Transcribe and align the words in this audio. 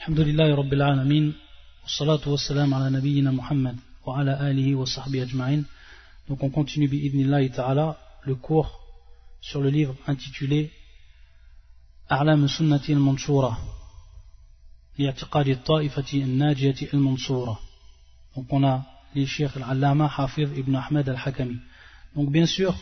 الحمد 0.00 0.20
لله 0.20 0.54
رب 0.54 0.72
العالمين 0.72 1.34
والصلاة 1.82 2.28
والسلام 2.28 2.74
على 2.74 2.96
نبينا 2.96 3.30
محمد 3.30 3.76
وعلى 4.06 4.50
آله 4.50 4.74
وصحبه 4.74 5.22
أجمعين 5.22 5.64
Donc 6.28 6.42
on 6.42 6.50
continue 6.50 6.88
bi'idnillahi 6.88 7.50
ta'ala 7.50 7.96
le 8.22 8.34
cours 8.34 8.80
sur 9.40 9.60
le 9.60 9.70
livre 9.70 9.94
intitulé 10.06 10.70
أعلام 12.12 12.44
السنة 12.44 12.80
المنشورة 12.88 13.58
لاعتقاد 14.98 15.48
الطائفة 15.48 16.04
الناجية 16.14 16.88
المنصورة 16.94 17.60
Donc 18.36 18.46
on 18.52 18.64
a 18.64 18.84
les 19.14 19.26
cheikh 19.26 19.50
al-allama 19.56 20.10
Hafiz 20.16 20.48
ibn 20.56 20.74
Ahmed 20.74 21.08
al-Hakami 21.08 21.56
Donc 22.14 22.30
bien 22.30 22.46
sûr, 22.46 22.74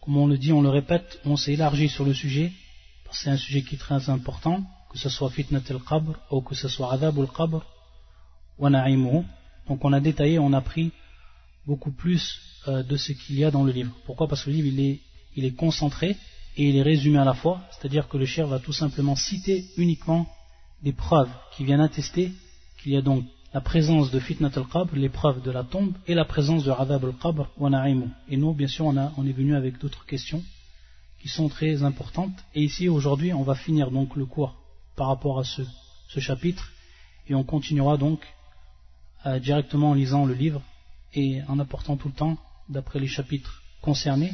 comme 0.00 0.16
on 0.16 0.26
le 0.26 0.38
dit, 0.38 0.52
on 0.52 0.62
le 0.62 0.68
répète, 0.68 1.20
on 1.24 1.36
s'est 1.36 1.52
élargi 1.54 1.88
sur 1.88 2.04
le 2.04 2.14
sujet 2.14 2.52
parce 3.04 3.18
que 3.18 3.24
c'est 3.24 3.30
un 3.30 3.36
sujet 3.36 3.62
qui 3.62 3.74
est 3.76 3.78
très 3.78 4.10
important 4.10 4.64
que 4.93 4.99
ce 4.99 5.09
soit 5.09 5.31
fitnat 5.31 5.63
al-qabr 5.69 6.13
ou 6.31 6.41
que 6.41 6.53
ce 6.53 6.67
soit 6.67 6.93
adab 6.93 7.19
al-qabr 7.19 7.65
wa 8.59 8.69
na'imuhu. 8.69 9.23
Donc 9.67 9.83
on 9.83 9.91
a 9.91 9.99
détaillé, 9.99 10.37
on 10.37 10.53
a 10.53 10.61
pris 10.61 10.91
beaucoup 11.65 11.91
plus 11.91 12.39
euh, 12.67 12.83
de 12.83 12.95
ce 12.95 13.11
qu'il 13.11 13.37
y 13.39 13.43
a 13.43 13.49
dans 13.49 13.63
le 13.63 13.71
livre. 13.71 13.91
Pourquoi? 14.05 14.27
Parce 14.27 14.43
que 14.43 14.51
le 14.51 14.57
livre 14.57 14.99
il 15.35 15.45
est, 15.45 15.55
concentré 15.55 16.15
et 16.57 16.69
il 16.69 16.75
est 16.77 16.83
résumé 16.83 17.17
à 17.17 17.25
la 17.25 17.33
fois, 17.33 17.61
c'est-à-dire 17.71 18.07
que 18.07 18.17
le 18.17 18.25
cher 18.25 18.45
va 18.45 18.59
tout 18.59 18.73
simplement 18.73 19.15
citer 19.15 19.65
uniquement 19.77 20.27
des 20.83 20.93
preuves 20.93 21.31
qui 21.55 21.65
viennent 21.65 21.81
attester 21.81 22.31
qu'il 22.79 22.91
y 22.91 22.97
a 22.97 23.01
donc 23.01 23.25
la 23.51 23.61
présence 23.61 24.11
de 24.11 24.19
fitnat 24.19 24.51
al-qabr, 24.55 24.95
l'épreuve 24.95 25.41
de 25.41 25.49
la 25.49 25.63
tombe, 25.63 25.93
et 26.05 26.13
la 26.13 26.25
présence 26.25 26.63
de 26.65 26.71
adab 26.71 27.03
al-qabr 27.05 27.49
wa 27.57 27.69
na'imuhu. 27.71 28.09
Et 28.29 28.37
nous, 28.37 28.53
bien 28.53 28.67
sûr, 28.67 28.85
on, 28.85 28.95
on 29.17 29.25
est 29.25 29.31
venu 29.31 29.55
avec 29.55 29.79
d'autres 29.79 30.05
questions 30.05 30.43
qui 31.19 31.29
sont 31.29 31.49
très 31.49 31.81
importantes. 31.81 32.37
Et 32.53 32.61
ici, 32.61 32.89
aujourd'hui, 32.89 33.33
on 33.33 33.43
va 33.43 33.55
finir 33.55 33.89
donc 33.89 34.15
le 34.15 34.25
cours 34.25 34.62
par 34.95 35.07
rapport 35.07 35.39
à 35.39 35.43
ce, 35.43 35.61
chapitre 36.19 36.71
et 37.27 37.33
on 37.33 37.43
continuera 37.43 37.97
donc 37.97 38.21
euh, 39.25 39.39
directement 39.39 39.91
en 39.91 39.93
lisant 39.95 40.25
le 40.25 40.35
livre 40.35 40.61
et 41.15 41.41
en 41.47 41.57
apportant 41.57 41.97
tout 41.97 42.09
le 42.09 42.13
temps, 42.13 42.37
d'après 42.69 42.99
les 42.99 43.07
chapitres 43.07 43.63
concernés, 43.81 44.31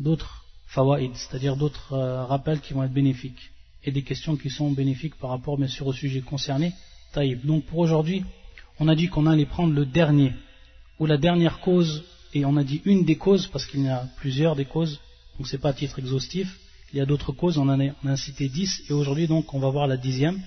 d'autres 0.00 0.44
fawaïd, 0.66 1.14
c'est-à-dire 1.14 1.56
d'autres 1.56 1.92
euh, 1.92 2.24
rappels 2.24 2.60
qui 2.60 2.72
vont 2.72 2.82
être 2.82 2.92
bénéfiques 2.92 3.52
et 3.84 3.92
des 3.92 4.02
questions 4.02 4.36
qui 4.36 4.50
sont 4.50 4.72
bénéfiques 4.72 5.14
par 5.16 5.30
rapport 5.30 5.56
bien 5.56 5.68
sûr 5.68 5.86
au 5.86 5.92
sujet 5.92 6.20
concerné. 6.20 6.72
Taïb. 7.12 7.44
Donc 7.44 7.64
pour 7.66 7.78
aujourd'hui, 7.78 8.24
on 8.80 8.88
a 8.88 8.96
dit 8.96 9.08
qu'on 9.08 9.26
allait 9.26 9.46
prendre 9.46 9.72
le 9.72 9.86
dernier 9.86 10.32
ou 10.98 11.06
la 11.06 11.16
dernière 11.16 11.60
cause 11.60 12.02
et 12.32 12.44
on 12.44 12.56
a 12.56 12.64
dit 12.64 12.82
une 12.84 13.04
des 13.04 13.16
causes 13.16 13.46
parce 13.46 13.66
qu'il 13.66 13.82
y 13.82 13.88
a 13.88 14.08
plusieurs 14.16 14.56
des 14.56 14.64
causes, 14.64 15.00
donc 15.38 15.46
c'est 15.46 15.58
pas 15.58 15.68
à 15.68 15.74
titre 15.74 16.00
exhaustif 16.00 16.58
il 16.94 16.98
y 16.98 17.00
a 17.00 17.06
d'autres 17.06 17.32
causes, 17.32 17.58
on 17.58 17.68
en 17.68 17.80
a, 17.80 18.16
cité 18.16 18.48
dix, 18.48 18.84
et 18.88 18.92
aujourd'hui 18.92 19.26
donc 19.26 19.52
on 19.52 19.58
va 19.58 19.68
voir 19.68 19.88
la 19.88 19.96
dixième, 19.96 20.40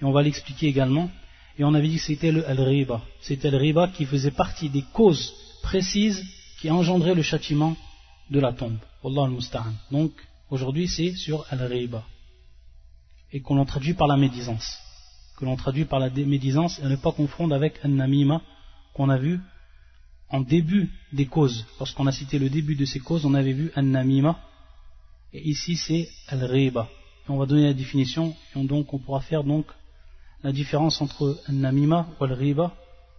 et 0.00 0.04
on 0.04 0.12
va 0.12 0.22
l'expliquer 0.22 0.66
également. 0.66 1.10
Et 1.58 1.64
on 1.64 1.72
avait 1.72 1.88
dit 1.88 1.96
que 1.96 2.02
c'était 2.02 2.30
le 2.30 2.46
al-riba. 2.46 3.00
C'était 3.22 3.50
le 3.50 3.56
riba 3.56 3.88
qui 3.88 4.04
faisait 4.04 4.30
partie 4.30 4.68
des 4.68 4.84
causes 4.92 5.32
précises 5.62 6.22
qui 6.60 6.70
engendraient 6.70 7.14
le 7.14 7.22
châtiment 7.22 7.74
de 8.30 8.38
la 8.38 8.52
tombe. 8.52 8.76
Donc 9.90 10.12
aujourd'hui 10.50 10.88
c'est 10.88 11.14
sur 11.14 11.46
al-riba. 11.50 12.04
Et 13.32 13.40
qu'on 13.40 13.54
l'on 13.54 13.64
traduit 13.64 13.94
par 13.94 14.06
la 14.06 14.18
médisance. 14.18 14.76
Que 15.38 15.46
l'on 15.46 15.56
traduit 15.56 15.86
par 15.86 16.00
la 16.00 16.10
médisance 16.10 16.80
et 16.80 16.86
ne 16.86 16.96
pas 16.96 17.12
confondre 17.12 17.54
avec 17.54 17.82
an-namima 17.82 18.42
qu'on 18.92 19.08
a 19.08 19.16
vu 19.16 19.40
en 20.28 20.42
début 20.42 20.90
des 21.14 21.26
causes. 21.26 21.64
Lorsqu'on 21.78 22.06
a 22.06 22.12
cité 22.12 22.38
le 22.38 22.50
début 22.50 22.76
de 22.76 22.84
ces 22.84 23.00
causes, 23.00 23.24
on 23.24 23.32
avait 23.32 23.54
vu 23.54 23.72
an-namima 23.74 24.38
et 25.34 25.48
ici 25.48 25.76
c'est 25.76 26.08
al-riba. 26.28 26.88
On 27.28 27.36
va 27.36 27.46
donner 27.46 27.64
la 27.64 27.74
définition, 27.74 28.34
et 28.54 28.64
donc 28.64 28.94
on 28.94 28.98
pourra 28.98 29.20
faire 29.20 29.44
donc 29.44 29.66
la 30.42 30.52
différence 30.52 31.00
entre 31.02 31.38
al-namima 31.48 32.06
ou 32.18 32.24
al-riba, 32.24 32.72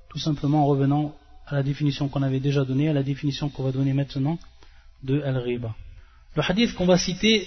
tout 0.10 0.20
simplement 0.20 0.64
en 0.64 0.68
revenant 0.68 1.16
à 1.48 1.56
la 1.56 1.64
définition 1.64 2.08
qu'on 2.08 2.24
avait 2.24 2.40
déjà 2.40 2.64
donnée, 2.64 2.88
à 2.90 2.94
la 2.94 3.04
définition 3.04 3.50
qu'on 3.50 3.64
va 3.64 3.72
donner 3.72 3.94
maintenant 3.94 4.40
de 5.04 5.22
al-riba. 5.22 5.76
Le 6.36 6.42
hadith 6.42 6.74
qu'on 6.74 6.86
va 6.86 6.98
citer, 6.98 7.46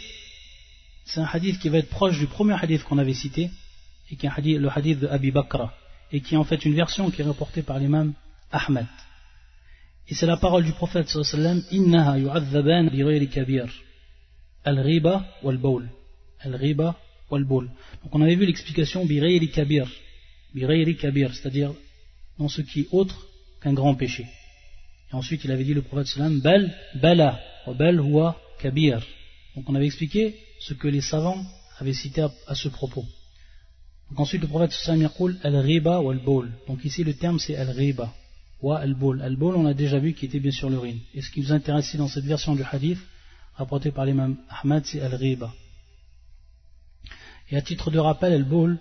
c'est 1.05 1.21
un 1.21 1.29
hadith 1.33 1.59
qui 1.59 1.69
va 1.69 1.79
être 1.79 1.89
proche 1.89 2.19
du 2.19 2.27
premier 2.27 2.55
hadith 2.61 2.85
qu'on 2.85 2.99
avait 2.99 3.15
cité, 3.15 3.51
et 4.11 4.17
qui 4.17 4.27
est 4.27 4.59
le 4.59 4.69
hadith 4.69 5.01
de 5.01 5.07
Abi 5.07 5.31
Bakra, 5.31 5.73
et 6.13 6.21
qui 6.21 6.35
est 6.35 6.39
en 6.39 6.45
fait 6.45 6.65
une 6.65 6.75
version 6.75 7.11
qui 7.11 7.23
est 7.23 7.25
rapportée 7.25 7.63
par 7.63 7.79
l'imam 7.79 8.15
Ahmed. 8.51 8.87
Et 10.09 10.15
c'est 10.15 10.27
la 10.27 10.39
parole 10.39 10.65
du 10.65 10.73
prophète 10.73 11.09
sallallahu 11.09 11.65
alayhi 11.71 12.25
wa 12.25 12.35
sallam, 12.35 12.81
Innaha 12.81 13.27
kabir 13.27 13.67
al-riba 14.65 15.27
wal-bawl. 15.43 15.89
Al-riba 16.41 16.97
wal-bawl. 17.31 17.71
Donc 18.03 18.15
on 18.15 18.23
avait 18.23 18.37
vu 18.37 18.47
l'explication 18.47 19.05
birayri 19.05 19.51
kabir. 19.51 19.89
Birayri 20.55 20.97
kabir, 20.97 21.35
c'est-à-dire 21.35 21.73
dans 22.39 22.49
ce 22.49 22.63
qui 22.63 22.81
est 22.81 22.89
autre 22.93 23.27
qu'un 23.61 23.73
grand 23.73 23.95
péché. 23.95 24.27
Et 25.11 25.15
ensuite 25.15 25.45
il 25.45 25.53
avait 25.53 25.65
dit 25.65 25.75
le 25.75 25.83
prophète 25.83 26.07
sallam 26.07 26.41
bal 26.41 26.75
bala 26.95 27.41
wa 27.67 27.75
bal 27.75 28.01
huwa 28.01 28.41
kabir. 28.59 29.05
Donc 29.55 29.69
on 29.69 29.75
avait 29.75 29.87
expliqué 29.87 30.37
ce 30.61 30.75
que 30.75 30.89
les 30.89 31.01
savants 31.01 31.45
avaient 31.79 31.95
cité 31.95 32.27
à, 32.47 32.55
ce 32.55 32.69
propos. 32.69 33.05
Donc 34.11 34.21
ensuite 34.21 34.43
le 34.43 34.49
prophète 34.49 34.73
sallam 34.73 35.03
yaqul 35.03 35.39
al-riba 35.43 36.01
wal-bawl. 36.01 36.51
Donc 36.67 36.85
ici 36.85 37.05
le 37.05 37.15
terme 37.15 37.39
c'est 37.39 37.57
al-riba 37.57 38.13
wa 38.61 38.79
al-bawl. 38.79 39.23
Al-bawl 39.23 39.57
on 39.57 39.67
a 39.67 39.75
déjà 39.75 39.99
vu 39.99 40.15
qui 40.15 40.27
était 40.27 40.41
bien 40.41 40.51
sûr 40.51 40.71
l'urine. 40.71 41.01
Et 41.15 41.23
ce 41.23 41.31
qui 41.31 41.41
nous 41.41 41.53
intéresse 41.53 41.95
dans 41.97 42.09
cette 42.09 42.25
version 42.25 42.55
du 42.55 42.63
hadith 42.63 42.99
rapporté 43.59 43.91
par 43.91 44.05
l'imam 44.05 44.37
Ahmad, 44.49 44.85
c'est 44.87 45.01
Al-Riba. 45.01 45.53
Et 47.51 47.57
à 47.57 47.63
titre 47.63 47.91
de 47.91 47.99
rappel, 47.99 48.33
Al-Boul, 48.33 48.79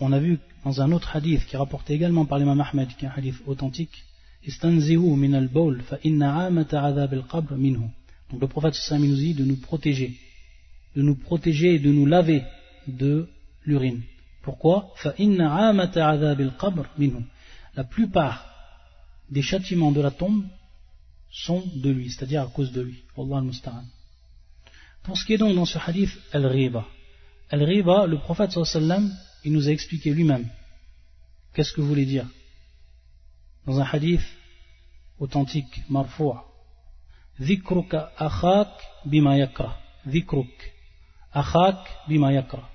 on 0.00 0.12
a 0.12 0.18
vu 0.18 0.38
dans 0.64 0.80
un 0.80 0.92
autre 0.92 1.16
hadith 1.16 1.44
qui 1.46 1.54
est 1.54 1.58
rapporté 1.58 1.94
également 1.94 2.26
par 2.26 2.38
l'imam 2.38 2.60
Ahmed, 2.60 2.88
qui 2.96 3.04
est 3.04 3.08
un 3.08 3.12
hadith 3.16 3.36
authentique, 3.46 4.04
min 4.44 5.32
al-bawl 5.32 5.82
fa 5.82 5.98
inna 6.04 6.46
al-qabr 6.46 7.56
minhu. 7.56 7.88
Donc 8.30 8.40
le 8.40 8.46
prophète 8.46 8.74
sallallahu 8.74 9.08
nous 9.08 9.16
dit 9.16 9.34
de 9.34 9.44
nous 9.44 9.56
protéger, 9.56 10.16
de 10.94 11.02
nous 11.02 11.16
protéger 11.16 11.74
et 11.74 11.78
de 11.78 11.90
nous 11.90 12.06
laver 12.06 12.42
de 12.86 13.28
l'urine. 13.64 14.02
Pourquoi? 14.42 14.92
Fa 14.96 15.14
inna 15.18 15.70
al-qabr 15.70 16.86
minhu. 16.98 17.24
La 17.74 17.84
plupart 17.84 18.44
des 19.30 19.42
châtiments 19.42 19.92
de 19.92 20.00
la 20.00 20.10
tombe 20.10 20.44
sont 21.30 21.64
de 21.74 21.90
lui, 21.90 22.10
c'est-à-dire 22.10 22.42
à 22.42 22.46
cause 22.46 22.72
de 22.72 22.80
lui. 22.80 23.02
Wallah 23.16 23.38
al 23.38 23.84
Pour 25.02 25.16
ce 25.16 25.24
qui 25.24 25.34
est 25.34 25.38
donc 25.38 25.54
dans 25.54 25.64
ce 25.64 25.78
hadith, 25.78 26.10
al-riba. 26.32 26.86
Al-riba, 27.50 28.06
le 28.06 28.18
prophète 28.18 28.58
il 29.44 29.52
nous 29.52 29.68
a 29.68 29.70
expliqué 29.70 30.10
lui-même. 30.10 30.48
Qu'est-ce 31.54 31.72
que 31.72 31.80
vous 31.80 31.88
voulez 31.88 32.06
dire? 32.06 32.26
Dans 33.66 33.78
un 33.80 33.84
hadith 33.84 34.22
authentique, 35.18 35.82
marfou' 35.88 36.34
Dhikruka 37.38 38.12
akhak 38.16 38.68
bima 39.04 39.36
yakra. 39.36 39.78
Dhikruk 40.04 40.72
akhak 41.32 42.08
bima 42.08 42.32
yakra. 42.32 42.68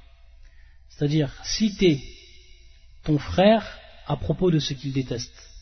C'est-à-dire 0.90 1.32
citer 1.44 2.02
ton 3.04 3.18
frère 3.18 3.66
à 4.08 4.16
propos 4.16 4.52
de 4.52 4.60
ce 4.60 4.74
qu'il 4.74 4.94
déteste. 4.94 5.53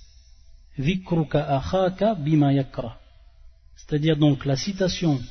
C'est-à-dire 3.75 4.17
donc 4.17 4.45
la 4.45 4.55
citation 4.55 5.21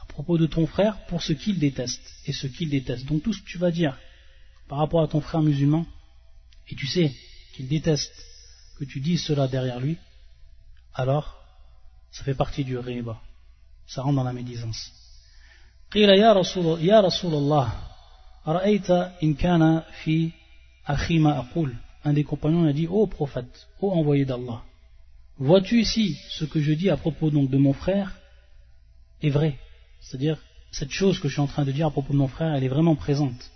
à 0.00 0.06
propos 0.06 0.38
de 0.38 0.46
ton 0.46 0.66
frère 0.66 1.04
pour 1.06 1.22
ce 1.22 1.32
qu'il 1.32 1.58
déteste 1.58 2.02
et 2.26 2.32
ce 2.32 2.46
qu'il 2.46 2.70
déteste. 2.70 3.06
Donc 3.06 3.22
tout 3.22 3.32
ce 3.32 3.42
que 3.42 3.48
tu 3.48 3.58
vas 3.58 3.70
dire 3.70 3.96
par 4.68 4.78
rapport 4.78 5.02
à 5.02 5.08
ton 5.08 5.20
frère 5.20 5.42
musulman, 5.42 5.86
et 6.68 6.74
tu 6.74 6.86
sais 6.86 7.12
qu'il 7.54 7.68
déteste 7.68 8.12
que 8.78 8.84
tu 8.84 9.00
dises 9.00 9.24
cela 9.24 9.48
derrière 9.48 9.80
lui, 9.80 9.96
alors 10.94 11.38
ça 12.10 12.24
fait 12.24 12.34
partie 12.34 12.64
du 12.64 12.76
riba. 12.78 13.20
Ça 13.86 14.02
rentre 14.02 14.16
dans 14.16 14.24
la 14.24 14.32
médisance. 14.32 14.92
Un 22.04 22.12
des 22.12 22.24
compagnons 22.24 22.64
a 22.64 22.72
dit 22.72 22.86
ô 22.86 23.06
prophète 23.06 23.68
ô 23.80 23.90
envoyé 23.90 24.24
d'Allah 24.24 24.62
Vois-tu 25.38 25.80
ici 25.80 26.16
ce 26.30 26.44
que 26.44 26.60
je 26.60 26.72
dis 26.72 26.90
à 26.90 26.96
propos 26.96 27.30
donc 27.30 27.48
de 27.50 27.58
mon 27.58 27.72
frère 27.72 28.18
est 29.22 29.30
vrai 29.30 29.56
C'est-à-dire, 30.00 30.38
cette 30.72 30.90
chose 30.90 31.18
que 31.18 31.28
je 31.28 31.34
suis 31.34 31.40
en 31.40 31.46
train 31.46 31.64
de 31.64 31.72
dire 31.72 31.86
à 31.86 31.90
propos 31.90 32.12
de 32.12 32.18
mon 32.18 32.28
frère, 32.28 32.54
elle 32.54 32.64
est 32.64 32.68
vraiment 32.68 32.96
présente. 32.96 33.50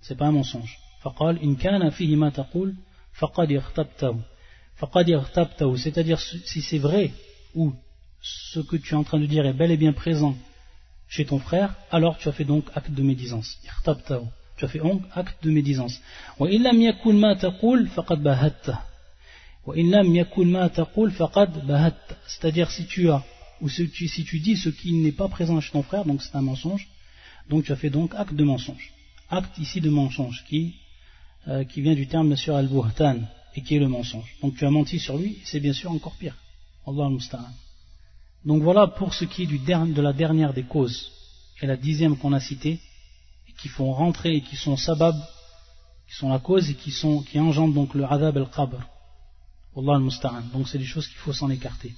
C'est 0.00 0.16
pas 0.16 0.26
un 0.26 0.32
mensonge. 0.32 0.78
C'est-à-dire, 5.76 6.20
si 6.20 6.62
c'est 6.62 6.78
vrai, 6.78 7.12
ou 7.54 7.72
ce 8.20 8.60
que 8.60 8.76
tu 8.76 8.94
es 8.94 8.96
en 8.96 9.04
train 9.04 9.20
de 9.20 9.26
dire 9.26 9.46
est 9.46 9.52
bel 9.52 9.70
et 9.70 9.76
bien 9.76 9.92
présent 9.92 10.36
chez 11.08 11.24
ton 11.26 11.38
frère, 11.38 11.76
alors 11.90 12.18
tu 12.18 12.28
as 12.28 12.32
fait 12.32 12.44
donc 12.44 12.64
acte 12.74 12.90
de 12.90 13.02
médisance. 13.02 13.58
Tu 14.56 14.64
as 14.64 14.68
fait 14.68 14.78
donc 14.78 15.02
acte 15.12 15.42
de 15.44 15.50
médisance. 15.50 16.00
C'est-à-dire 22.26 22.70
si 22.70 22.86
tu 22.86 23.10
as, 23.10 23.24
ou 23.60 23.68
si 23.68 23.88
tu, 23.90 24.08
si 24.08 24.24
tu 24.24 24.38
dis 24.40 24.56
ce 24.56 24.68
qui 24.68 24.92
n'est 24.92 25.12
pas 25.12 25.28
présent 25.28 25.60
chez 25.60 25.72
ton 25.72 25.82
frère, 25.82 26.04
donc 26.04 26.22
c'est 26.22 26.36
un 26.36 26.42
mensonge, 26.42 26.88
donc 27.48 27.64
tu 27.64 27.72
as 27.72 27.76
fait 27.76 27.90
donc 27.90 28.14
acte 28.14 28.34
de 28.34 28.44
mensonge. 28.44 28.92
Acte 29.30 29.58
ici 29.58 29.80
de 29.80 29.90
mensonge, 29.90 30.44
qui 30.48 30.74
euh, 31.46 31.62
qui 31.64 31.82
vient 31.82 31.94
du 31.94 32.06
terme 32.06 32.28
bien 32.28 32.36
sûr 32.36 32.56
al-buhtan 32.56 33.18
et 33.54 33.60
qui 33.60 33.76
est 33.76 33.78
le 33.78 33.88
mensonge. 33.88 34.34
Donc 34.40 34.56
tu 34.56 34.64
as 34.64 34.70
menti 34.70 34.98
sur 34.98 35.18
lui, 35.18 35.38
c'est 35.44 35.60
bien 35.60 35.74
sûr 35.74 35.90
encore 35.90 36.14
pire. 36.14 36.36
Allah 36.86 37.04
al 37.06 37.18
Donc 38.46 38.62
voilà 38.62 38.86
pour 38.86 39.12
ce 39.12 39.26
qui 39.26 39.42
est 39.42 39.46
de 39.46 40.00
la 40.00 40.14
dernière 40.14 40.54
des 40.54 40.62
causes, 40.62 41.12
et 41.60 41.66
la 41.66 41.76
dixième 41.76 42.16
qu'on 42.16 42.32
a 42.32 42.40
citée, 42.40 42.80
qui 43.58 43.68
font 43.68 43.92
rentrer 43.92 44.36
et 44.36 44.40
qui 44.42 44.56
sont 44.56 44.76
sabab, 44.76 45.16
qui 46.08 46.14
sont 46.14 46.28
la 46.28 46.38
cause 46.38 46.70
et 46.70 46.74
qui, 46.74 46.90
sont, 46.90 47.22
qui 47.22 47.38
engendrent 47.38 47.74
donc 47.74 47.94
le 47.94 48.04
adab 48.04 48.36
al-qabr. 48.36 48.80
Allah 49.76 49.96
al 49.96 50.44
Donc 50.52 50.68
c'est 50.68 50.78
des 50.78 50.84
choses 50.84 51.08
qu'il 51.08 51.18
faut 51.18 51.32
s'en 51.32 51.50
écarter. 51.50 51.92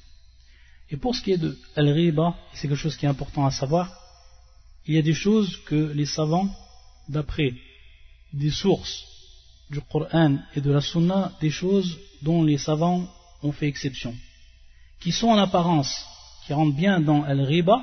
Et 0.91 0.97
pour 0.97 1.15
ce 1.15 1.23
qui 1.23 1.33
est 1.33 1.39
de 1.39 1.59
al-riba, 1.75 2.35
c'est 2.55 2.69
quelque 2.69 2.79
chose 2.79 2.97
qui 2.97 3.07
est 3.07 3.09
important 3.09 3.45
à 3.45 3.51
savoir, 3.51 3.93
il 4.87 4.95
y 4.95 4.99
a 4.99 5.03
des 5.03 5.15
choses 5.15 5.57
que 5.67 5.93
les 5.93 6.07
savants, 6.07 6.49
d'après 7.09 7.53
des 8.33 8.51
sources 8.51 9.05
du 9.71 9.81
Coran 9.81 10.39
et 10.55 10.61
de 10.61 10.71
la 10.71 10.81
Sunna, 10.81 11.33
des 11.41 11.51
choses 11.51 11.99
dont 12.23 12.43
les 12.45 12.59
savants 12.59 13.09
ont 13.43 13.53
fait 13.53 13.67
exception, 13.67 14.15
qui 15.01 15.13
sont 15.13 15.29
en 15.29 15.39
apparence, 15.39 16.05
qui 16.47 16.53
rentrent 16.53 16.77
bien 16.77 17.01
dans 17.01 17.25
al-riba, 17.25 17.83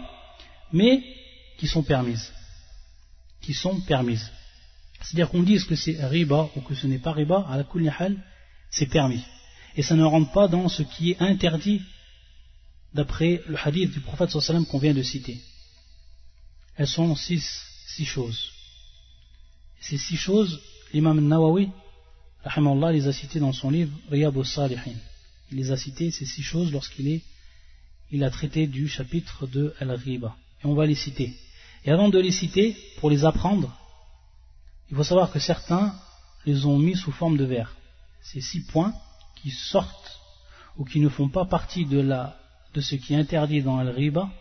mais 0.71 1.03
qui 1.57 1.67
sont 1.67 1.83
permises. 1.83 2.31
Qui 3.43 3.53
sont 3.53 3.79
permises. 3.81 4.31
C'est-à-dire 5.01 5.29
qu'on 5.29 5.43
dise 5.43 5.65
que 5.65 5.75
c'est 5.75 6.03
riba 6.05 6.49
ou 6.55 6.61
que 6.61 6.75
ce 6.75 6.87
n'est 6.87 6.99
pas 6.99 7.11
riba, 7.11 7.45
à 7.49 7.57
la 7.57 7.65
hal, 7.99 8.17
c'est 8.71 8.85
permis. 8.87 9.23
Et 9.75 9.83
ça 9.83 9.95
ne 9.95 10.03
rentre 10.03 10.31
pas 10.31 10.47
dans 10.47 10.69
ce 10.69 10.83
qui 10.83 11.11
est 11.11 11.21
interdit 11.21 11.81
d'après 12.93 13.41
le 13.47 13.57
hadith 13.57 13.91
du 13.91 13.99
prophète 13.99 14.29
sallam 14.29 14.65
qu'on 14.65 14.77
vient 14.77 14.93
de 14.93 15.03
citer. 15.03 15.41
Elles 16.75 16.87
sont 16.87 17.15
six, 17.15 17.43
choses. 18.05 18.51
Ces 19.79 19.97
six 19.97 20.17
choses, 20.17 20.61
l'imam 20.93 21.19
Nawawi, 21.27 21.69
les 22.91 23.07
a 23.07 23.13
citées 23.13 23.39
dans 23.39 23.53
son 23.53 23.69
livre 23.71 23.91
Riyad 24.09 24.35
al-Salihin. 24.35 24.95
Il 25.51 25.57
les 25.57 25.71
a 25.71 25.77
citées, 25.77 26.11
ces 26.11 26.25
six 26.25 26.43
choses, 26.43 26.71
lorsqu'il 26.71 27.07
est, 27.07 27.21
il 28.11 28.23
a 28.23 28.29
traité 28.29 28.67
du 28.67 28.87
chapitre 28.87 29.47
de 29.47 29.73
Al-Ghiba. 29.79 30.35
Et 30.63 30.65
on 30.65 30.75
va 30.75 30.85
les 30.85 30.95
citer. 30.95 31.33
Et 31.85 31.91
avant 31.91 32.09
de 32.09 32.19
les 32.19 32.31
citer, 32.31 32.75
pour 32.97 33.09
les 33.09 33.25
apprendre, 33.25 33.77
il 34.89 34.95
faut 34.95 35.03
savoir 35.03 35.31
que 35.31 35.39
certains 35.39 35.93
les 36.45 36.65
ont 36.65 36.77
mis 36.77 36.95
sous 36.95 37.11
forme 37.11 37.37
de 37.37 37.45
vers. 37.45 37.75
Ces 38.21 38.41
six 38.41 38.61
points 38.61 38.93
qui 39.35 39.51
sortent 39.51 40.19
ou 40.77 40.85
qui 40.85 40.99
ne 40.99 41.09
font 41.09 41.29
pas 41.29 41.45
partie 41.45 41.85
de 41.85 41.99
la 41.99 42.37
de 42.73 42.81
ce 42.81 42.95
qui 42.95 43.13
est 43.13 43.17
interdit 43.17 43.61
dans 43.61 43.77
Al-Riba, 43.77 44.31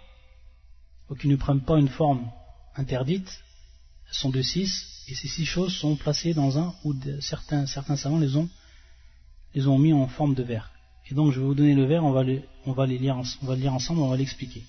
ou 1.10 1.14
qui 1.14 1.28
ne 1.28 1.36
prennent 1.36 1.60
pas 1.60 1.78
une 1.78 1.88
forme 1.88 2.30
interdite, 2.76 3.42
sont 4.10 4.30
de 4.30 4.42
six, 4.42 5.04
et 5.08 5.14
ces 5.14 5.28
six 5.28 5.44
choses 5.44 5.74
sont 5.74 5.96
placées 5.96 6.34
dans 6.34 6.58
un, 6.58 6.74
ou 6.84 6.94
certains, 7.20 7.66
certains 7.66 7.96
savants 7.96 8.18
les 8.18 8.36
ont, 8.36 8.48
les 9.54 9.66
ont 9.66 9.78
mis 9.78 9.92
en 9.92 10.06
forme 10.06 10.34
de 10.34 10.42
verre. 10.42 10.70
Et 11.10 11.14
donc 11.14 11.32
je 11.32 11.40
vais 11.40 11.46
vous 11.46 11.54
donner 11.54 11.74
le 11.74 11.84
verre, 11.84 12.04
on 12.04 12.12
va, 12.12 12.24
on 12.66 12.72
va, 12.72 12.86
les 12.86 12.98
lire, 12.98 13.16
on 13.42 13.46
va 13.46 13.54
le 13.54 13.60
lire 13.60 13.74
ensemble, 13.74 14.00
on 14.00 14.08
va 14.08 14.16
l'expliquer. 14.16 14.62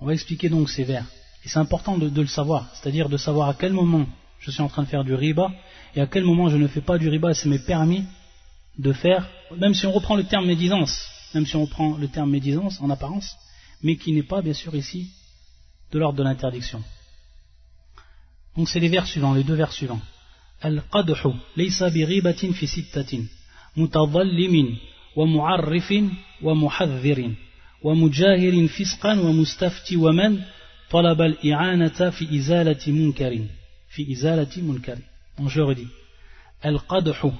On 0.00 0.06
va 0.06 0.12
expliquer 0.12 0.48
donc 0.48 0.68
ces 0.68 0.84
vers. 0.84 1.06
Et 1.44 1.48
c'est 1.48 1.58
important 1.58 1.98
de, 1.98 2.20
le 2.20 2.26
savoir, 2.26 2.68
c'est-à-dire 2.74 3.08
de 3.08 3.16
savoir 3.16 3.48
à 3.48 3.54
quel 3.54 3.72
moment 3.72 4.06
je 4.40 4.50
suis 4.50 4.62
en 4.62 4.68
train 4.68 4.82
de 4.82 4.88
faire 4.88 5.04
du 5.04 5.14
riba 5.14 5.50
et 5.94 6.00
à 6.00 6.06
quel 6.06 6.24
moment 6.24 6.48
je 6.48 6.56
ne 6.56 6.66
fais 6.66 6.80
pas 6.80 6.98
du 6.98 7.08
riba, 7.08 7.34
c'est 7.34 7.48
m'est 7.48 7.64
permis 7.64 8.04
de 8.78 8.92
faire, 8.92 9.28
même 9.56 9.74
si 9.74 9.86
on 9.86 9.92
reprend 9.92 10.16
le 10.16 10.24
terme 10.24 10.46
médisance, 10.46 11.06
même 11.34 11.46
si 11.46 11.54
on 11.56 11.62
reprend 11.62 11.96
le 11.96 12.08
terme 12.08 12.30
médisance 12.30 12.80
en 12.80 12.90
apparence, 12.90 13.36
mais 13.82 13.96
qui 13.96 14.12
n'est 14.12 14.22
pas 14.22 14.40
bien 14.42 14.54
sûr 14.54 14.74
ici 14.74 15.10
de 15.92 15.98
l'ordre 15.98 16.18
de 16.18 16.24
l'interdiction. 16.24 16.82
Donc 18.56 18.68
c'est 18.68 18.80
les 18.80 18.88
vers 18.88 19.06
suivants, 19.06 19.34
les 19.34 19.44
deux 19.44 19.54
vers 19.54 19.72
suivants. 19.72 20.00
Al-qadhu 20.62 21.14
laysa 21.56 21.90
bi 21.90 22.04
ribatin 22.04 22.52
fi 22.52 22.66
sittatin 22.66 23.24
mutadhallimin 23.76 24.76
wa 25.16 25.26
mu'arrifin 25.26 26.08
wa 26.40 26.54
muhadhirin 26.54 27.34
wa 27.82 27.94
mujahirin 27.94 28.68
fisqan 28.68 29.18
wa 29.18 29.32
mustafti 29.32 29.96
wa 29.96 30.12
man 30.12 30.42
طلب 30.94 31.20
الإعانة 31.20 32.10
في 32.10 32.38
إزالة 32.38 32.92
منكر 32.92 33.46
في 33.88 34.12
إزالة 34.12 34.62
منكر. 34.62 34.98
جوردي 35.40 35.86
القدح 36.64 37.30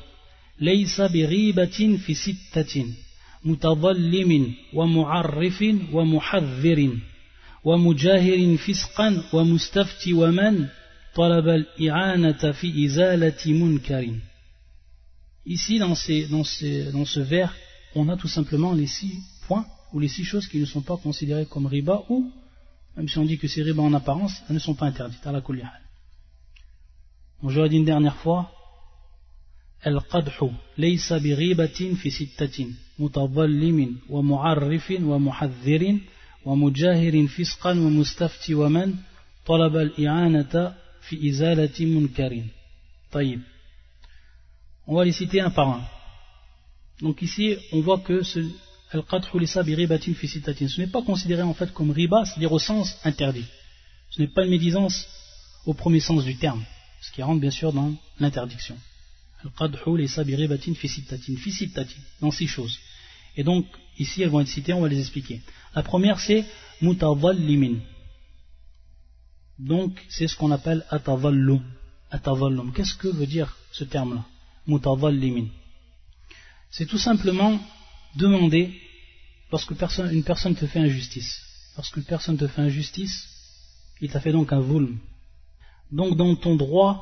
ليس 0.61 1.01
بغيبة 1.01 1.99
في 2.07 2.15
ستة 2.15 2.87
متظلم 3.45 4.55
ومعرف 4.73 5.65
ومحذر 5.93 6.99
ومجاهر 7.65 8.57
فسقا 8.57 9.25
ومستفت 9.33 10.09
ومن. 10.09 10.69
طلب 11.15 11.49
الإعانة 11.49 12.53
في 12.53 12.87
إزالة 12.87 13.43
منكر. 13.47 14.15
Ici, 15.47 15.79
dans, 15.79 15.95
ces, 15.95 16.27
dans, 16.29 16.45
ces, 16.45 16.91
dans 16.93 17.05
ce 17.05 17.21
vers, 17.21 17.55
on 17.95 18.09
a 18.09 18.17
tout 18.17 18.29
simplement 18.29 18.73
les 18.73 18.89
six 18.89 19.15
points 19.47 19.67
ou 19.93 20.01
les 20.01 20.09
six 20.09 20.25
choses 20.25 20.49
qui 20.49 20.59
ne 20.59 20.65
sont 20.65 20.81
pas 20.83 20.97
considérées 20.97 21.47
comme 21.47 21.67
riba 21.67 22.03
ou 22.09 22.33
même 22.96 23.08
si 23.08 23.18
on 23.18 23.26
dit 23.26 23.38
que 23.38 23.48
c'est 23.48 23.62
riba 23.62 23.82
en 23.82 23.94
apparence, 23.94 24.34
elles 24.48 24.56
ne 24.56 24.60
sont 24.60 24.76
pas 24.76 24.88
interdites 24.88 25.26
à 25.26 25.32
la 25.32 25.42
kullihal. 25.42 25.82
Donc 27.42 27.52
je 27.52 27.68
dit 27.68 27.78
une 27.78 27.86
dernière 27.86 28.18
fois, 28.18 28.52
القدح 29.88 30.50
ليس 30.78 31.14
بغيبة 31.14 31.96
في 32.02 32.10
ستة 32.10 32.68
متظلم 33.00 33.96
ومعرف 34.10 34.94
ومحذر 35.02 35.98
ومجاهر 36.46 37.28
فسقا 37.28 37.72
ومستفتي 37.72 38.54
ومن 38.54 38.96
طلب 39.46 39.76
الإعانة 39.76 40.74
في 41.02 41.30
إزالة 41.30 41.86
منكر 41.86 42.44
طيب 43.12 43.42
On 44.88 44.96
va 44.96 45.06
les 45.06 45.12
citer 45.12 45.40
un 45.40 45.52
par 45.52 45.70
un. 45.70 45.84
Donc 47.02 47.22
ici, 47.22 47.56
on 47.72 47.82
voit 47.82 48.00
que 48.00 48.24
ce 48.24 48.40
ce 48.95 50.81
n'est 50.81 50.87
pas 50.87 51.03
considéré 51.03 51.43
en 51.43 51.55
fait 51.55 51.73
comme 51.73 51.91
riba, 51.91 52.25
c'est-à-dire 52.25 52.53
au 52.53 52.59
sens 52.59 52.97
interdit. 53.05 53.47
Ce 54.11 54.23
n'est 54.23 54.29
pas 54.29 54.45
une 54.45 54.51
médisance 54.51 55.07
au 55.67 55.75
premier 55.75 56.01
sens 56.01 56.25
du 56.25 56.37
terme, 56.37 56.65
ce 57.01 57.11
qui 57.11 57.23
rentre 57.23 57.41
bien 57.41 57.51
sûr 57.51 57.73
dans 57.73 57.93
l'interdiction. 58.21 58.77
Dans 62.21 62.31
six 62.31 62.47
choses. 62.47 62.79
Et 63.37 63.43
donc, 63.43 63.67
ici, 63.99 64.23
elles 64.23 64.31
vont 64.31 64.41
être 64.41 64.49
citées, 64.49 64.73
on 64.73 64.81
va 64.81 64.89
les 64.89 65.01
expliquer. 65.01 65.41
La 65.75 65.83
première, 65.83 66.21
c'est 66.21 66.45
mutawallimin. 66.81 67.81
Donc, 69.59 70.01
c'est 70.09 70.29
ce 70.29 70.37
qu'on 70.37 70.53
appelle. 70.53 70.85
Atavallum. 70.91 71.63
Qu'est-ce 72.73 72.95
que 72.95 73.09
veut 73.09 73.27
dire 73.27 73.57
ce 73.73 73.85
terme-là? 73.85 74.25
Mutawallimin. 74.67 75.49
C'est 76.71 76.87
tout 76.87 76.99
simplement 76.99 77.61
demander, 78.17 78.81
lorsque 79.55 79.77
personne, 79.77 80.13
une 80.13 80.25
personne 80.25 80.57
te 80.57 80.67
fait 80.67 80.81
injustice. 80.81 81.41
Personne 82.09 82.37
te 82.37 82.49
fait 82.49 82.63
injustice, 82.63 83.17
il 84.01 84.11
t'a 84.11 84.19
fait 84.19 84.33
donc 84.33 84.53
un 84.53 84.61
vulm. 84.61 84.99
Donc, 85.93 86.17
dans 86.17 86.35
ton 86.35 86.57
droit, 86.57 86.93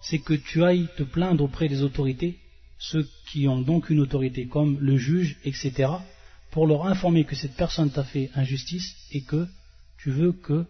c'est 0.00 0.20
que 0.20 0.34
tu 0.34 0.62
ailles 0.62 0.88
te 0.96 1.02
plaindre 1.02 1.42
auprès 1.42 1.68
des 1.68 1.82
autorités, 1.82 2.38
ceux 2.78 3.08
qui 3.26 3.48
ont 3.48 3.60
donc 3.60 3.90
une 3.90 3.98
autorité, 3.98 4.46
comme 4.46 4.78
le 4.78 4.96
juge, 4.96 5.38
etc., 5.44 5.90
pour 6.52 6.68
leur 6.68 6.86
informer 6.86 7.24
que 7.24 7.34
cette 7.34 7.56
personne 7.56 7.90
t'a 7.90 8.04
fait 8.04 8.30
injustice 8.36 8.94
et 9.10 9.22
que 9.22 9.48
tu 9.98 10.12
veux 10.12 10.30
que 10.30 10.66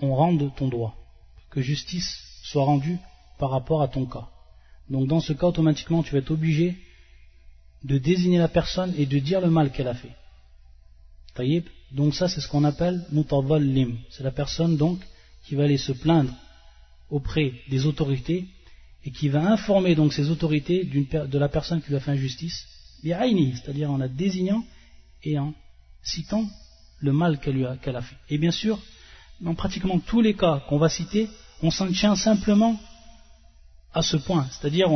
on 0.00 0.14
rende 0.14 0.54
ton 0.54 0.68
droit, 0.68 0.94
que 1.48 1.62
justice 1.62 2.10
soit 2.42 2.64
rendue 2.64 2.98
par 3.38 3.50
rapport 3.50 3.80
à 3.80 3.88
ton 3.88 4.04
cas. 4.04 4.28
Donc 4.90 5.08
dans 5.08 5.20
ce 5.20 5.32
cas, 5.32 5.46
automatiquement, 5.46 6.02
tu 6.02 6.12
vas 6.12 6.18
être 6.18 6.30
obligé 6.30 6.76
de 7.84 7.96
désigner 7.96 8.38
la 8.38 8.48
personne 8.48 8.92
et 8.98 9.06
de 9.06 9.18
dire 9.18 9.40
le 9.40 9.48
mal 9.48 9.72
qu'elle 9.72 9.88
a 9.88 9.94
fait. 9.94 10.14
Donc 11.92 12.14
ça, 12.14 12.28
c'est 12.28 12.40
ce 12.40 12.48
qu'on 12.48 12.64
appelle 12.64 13.04
mutavallim. 13.12 13.98
C'est 14.10 14.24
la 14.24 14.30
personne 14.30 14.76
donc 14.76 15.00
qui 15.44 15.54
va 15.54 15.64
aller 15.64 15.78
se 15.78 15.92
plaindre 15.92 16.32
auprès 17.10 17.52
des 17.68 17.86
autorités 17.86 18.46
et 19.04 19.10
qui 19.10 19.28
va 19.28 19.52
informer 19.52 19.94
donc 19.94 20.12
ces 20.12 20.30
autorités 20.30 20.84
de 20.84 21.38
la 21.38 21.48
personne 21.48 21.80
qui 21.80 21.90
lui 21.90 21.96
a 21.96 22.00
fait 22.00 22.10
injustice, 22.10 22.66
c'est-à-dire 23.02 23.90
en 23.90 23.98
la 23.98 24.08
désignant 24.08 24.64
et 25.22 25.38
en 25.38 25.54
citant 26.02 26.44
le 26.98 27.12
mal 27.12 27.38
qu'elle 27.38 27.64
a, 27.64 27.76
a, 27.98 28.02
fait. 28.02 28.16
Et 28.30 28.38
bien 28.38 28.50
sûr, 28.50 28.80
dans 29.40 29.54
pratiquement 29.54 30.00
tous 30.00 30.20
les 30.20 30.34
cas 30.34 30.64
qu'on 30.68 30.78
va 30.78 30.88
citer, 30.88 31.28
on 31.62 31.70
s'en 31.70 31.90
tient 31.92 32.16
simplement 32.16 32.80
à 33.94 34.02
ce 34.02 34.16
point. 34.16 34.46
C'est-à-dire, 34.50 34.88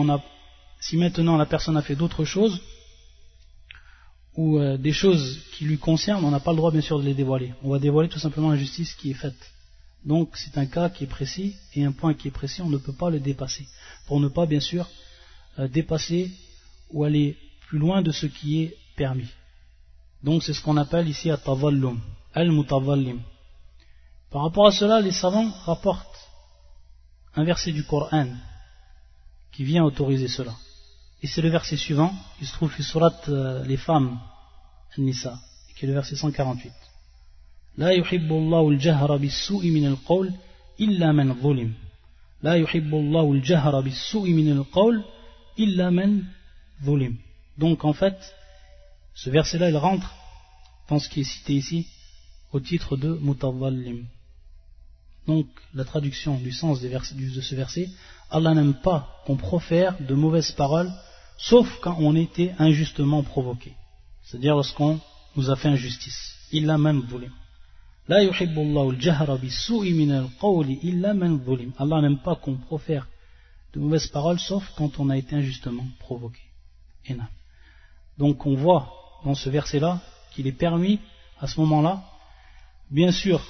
si 0.80 0.96
maintenant 0.96 1.36
la 1.36 1.46
personne 1.46 1.76
a 1.76 1.82
fait 1.82 1.94
d'autres 1.94 2.24
choses, 2.24 2.60
ou 4.36 4.58
euh, 4.58 4.76
des 4.76 4.92
choses 4.92 5.40
qui 5.52 5.64
lui 5.64 5.78
concernent, 5.78 6.24
on 6.24 6.30
n'a 6.30 6.40
pas 6.40 6.52
le 6.52 6.56
droit 6.56 6.70
bien 6.70 6.80
sûr 6.80 6.98
de 6.98 7.04
les 7.04 7.14
dévoiler. 7.14 7.52
On 7.62 7.70
va 7.70 7.78
dévoiler 7.78 8.08
tout 8.08 8.18
simplement 8.18 8.50
l'injustice 8.50 8.94
qui 8.94 9.10
est 9.10 9.14
faite. 9.14 9.52
Donc 10.04 10.36
c'est 10.36 10.56
un 10.56 10.66
cas 10.66 10.88
qui 10.88 11.04
est 11.04 11.08
précis 11.08 11.56
et 11.74 11.84
un 11.84 11.92
point 11.92 12.14
qui 12.14 12.28
est 12.28 12.30
précis, 12.30 12.62
on 12.62 12.70
ne 12.70 12.78
peut 12.78 12.92
pas 12.92 13.10
le 13.10 13.20
dépasser. 13.20 13.66
Pour 14.06 14.20
ne 14.20 14.28
pas 14.28 14.46
bien 14.46 14.60
sûr 14.60 14.88
euh, 15.58 15.68
dépasser 15.68 16.30
ou 16.90 17.04
aller 17.04 17.36
plus 17.68 17.78
loin 17.78 18.02
de 18.02 18.12
ce 18.12 18.26
qui 18.26 18.62
est 18.62 18.76
permis. 18.96 19.28
Donc 20.22 20.42
c'est 20.42 20.52
ce 20.52 20.62
qu'on 20.62 20.76
appelle 20.76 21.08
ici 21.08 21.30
at-tavallum, 21.30 22.00
al-mutavallim. 22.34 23.20
Par 24.30 24.42
rapport 24.42 24.66
à 24.66 24.72
cela, 24.72 25.00
les 25.00 25.12
savants 25.12 25.50
rapportent 25.64 26.06
un 27.34 27.44
verset 27.44 27.72
du 27.72 27.84
Coran 27.84 28.28
qui 29.52 29.64
vient 29.64 29.84
autoriser 29.84 30.28
cela. 30.28 30.54
Et 31.23 31.27
c'est 31.27 31.41
le 31.41 31.49
verset 31.49 31.77
suivant, 31.77 32.13
qui 32.37 32.45
se 32.45 32.53
trouve 32.53 32.73
sur 32.73 32.83
surat 32.83 33.13
euh, 33.29 33.63
les 33.65 33.77
femmes, 33.77 34.19
Nisa, 34.97 35.39
qui 35.75 35.85
est 35.85 35.87
le 35.87 35.93
verset 35.93 36.15
148. 36.15 36.71
لا 37.77 37.89
يحب 37.89 38.31
الله 38.31 38.69
الجهر 38.69 39.17
بالسوء 39.17 39.65
من 39.65 39.85
القول 39.85 40.33
إلا 40.79 41.11
من 41.11 41.33
ظلم 41.33 41.73
لا 42.43 42.55
يحب 42.55 42.93
الله 42.93 43.31
الجهر 43.31 43.81
بالسوء 43.81 44.29
من 44.29 44.51
القول 44.51 45.03
إلا 45.59 45.89
من 45.89 46.23
ظلم 46.83 47.17
donc 47.57 47.83
en 47.85 47.93
fait 47.93 48.17
ce 49.13 49.29
verset 49.29 49.57
là 49.57 49.69
il 49.69 49.77
rentre 49.77 50.13
dans 50.89 50.99
ce 50.99 51.09
qui 51.09 51.21
est 51.21 51.23
cité 51.23 51.53
ici 51.53 51.87
au 52.53 52.59
titre 52.59 52.95
de 52.97 53.17
mutawallim 53.21 54.05
donc 55.27 55.47
la 55.73 55.83
traduction 55.83 56.37
du 56.37 56.51
sens 56.51 56.81
de 56.81 57.41
ce 57.41 57.55
verset 57.55 57.89
Allah 58.29 58.53
n'aime 58.53 58.75
pas 58.75 59.21
qu'on 59.25 59.35
profère 59.35 59.97
de 59.99 60.15
mauvaises 60.15 60.51
paroles 60.51 60.91
sauf 61.40 61.80
quand 61.80 61.96
on 61.98 62.14
était 62.14 62.54
injustement 62.58 63.22
provoqué. 63.22 63.72
C'est-à-dire 64.22 64.54
lorsqu'on 64.54 65.00
nous 65.36 65.50
a 65.50 65.56
fait 65.56 65.68
injustice. 65.68 66.36
Il 66.52 66.66
l'a 66.66 66.78
même 66.78 67.00
voulu 67.00 67.30
Allah 71.78 72.00
n'aime 72.00 72.18
pas 72.18 72.36
qu'on 72.36 72.56
profère 72.56 73.08
de 73.72 73.80
mauvaises 73.80 74.08
paroles 74.08 74.40
sauf 74.40 74.64
quand 74.76 74.98
on 74.98 75.10
a 75.10 75.16
été 75.16 75.36
injustement 75.36 75.86
provoqué. 76.00 76.40
Donc 78.18 78.46
on 78.46 78.54
voit 78.54 78.92
dans 79.24 79.34
ce 79.34 79.48
verset-là 79.48 80.00
qu'il 80.32 80.46
est 80.46 80.52
permis 80.52 80.98
à 81.40 81.46
ce 81.46 81.58
moment-là, 81.60 82.02
bien 82.90 83.12
sûr, 83.12 83.42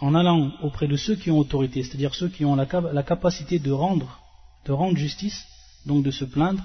en 0.00 0.14
allant 0.14 0.52
auprès 0.62 0.86
de 0.86 0.96
ceux 0.96 1.16
qui 1.16 1.30
ont 1.30 1.38
autorité, 1.38 1.82
c'est-à-dire 1.82 2.14
ceux 2.14 2.28
qui 2.28 2.44
ont 2.44 2.54
la, 2.54 3.02
capacité 3.02 3.58
de 3.58 3.72
rendre, 3.72 4.20
de 4.66 4.72
rendre 4.72 4.96
justice, 4.96 5.46
donc 5.86 6.04
de 6.04 6.10
se 6.10 6.24
plaindre 6.24 6.62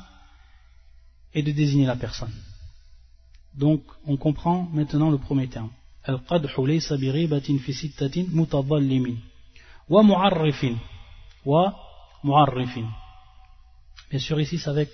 et 1.34 1.42
de 1.42 1.52
désigner 1.52 1.86
la 1.86 1.96
personne. 1.96 2.32
Donc 3.54 3.82
on 4.06 4.16
comprend 4.16 4.68
maintenant 4.72 5.10
le 5.10 5.18
premier 5.18 5.48
terme. 5.48 5.70
القدح 6.08 6.58
ليس 6.60 6.92
بغيبة 6.92 7.58
في 7.66 7.72
ستة 7.72 8.26
متظلم 8.32 9.18
ومعرف 9.88 10.66
ومعرف 11.44 12.78
bien 14.10 14.18
sûr 14.18 14.40
ici 14.40 14.58
c'est 14.58 14.70
avec 14.70 14.88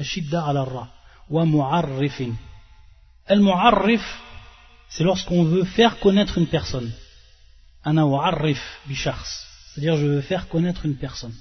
الشدة 0.00 0.42
على 0.42 0.62
الراء 0.62 0.88
ومعرف 1.30 2.22
المعرف 3.30 4.20
c'est 4.90 5.04
lorsqu'on 5.04 5.44
veut 5.44 5.64
faire 5.64 5.98
connaître 6.00 6.38
une 6.38 6.46
personne 6.46 6.90
أنا 7.86 8.16
أعرف 8.16 8.78
بشخص 8.88 9.46
c'est-à-dire 9.74 9.96
je 9.96 10.06
veux 10.06 10.20
faire 10.20 10.48
connaître 10.48 10.84
une 10.84 10.96
personne 10.96 11.34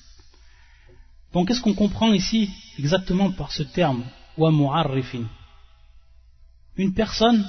donc 1.34 1.48
qu'est-ce 1.48 1.62
qu'on 1.62 1.74
comprend 1.74 2.14
ici 2.14 2.50
exactement 2.78 3.32
par 3.32 3.52
ce 3.52 3.64
terme 3.64 4.04
une 6.77 6.95
personne, 6.95 7.47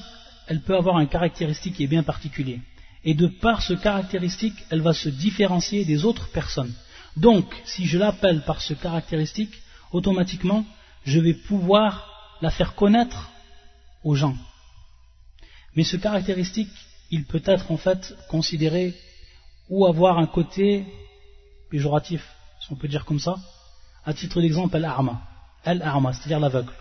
elle 0.47 0.61
peut 0.61 0.75
avoir 0.75 0.97
un 0.97 1.05
caractéristique 1.05 1.75
qui 1.75 1.83
est 1.83 1.87
bien 1.87 2.03
particulier. 2.03 2.61
Et 3.03 3.13
de 3.13 3.27
par 3.27 3.61
ce 3.61 3.73
caractéristique, 3.73 4.55
elle 4.69 4.81
va 4.81 4.93
se 4.93 5.09
différencier 5.09 5.85
des 5.85 6.05
autres 6.05 6.29
personnes. 6.29 6.73
Donc, 7.17 7.45
si 7.65 7.85
je 7.85 7.97
l'appelle 7.97 8.43
par 8.45 8.61
ce 8.61 8.73
caractéristique, 8.73 9.53
automatiquement, 9.91 10.65
je 11.05 11.19
vais 11.19 11.33
pouvoir 11.33 12.37
la 12.41 12.51
faire 12.51 12.75
connaître 12.75 13.29
aux 14.03 14.15
gens. 14.15 14.35
Mais 15.75 15.83
ce 15.83 15.97
caractéristique, 15.97 16.71
il 17.11 17.25
peut 17.25 17.43
être 17.45 17.71
en 17.71 17.77
fait 17.77 18.15
considéré 18.29 18.93
ou 19.69 19.85
avoir 19.85 20.17
un 20.19 20.27
côté 20.27 20.85
péjoratif, 21.69 22.23
si 22.61 22.71
on 22.71 22.75
peut 22.75 22.87
dire 22.87 23.05
comme 23.05 23.19
ça. 23.19 23.37
À 24.03 24.13
titre 24.13 24.41
d'exemple, 24.41 24.77
l'arma. 24.77 25.34
Al-arma, 25.65 26.13
c'est-à-dire 26.13 26.39
l'aveugle. 26.39 26.71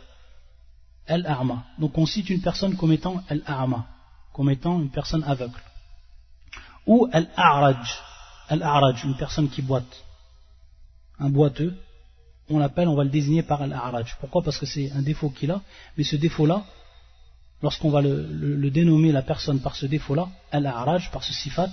Al-Arma. 1.06 1.64
Donc 1.78 1.98
on 1.98 2.06
cite 2.06 2.30
une 2.30 2.40
personne 2.40 2.76
comme 2.76 2.92
étant 2.92 3.22
Al-Arma, 3.28 3.86
comme 4.32 4.50
étant 4.50 4.80
une 4.80 4.90
personne 4.90 5.22
aveugle. 5.24 5.60
Ou 6.86 7.08
Al-A'raj. 7.12 7.98
Al-A'raj, 8.48 9.04
une 9.04 9.16
personne 9.16 9.48
qui 9.48 9.62
boite. 9.62 10.04
Un 11.18 11.28
boiteux, 11.30 11.74
on 12.50 12.58
l'appelle, 12.58 12.88
on 12.88 12.94
va 12.94 13.04
le 13.04 13.10
désigner 13.10 13.42
par 13.42 13.62
Al-A'raj. 13.62 14.16
Pourquoi? 14.20 14.42
Parce 14.42 14.58
que 14.58 14.66
c'est 14.66 14.90
un 14.92 15.02
défaut 15.02 15.30
qu'il 15.30 15.50
a, 15.50 15.60
mais 15.96 16.04
ce 16.04 16.16
défaut-là, 16.16 16.64
lorsqu'on 17.62 17.90
va 17.90 18.02
le, 18.02 18.70
dénommer 18.70 19.12
la 19.12 19.22
personne 19.22 19.60
par 19.60 19.76
ce 19.76 19.86
défaut-là, 19.86 20.28
Al-A'raj, 20.52 21.10
par 21.10 21.22
ce 21.22 21.32
sifat, 21.32 21.70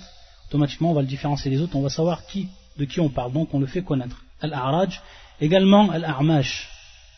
automatiquement 0.48 0.90
on 0.90 0.94
va 0.94 1.02
le 1.02 1.08
différencier 1.08 1.50
des 1.50 1.60
autres, 1.60 1.76
on 1.76 1.82
va 1.82 1.90
savoir 1.90 2.26
qui, 2.26 2.48
de 2.78 2.84
qui 2.84 3.00
on 3.00 3.08
parle, 3.08 3.32
donc 3.32 3.52
on 3.54 3.60
le 3.60 3.66
fait 3.66 3.82
connaître. 3.82 4.24
Al-A'raj, 4.40 5.00
également 5.40 5.90
Al-A'mash. 5.90 6.68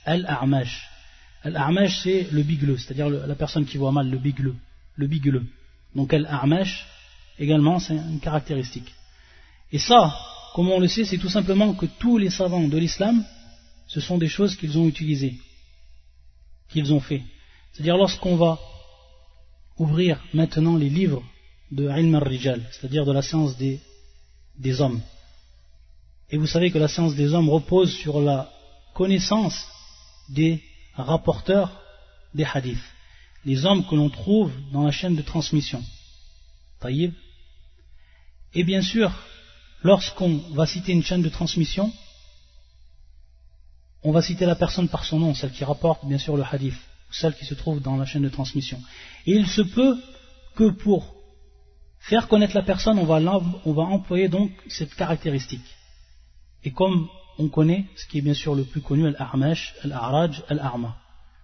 Al-A'mash. 0.04 0.88
Al-A'mash, 1.42 2.02
c'est 2.02 2.28
le 2.30 2.42
bigleux, 2.42 2.78
c'est-à-dire 2.78 3.08
la 3.08 3.34
personne 3.34 3.66
qui 3.66 3.76
voit 3.76 3.92
mal, 3.92 4.10
le 4.10 4.18
bigleux. 4.18 4.56
Le 4.96 5.06
bigleux. 5.06 5.44
Donc 5.94 6.12
Al-A'mash, 6.12 6.86
également, 7.38 7.78
c'est 7.78 7.94
une 7.94 8.20
caractéristique. 8.20 8.92
Et 9.72 9.78
ça, 9.78 10.16
comme 10.54 10.70
on 10.70 10.80
le 10.80 10.88
sait, 10.88 11.04
c'est 11.04 11.18
tout 11.18 11.28
simplement 11.28 11.74
que 11.74 11.86
tous 11.86 12.18
les 12.18 12.30
savants 12.30 12.68
de 12.68 12.78
l'islam, 12.78 13.24
ce 13.86 14.00
sont 14.00 14.18
des 14.18 14.28
choses 14.28 14.56
qu'ils 14.56 14.78
ont 14.78 14.86
utilisées, 14.86 15.34
qu'ils 16.68 16.92
ont 16.92 17.00
fait. 17.00 17.22
C'est-à-dire 17.72 17.96
lorsqu'on 17.96 18.36
va 18.36 18.58
ouvrir 19.78 20.22
maintenant 20.32 20.76
les 20.76 20.88
livres 20.88 21.22
de 21.70 21.88
Ilm 21.88 22.14
al-Rijal, 22.14 22.62
c'est-à-dire 22.70 23.04
de 23.04 23.12
la 23.12 23.22
science 23.22 23.56
des, 23.56 23.80
des 24.58 24.80
hommes. 24.80 25.00
Et 26.30 26.36
vous 26.36 26.46
savez 26.46 26.70
que 26.70 26.78
la 26.78 26.88
science 26.88 27.14
des 27.14 27.34
hommes 27.34 27.50
repose 27.50 27.92
sur 27.92 28.20
la 28.20 28.50
connaissance 28.94 29.66
des 30.28 30.62
rapporteurs 30.94 31.80
des 32.34 32.44
hadiths, 32.44 32.78
les 33.44 33.64
hommes 33.64 33.86
que 33.86 33.94
l'on 33.94 34.10
trouve 34.10 34.52
dans 34.72 34.82
la 34.84 34.90
chaîne 34.90 35.16
de 35.16 35.22
transmission. 35.22 35.82
Et 38.54 38.64
bien 38.64 38.82
sûr, 38.82 39.12
lorsqu'on 39.82 40.36
va 40.52 40.66
citer 40.66 40.92
une 40.92 41.02
chaîne 41.02 41.22
de 41.22 41.28
transmission, 41.28 41.92
on 44.02 44.12
va 44.12 44.20
citer 44.20 44.44
la 44.44 44.54
personne 44.54 44.88
par 44.88 45.04
son 45.04 45.18
nom, 45.18 45.34
celle 45.34 45.52
qui 45.52 45.64
rapporte 45.64 46.04
bien 46.04 46.18
sûr 46.18 46.36
le 46.36 46.44
hadith, 46.44 46.76
celle 47.10 47.34
qui 47.34 47.46
se 47.46 47.54
trouve 47.54 47.80
dans 47.80 47.96
la 47.96 48.04
chaîne 48.04 48.22
de 48.22 48.28
transmission. 48.28 48.80
Et 49.26 49.32
il 49.32 49.48
se 49.48 49.62
peut 49.62 49.96
que 50.56 50.70
pour 50.70 51.14
faire 52.00 52.28
connaître 52.28 52.54
la 52.54 52.62
personne, 52.62 52.98
on 52.98 53.06
va, 53.06 53.18
on 53.64 53.72
va 53.72 53.82
employer 53.82 54.28
donc 54.28 54.52
cette 54.68 54.94
caractéristique. 54.94 55.64
Et 56.64 56.70
comme 56.70 57.08
on 57.38 57.48
connaît 57.48 57.86
ce 57.96 58.06
qui 58.06 58.18
est 58.18 58.22
bien 58.22 58.34
sûr 58.34 58.54
le 58.54 58.64
plus 58.64 58.80
connu, 58.80 59.06
al-armash, 59.06 59.74
al-araj, 59.84 60.42
al-arma. 60.48 60.96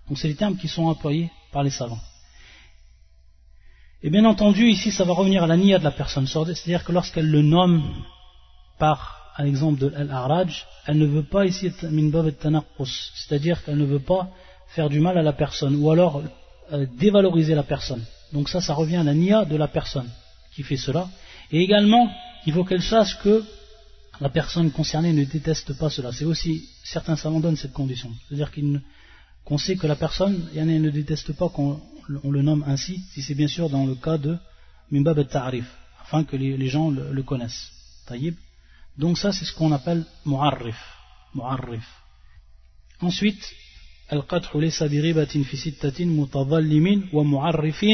Donc 0.09 0.18
c'est 0.18 0.28
les 0.28 0.37
termes 0.37 0.56
qui 0.56 0.68
sont 0.68 0.87
employés 0.87 1.30
par 1.52 1.62
les 1.62 1.70
savants. 1.70 2.00
Et 4.02 4.11
bien 4.11 4.25
entendu, 4.25 4.68
ici, 4.68 4.90
ça 4.90 5.04
va 5.04 5.12
revenir 5.12 5.42
à 5.44 5.47
la 5.47 5.56
niya 5.56 5.78
de 5.78 5.85
la 5.85 5.90
personne. 5.90 6.26
C'est-à-dire 6.26 6.85
que 6.85 6.92
lorsqu'elle 6.92 7.30
le 7.30 7.42
nomme 7.42 7.82
par 8.78 9.20
l'exemple 9.38 9.78
de 9.78 9.94
al-araj, 9.94 10.66
elle 10.87 10.99
ne 10.99 11.06
veut 11.06 11.23
pas 11.23 11.47
ici 11.47 11.70
c'est-à-dire 11.70 13.62
qu'elle 13.64 13.78
ne 13.78 13.85
veut 13.85 14.00
pas 14.00 14.28
faire 14.68 14.88
du 14.88 15.00
mal 15.00 15.18
à 15.18 15.23
la 15.23 15.32
personne, 15.32 15.76
ou 15.76 15.90
alors 15.90 16.23
euh, 16.73 16.87
dévaloriser 16.99 17.54
la 17.54 17.62
personne. 17.62 18.04
Donc 18.32 18.49
ça, 18.49 18.61
ça 18.61 18.75
revient 18.75 18.97
à 18.97 19.02
la 19.02 19.14
niya 19.14 19.44
de 19.44 19.56
la 19.56 19.68
personne 19.68 20.09
qui 20.54 20.62
fait 20.62 20.76
cela. 20.76 21.09
Et 21.50 21.61
également, 21.61 22.11
il 22.47 22.52
faut 22.52 22.64
qu'elle 22.64 22.82
sache 22.82 23.18
que 23.18 23.44
la 24.22 24.29
personne 24.29 24.72
concernée 24.72 25.13
ne 25.13 25.25
déteste 25.25 25.77
pas 25.77 25.89
cela. 25.89 26.12
C'est 26.12 26.25
aussi, 26.25 26.69
certains 26.84 27.15
savants 27.15 27.39
donnent 27.39 27.57
cette 27.57 27.74
condition. 27.74 28.12
C'est-à-dire 28.27 28.51
qu'on 29.43 29.57
sait 29.57 29.75
que 29.75 29.88
la 29.88 29.95
personne, 29.95 30.50
il 30.53 30.60
y 30.60 30.62
en 30.62 30.69
a, 30.69 30.79
ne 30.79 30.89
déteste 30.89 31.34
pas 31.34 31.50
qu'on 31.50 31.81
le 32.07 32.41
nomme 32.41 32.63
ainsi, 32.67 33.01
si 33.12 33.22
c'est 33.22 33.36
bien 33.36 33.48
sûr 33.48 33.69
dans 33.69 33.86
le 33.86 33.95
cas 33.95 34.17
de 34.17 34.38
Mimbab 34.91 35.19
et 35.19 35.25
Ta'arif, 35.25 35.65
afin 36.01 36.24
que 36.24 36.36
les, 36.36 36.67
gens 36.67 36.91
le, 36.91 37.24
connaissent. 37.24 37.72
Taïb. 38.05 38.36
Donc 38.98 39.17
ça, 39.17 39.31
c'est 39.31 39.45
ce 39.45 39.53
qu'on 39.53 39.72
appelle 39.72 40.05
Mu'arrif. 40.25 40.77
Mu'arrif. 41.34 41.86
Ensuite, 43.01 43.43
القدح 44.13 44.55
ليس 44.55 44.84
wa 44.84 45.25
في 45.25 45.57
ستة 45.57 46.05
متظلم 46.05 47.10
ومعرف 47.13 47.86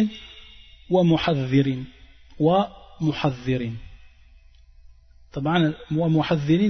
wa 0.89 2.67
ومحذر 3.01 3.71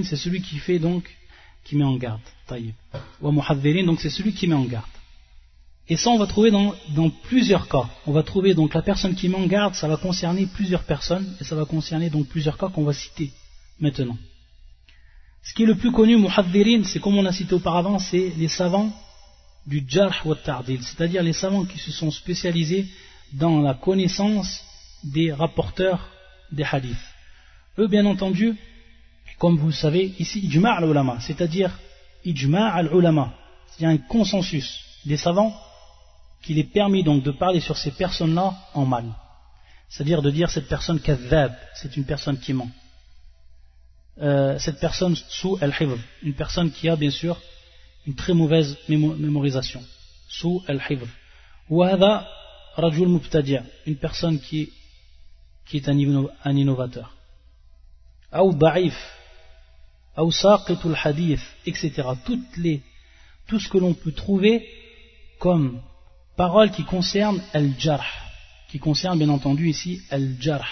c'est 0.03 0.15
celui 0.15 0.41
qui 0.41 0.57
fait 0.57 0.79
donc, 0.79 1.03
qui 1.63 1.75
met 1.75 1.83
en 1.83 1.97
garde. 1.97 2.21
donc 2.49 3.99
c'est 4.01 4.09
celui 4.09 4.33
qui 4.33 4.47
met 4.47 4.55
en 4.55 4.65
garde. 4.65 4.85
Et 5.89 5.95
ça, 5.95 6.09
on 6.09 6.17
va 6.17 6.27
trouver 6.27 6.51
dans, 6.51 7.09
plusieurs 7.23 7.69
cas. 7.69 7.89
On 8.05 8.11
va 8.11 8.23
trouver 8.23 8.53
donc 8.53 8.73
la 8.73 8.81
personne 8.81 9.15
qui 9.15 9.29
met 9.29 9.37
en 9.37 9.47
garde, 9.47 9.73
ça 9.73 9.87
va 9.87 9.95
concerner 9.95 10.45
plusieurs 10.45 10.83
personnes, 10.83 11.35
et 11.39 11.43
ça 11.45 11.55
va 11.55 11.65
concerner 11.65 12.09
donc 12.09 12.27
plusieurs 12.27 12.57
cas 12.57 12.67
qu'on 12.67 12.83
va 12.83 12.93
citer 12.93 13.31
maintenant. 13.79 14.17
Ce 15.43 15.53
qui 15.53 15.63
est 15.63 15.65
le 15.65 15.75
plus 15.75 15.93
connu, 15.93 16.17
muhadhirin, 16.17 16.83
c'est 16.83 16.99
comme 16.99 17.17
on 17.17 17.25
a 17.25 17.31
cité 17.31 17.53
auparavant, 17.53 17.99
c'est 17.99 18.33
les 18.37 18.49
savants 18.49 18.91
du 19.65 19.83
jarh 19.87 20.25
wa 20.25 20.35
ta'dil, 20.35 20.83
c'est-à-dire 20.83 21.23
les 21.23 21.33
savants 21.33 21.63
qui 21.63 21.77
se 21.77 21.91
sont 21.91 22.11
spécialisés 22.11 22.85
dans 23.33 23.61
la 23.61 23.73
connaissance 23.73 24.61
des 25.03 25.31
rapporteurs 25.31 26.09
des 26.51 26.63
hadiths. 26.63 26.97
Eux, 27.77 27.87
bien 27.87 28.05
entendu, 28.05 28.55
comme 29.37 29.57
vous 29.57 29.67
le 29.67 29.73
savez, 29.73 30.13
ici, 30.19 30.39
ijma' 30.39 30.77
al-ulama, 30.77 31.19
c'est-à-dire, 31.19 31.77
ijma' 32.25 32.73
al-ulama, 32.73 33.33
c'est-à-dire 33.67 33.99
un 33.99 34.07
consensus 34.07 34.83
des 35.05 35.17
savants 35.17 35.53
qu'il 36.41 36.57
est 36.57 36.71
permis 36.71 37.03
donc 37.03 37.23
de 37.23 37.31
parler 37.31 37.59
sur 37.59 37.77
ces 37.77 37.91
personnes-là 37.91 38.53
en 38.73 38.85
mal. 38.85 39.05
C'est-à-dire 39.89 40.21
de 40.21 40.31
dire 40.31 40.49
cette 40.49 40.67
personne 40.67 40.99
kadhab, 40.99 41.53
c'est 41.75 41.95
une 41.95 42.05
personne 42.05 42.39
qui 42.39 42.53
ment. 42.53 42.69
Euh, 44.19 44.57
cette 44.57 44.79
personne 44.79 45.15
sous 45.15 45.57
al-hifz, 45.61 45.99
une 46.23 46.33
personne 46.33 46.71
qui 46.71 46.89
a 46.89 46.95
bien 46.95 47.11
sûr 47.11 47.39
une 48.07 48.15
très 48.15 48.33
mauvaise 48.33 48.75
mémorisation. 48.89 49.83
Sous 50.27 50.63
al-hifz. 50.67 51.07
Wahada 51.69 52.27
rajul 52.75 53.07
mubtadi' 53.07 53.59
une 53.85 53.97
personne 53.97 54.39
qui, 54.39 54.71
qui 55.65 55.77
est 55.77 55.89
un 55.89 56.55
innovateur. 56.55 57.16
Ou 58.33 58.53
da'if, 58.53 58.97
ou 60.17 60.31
saqitul 60.31 60.95
hadith, 61.01 61.41
etc. 61.65 61.91
Toutes 62.25 62.57
les, 62.57 62.81
tout 63.47 63.59
ce 63.59 63.69
que 63.69 63.77
l'on 63.77 63.93
peut 63.93 64.11
trouver 64.11 64.67
comme 65.39 65.81
parole 66.35 66.71
qui 66.71 66.83
concerne 66.83 67.41
al-jarh, 67.53 68.05
qui 68.69 68.79
concerne 68.79 69.17
bien 69.17 69.29
entendu 69.29 69.69
ici 69.69 70.01
al-jarh. 70.09 70.67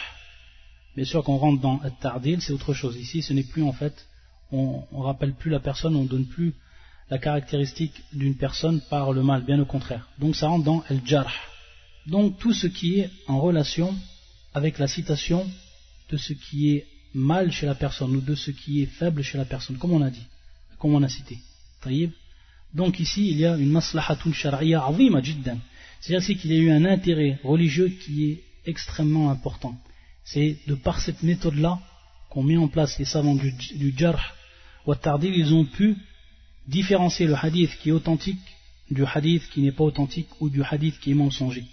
Bien 0.95 1.05
sûr 1.05 1.23
qu'on 1.23 1.37
rentre 1.37 1.61
dans 1.61 1.79
al-tardil, 1.79 2.41
c'est 2.41 2.53
autre 2.53 2.73
chose. 2.73 2.97
Ici, 2.97 3.21
ce 3.21 3.33
n'est 3.33 3.43
plus 3.43 3.63
en 3.63 3.73
fait, 3.73 4.05
on 4.51 4.83
ne 4.91 5.03
rappelle 5.03 5.33
plus 5.33 5.51
la 5.51 5.59
personne, 5.59 5.95
on 5.95 6.03
ne 6.03 6.07
donne 6.07 6.27
plus 6.27 6.53
la 7.09 7.17
caractéristique 7.19 8.01
d'une 8.13 8.35
personne 8.35 8.81
par 8.89 9.13
le 9.13 9.21
mal, 9.23 9.43
bien 9.43 9.59
au 9.59 9.65
contraire. 9.65 10.07
Donc 10.19 10.35
ça 10.35 10.47
rentre 10.47 10.65
dans 10.65 10.83
al-jarh. 10.89 11.33
Donc 12.07 12.37
tout 12.39 12.53
ce 12.53 12.67
qui 12.67 12.99
est 12.99 13.09
en 13.27 13.39
relation 13.39 13.95
avec 14.53 14.77
la 14.77 14.87
citation 14.87 15.47
de 16.09 16.17
ce 16.17 16.33
qui 16.33 16.71
est 16.71 16.87
mal 17.15 17.51
chez 17.51 17.65
la 17.65 17.75
personne 17.75 18.15
ou 18.15 18.21
de 18.21 18.35
ce 18.35 18.51
qui 18.51 18.83
est 18.83 18.85
faible 18.85 19.23
chez 19.23 19.37
la 19.37 19.45
personne, 19.45 19.77
comme 19.77 19.93
on 19.93 20.01
a 20.01 20.11
dit, 20.11 20.27
comme 20.77 20.93
on 20.93 21.01
a 21.01 21.09
cité. 21.09 21.39
Donc 22.73 22.99
ici, 22.99 23.29
il 23.29 23.37
y 23.37 23.45
a 23.45 23.55
une 23.55 23.71
maslahatun 23.71 24.33
shar'iyya 24.33 24.85
azima 24.85 25.21
jiddan. 25.21 25.57
C'est-à-dire 26.01 26.37
qu'il 26.37 26.51
y 26.51 26.57
a 26.57 26.61
eu 26.61 26.71
un 26.71 26.85
intérêt 26.85 27.39
religieux 27.43 27.87
qui 27.87 28.25
est 28.25 28.43
extrêmement 28.65 29.31
important. 29.31 29.75
C'est 30.23 30.57
de 30.67 30.75
par 30.75 30.99
cette 30.99 31.23
méthode-là 31.23 31.79
qu'ont 32.29 32.43
mis 32.43 32.57
en 32.57 32.67
place 32.67 32.99
les 32.99 33.05
savants 33.05 33.35
du, 33.35 33.51
du 33.75 33.93
jarh 33.97 34.35
ou 34.85 34.93
tardil, 34.95 35.33
ils 35.33 35.53
ont 35.53 35.65
pu 35.65 35.95
différencier 36.67 37.27
le 37.27 37.35
hadith 37.35 37.71
qui 37.81 37.89
est 37.89 37.93
authentique 37.93 38.45
du 38.91 39.03
hadith 39.05 39.49
qui 39.49 39.61
n'est 39.61 39.71
pas 39.71 39.83
authentique 39.83 40.29
ou 40.39 40.49
du 40.49 40.61
hadith 40.63 40.99
qui 40.99 41.11
est 41.11 41.15
mensonger. 41.15 41.65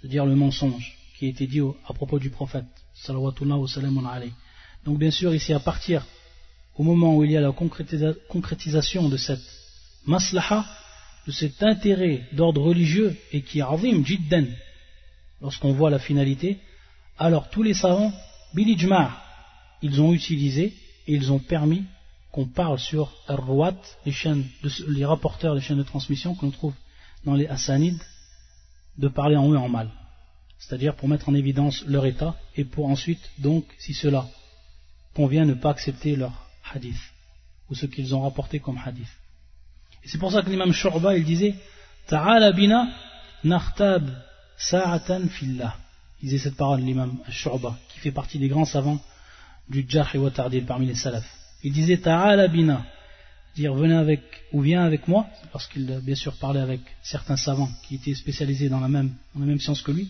C'est-à-dire 0.00 0.24
le 0.24 0.34
mensonge 0.34 0.96
qui 1.18 1.26
a 1.26 1.28
été 1.28 1.46
dit 1.46 1.60
à 1.60 1.92
propos 1.92 2.18
du 2.18 2.30
prophète. 2.30 2.64
Donc 4.84 4.98
bien 4.98 5.10
sûr, 5.10 5.34
ici 5.34 5.52
à 5.52 5.60
partir 5.60 6.04
au 6.78 6.82
moment 6.84 7.16
où 7.16 7.24
il 7.24 7.32
y 7.32 7.36
a 7.36 7.40
la 7.40 7.52
concrétisation 7.52 9.08
de 9.08 9.16
cette 9.16 9.42
maslaha, 10.06 10.64
de 11.26 11.32
cet 11.32 11.62
intérêt 11.62 12.22
d'ordre 12.32 12.62
religieux 12.62 13.16
et 13.32 13.42
qui 13.42 13.58
est 13.58 13.62
azim, 13.62 14.04
jiddan, 14.04 14.46
lorsqu'on 15.42 15.72
voit 15.72 15.90
la 15.90 15.98
finalité, 15.98 16.58
alors 17.18 17.50
tous 17.50 17.64
les 17.64 17.74
savants, 17.74 18.12
bilijma' 18.54 19.10
ils 19.82 20.00
ont 20.00 20.12
utilisé 20.12 20.74
et 21.06 21.14
ils 21.14 21.32
ont 21.32 21.38
permis 21.38 21.84
qu'on 22.30 22.46
parle 22.46 22.78
sur 22.78 23.12
Ar-Ruwat, 23.26 23.76
les, 24.06 24.12
les 24.88 25.04
rapporteurs 25.04 25.54
des 25.54 25.60
chaînes 25.60 25.78
de 25.78 25.82
transmission 25.82 26.34
que 26.34 26.44
l'on 26.44 26.50
trouve 26.50 26.74
dans 27.24 27.34
les 27.34 27.46
Hassanides, 27.46 28.02
de 28.98 29.08
parler 29.08 29.36
en 29.36 29.50
eux 29.50 29.58
en 29.58 29.68
mal. 29.68 29.90
C'est-à-dire 30.58 30.94
pour 30.94 31.08
mettre 31.08 31.28
en 31.28 31.34
évidence 31.34 31.84
leur 31.86 32.06
état 32.06 32.36
et 32.56 32.64
pour 32.64 32.86
ensuite, 32.86 33.30
donc, 33.38 33.64
si 33.78 33.94
cela 33.94 34.28
convient, 35.18 35.44
ne 35.44 35.54
pas 35.54 35.70
accepter 35.70 36.14
leur 36.14 36.34
hadith 36.72 37.02
ou 37.68 37.74
ce 37.74 37.86
qu'ils 37.86 38.14
ont 38.14 38.22
rapporté 38.22 38.60
comme 38.60 38.78
hadith. 38.84 39.12
Et 40.04 40.08
c'est 40.08 40.18
pour 40.18 40.30
ça 40.30 40.42
que 40.42 40.48
l'imam 40.48 40.72
Shurba, 40.72 41.16
il 41.16 41.24
disait 41.24 41.56
Ta'ala 42.06 42.52
bina 42.52 42.86
nartab 43.42 44.04
sa'atan 44.56 45.26
fillah. 45.28 45.74
Il 46.22 46.28
disait 46.28 46.44
cette 46.44 46.56
parole, 46.56 46.82
l'imam 46.82 47.18
Shurba, 47.28 47.76
qui 47.88 47.98
fait 47.98 48.12
partie 48.12 48.38
des 48.38 48.46
grands 48.46 48.64
savants 48.64 49.00
du 49.68 49.84
Jarh 49.88 50.14
et 50.14 50.18
Watardil 50.18 50.64
parmi 50.64 50.86
les 50.86 50.94
salafs. 50.94 51.32
Il 51.64 51.72
disait 51.72 51.98
Ta'ala 51.98 52.46
bina, 52.46 52.86
dire 53.56 53.74
venez 53.74 53.96
avec 53.96 54.22
ou 54.52 54.60
viens 54.60 54.84
avec 54.84 55.08
moi, 55.08 55.26
parce 55.52 55.66
qu'il 55.66 56.00
bien 56.00 56.14
sûr 56.14 56.34
parlait 56.36 56.60
avec 56.60 56.80
certains 57.02 57.36
savants 57.36 57.70
qui 57.88 57.96
étaient 57.96 58.14
spécialisés 58.14 58.68
dans 58.68 58.80
la 58.86 58.88
même, 58.88 59.10
dans 59.34 59.40
la 59.40 59.46
même 59.46 59.58
science 59.58 59.82
que 59.82 59.90
lui. 59.90 60.08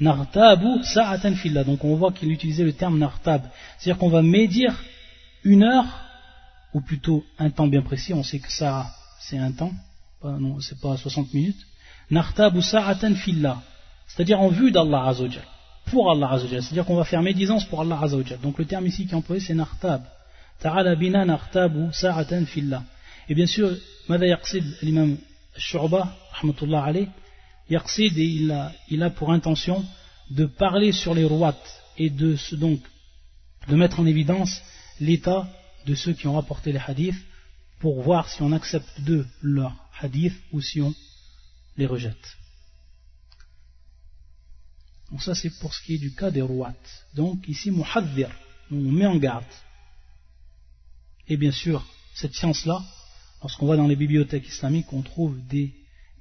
Nartabu 0.00 0.84
sa'atan 0.84 1.34
fillah. 1.34 1.64
Donc 1.64 1.84
on 1.84 1.96
voit 1.96 2.12
qu'il 2.12 2.30
utilisait 2.30 2.64
le 2.64 2.72
terme 2.72 2.98
nartab. 2.98 3.42
C'est-à-dire 3.78 3.98
qu'on 3.98 4.10
va 4.10 4.22
médire 4.22 4.74
une 5.44 5.64
heure, 5.64 5.86
ou 6.74 6.80
plutôt 6.80 7.24
un 7.38 7.50
temps 7.50 7.66
bien 7.66 7.82
précis, 7.82 8.12
on 8.14 8.22
sait 8.22 8.38
que 8.38 8.50
ça 8.50 8.86
c'est 9.20 9.38
un 9.38 9.52
temps, 9.52 9.72
non, 10.22 10.60
c'est 10.60 10.80
pas 10.80 10.96
60 10.96 11.34
minutes. 11.34 11.60
Nartabu 12.10 12.62
sa'atan 12.62 13.14
fillah. 13.14 13.60
C'est-à-dire 14.06 14.40
en 14.40 14.48
vue 14.48 14.70
d'Allah 14.70 15.08
Azzawajal. 15.08 15.42
Pour 15.86 16.10
Allah 16.10 16.32
Azzawajal. 16.32 16.62
C'est-à-dire 16.62 16.84
qu'on 16.84 16.96
va 16.96 17.04
faire 17.04 17.22
médisance 17.22 17.64
pour 17.64 17.80
Allah 17.80 17.98
Azzawajal. 18.00 18.40
Donc 18.40 18.58
le 18.58 18.64
terme 18.64 18.86
ici 18.86 19.06
qui 19.06 19.12
est 19.12 19.16
employé 19.16 19.40
c'est 19.40 19.54
nartab. 19.54 20.02
Ta'ala 20.60 20.94
bina 20.94 21.24
nartabu 21.24 21.92
sa'atan 21.92 22.46
fillah. 22.46 22.82
Et 23.28 23.34
bien 23.34 23.46
sûr, 23.46 23.70
Mada 24.08 24.26
yaqsid 24.26 24.64
l'imam 24.82 25.18
Shurba, 25.56 26.14
rahmatullah 26.32 26.84
alayh, 26.84 27.08
yaqsid 27.70 28.16
il 28.16 29.02
a, 29.02 29.10
pour 29.10 29.32
intention 29.32 29.84
de 30.30 30.46
parler 30.46 30.92
sur 30.92 31.14
les 31.14 31.24
rois 31.24 31.56
et 31.96 32.10
de 32.10 32.36
donc 32.56 32.80
de 33.68 33.76
mettre 33.76 34.00
en 34.00 34.06
évidence 34.06 34.60
l'état 35.00 35.48
de 35.86 35.94
ceux 35.94 36.12
qui 36.12 36.26
ont 36.26 36.34
rapporté 36.34 36.72
les 36.72 36.78
hadiths 36.78 37.24
pour 37.78 38.02
voir 38.02 38.28
si 38.28 38.42
on 38.42 38.52
accepte 38.52 39.00
d'eux 39.00 39.26
leurs 39.42 39.76
hadiths 40.00 40.40
ou 40.52 40.60
si 40.60 40.80
on 40.80 40.94
les 41.76 41.86
rejette. 41.86 42.36
Donc 45.10 45.22
ça 45.22 45.34
c'est 45.34 45.50
pour 45.60 45.74
ce 45.74 45.82
qui 45.82 45.94
est 45.94 45.98
du 45.98 46.14
cas 46.14 46.30
des 46.30 46.42
rois. 46.42 46.74
Donc 47.14 47.48
ici 47.48 47.70
muhaddir, 47.70 48.30
on 48.70 48.76
met 48.76 49.06
en 49.06 49.16
garde 49.16 49.44
et 51.28 51.36
bien 51.36 51.52
sûr, 51.52 51.84
cette 52.14 52.34
science-là, 52.34 52.82
lorsqu'on 53.42 53.66
va 53.66 53.76
dans 53.76 53.86
les 53.86 53.96
bibliothèques 53.96 54.48
islamiques, 54.48 54.92
on 54.92 55.02
trouve 55.02 55.38
des, 55.46 55.74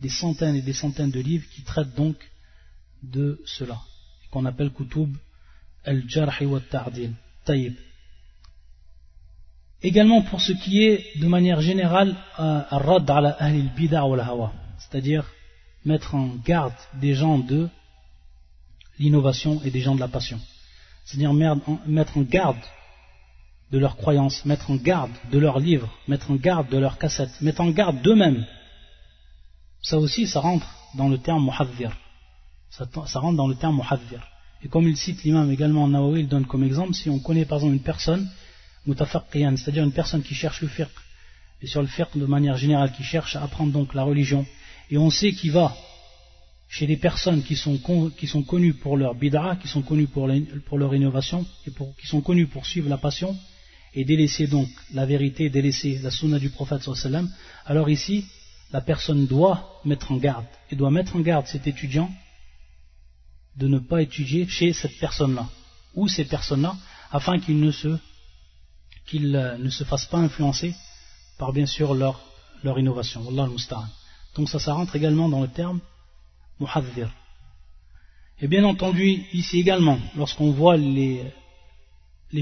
centaines 0.09 0.55
et 0.55 0.61
des 0.61 0.73
centaines 0.73 1.11
de 1.11 1.19
livres 1.19 1.45
qui 1.53 1.63
traitent 1.63 1.95
donc 1.95 2.15
de 3.03 3.41
cela, 3.45 3.79
qu'on 4.31 4.45
appelle 4.45 4.71
Kutub 4.71 5.15
al-Jarh 5.85 6.41
wa 6.43 6.59
Ta'dil, 6.59 7.13
Taïb. 7.45 7.75
Également 9.81 10.23
pour 10.23 10.41
ce 10.41 10.53
qui 10.53 10.83
est 10.83 11.19
de 11.19 11.27
manière 11.27 11.61
générale 11.61 12.15
rad 12.37 13.09
ala 13.09 13.29
al 13.39 13.61
bida 13.75 14.05
wa 14.05 14.23
hawa 14.23 14.53
c'est-à-dire 14.77 15.25
mettre 15.85 16.15
en 16.15 16.27
garde 16.45 16.73
des 16.95 17.13
gens 17.13 17.39
de 17.39 17.69
l'innovation 18.99 19.61
et 19.63 19.71
des 19.71 19.81
gens 19.81 19.95
de 19.95 19.99
la 19.99 20.07
passion. 20.07 20.39
C'est-à-dire 21.05 21.33
mettre 21.33 22.17
en 22.17 22.21
garde 22.21 22.57
de 23.71 23.77
leurs 23.77 23.97
croyances, 23.97 24.45
mettre 24.45 24.71
en 24.71 24.75
garde 24.75 25.11
de 25.31 25.37
leurs 25.37 25.59
livres, 25.59 25.89
mettre 26.07 26.31
en 26.31 26.35
garde 26.35 26.69
de 26.69 26.77
leurs 26.77 26.97
cassettes, 26.97 27.41
mettre 27.41 27.61
en 27.61 27.69
garde 27.69 28.01
d'eux-mêmes. 28.01 28.45
Ça 29.87 29.97
aussi, 29.99 30.27
ça 30.27 30.41
rentre 30.41 30.67
dans 30.95 31.07
le 31.07 31.17
terme 31.17 31.45
muhadhir. 31.45 31.95
Ça, 32.69 32.85
rentre 33.21 33.37
dans 33.37 33.47
le 33.47 33.55
terme 33.55 33.77
muhadhir. 33.77 34.21
Et 34.61 34.67
comme 34.67 34.85
il 34.85 34.97
cite 34.97 35.23
l'imam 35.23 35.49
également 35.49 35.83
en 35.83 35.87
Nawawi, 35.87 36.21
il 36.23 36.27
donne 36.27 36.45
comme 36.45 36.65
exemple, 36.65 36.93
si 36.93 37.09
on 37.09 37.19
connaît 37.19 37.45
par 37.45 37.59
exemple 37.59 37.75
une 37.75 37.83
personne, 37.93 38.29
mutafaqqiyan, 38.85 39.55
c'est-à-dire 39.55 39.85
une 39.85 39.93
personne 39.93 40.23
qui 40.23 40.35
cherche 40.35 40.59
le 40.61 40.67
fiqh, 40.67 40.97
et 41.61 41.67
sur 41.67 41.81
le 41.81 41.87
fiqh 41.87 42.17
de 42.17 42.25
manière 42.25 42.57
générale, 42.57 42.91
qui 42.91 43.03
cherche 43.03 43.37
à 43.37 43.43
apprendre 43.43 43.71
donc 43.71 43.93
la 43.93 44.03
religion, 44.03 44.45
et 44.91 44.97
on 44.97 45.09
sait 45.09 45.31
qu'il 45.31 45.53
va 45.53 45.73
chez 46.67 46.85
des 46.85 46.97
personnes 46.97 47.41
qui 47.41 47.55
sont, 47.55 47.79
qui 48.17 48.27
sont 48.27 48.43
connues 48.43 48.73
pour 48.73 48.97
leur 48.97 49.15
bid'a, 49.15 49.55
qui 49.61 49.69
sont 49.69 49.83
connues 49.83 50.07
pour, 50.07 50.27
leur 50.27 50.95
innovation, 50.95 51.45
et 51.65 51.71
pour, 51.71 51.95
qui 51.95 52.07
sont 52.07 52.19
connues 52.19 52.47
pour 52.47 52.65
suivre 52.65 52.89
la 52.89 52.97
passion, 52.97 53.37
et 53.93 54.03
délaisser 54.03 54.47
donc 54.47 54.67
la 54.93 55.05
vérité, 55.05 55.49
délaisser 55.49 55.99
la 55.99 56.11
sunna 56.11 56.39
du 56.39 56.49
prophète 56.49 56.81
alors 57.65 57.89
ici, 57.89 58.25
la 58.71 58.81
personne 58.81 59.27
doit 59.27 59.81
mettre 59.85 60.11
en 60.11 60.17
garde, 60.17 60.45
et 60.71 60.75
doit 60.75 60.91
mettre 60.91 61.15
en 61.15 61.19
garde 61.19 61.47
cet 61.47 61.67
étudiant 61.67 62.09
de 63.55 63.67
ne 63.67 63.79
pas 63.79 64.01
étudier 64.01 64.47
chez 64.47 64.73
cette 64.73 64.97
personne-là, 64.99 65.47
ou 65.95 66.07
ces 66.07 66.25
personnes-là, 66.25 66.75
afin 67.11 67.39
qu'il 67.39 67.59
ne 67.59 67.71
se, 67.71 67.97
qu'il 69.07 69.35
euh, 69.35 69.57
ne 69.57 69.69
se 69.69 69.83
fasse 69.83 70.05
pas 70.05 70.17
influencer 70.17 70.75
par 71.37 71.53
bien 71.53 71.65
sûr 71.65 71.93
leur, 71.93 72.21
leur 72.63 72.77
innovation. 72.77 73.23
Donc 74.35 74.49
ça, 74.49 74.59
ça 74.59 74.73
rentre 74.73 74.95
également 74.95 75.29
dans 75.29 75.41
le 75.41 75.47
terme 75.47 75.79
muhadhir. 76.59 77.11
Et 78.39 78.47
bien 78.47 78.63
entendu, 78.65 79.25
ici 79.33 79.59
également, 79.59 79.97
lorsqu'on 80.15 80.51
voit 80.51 80.77
les 80.77 81.23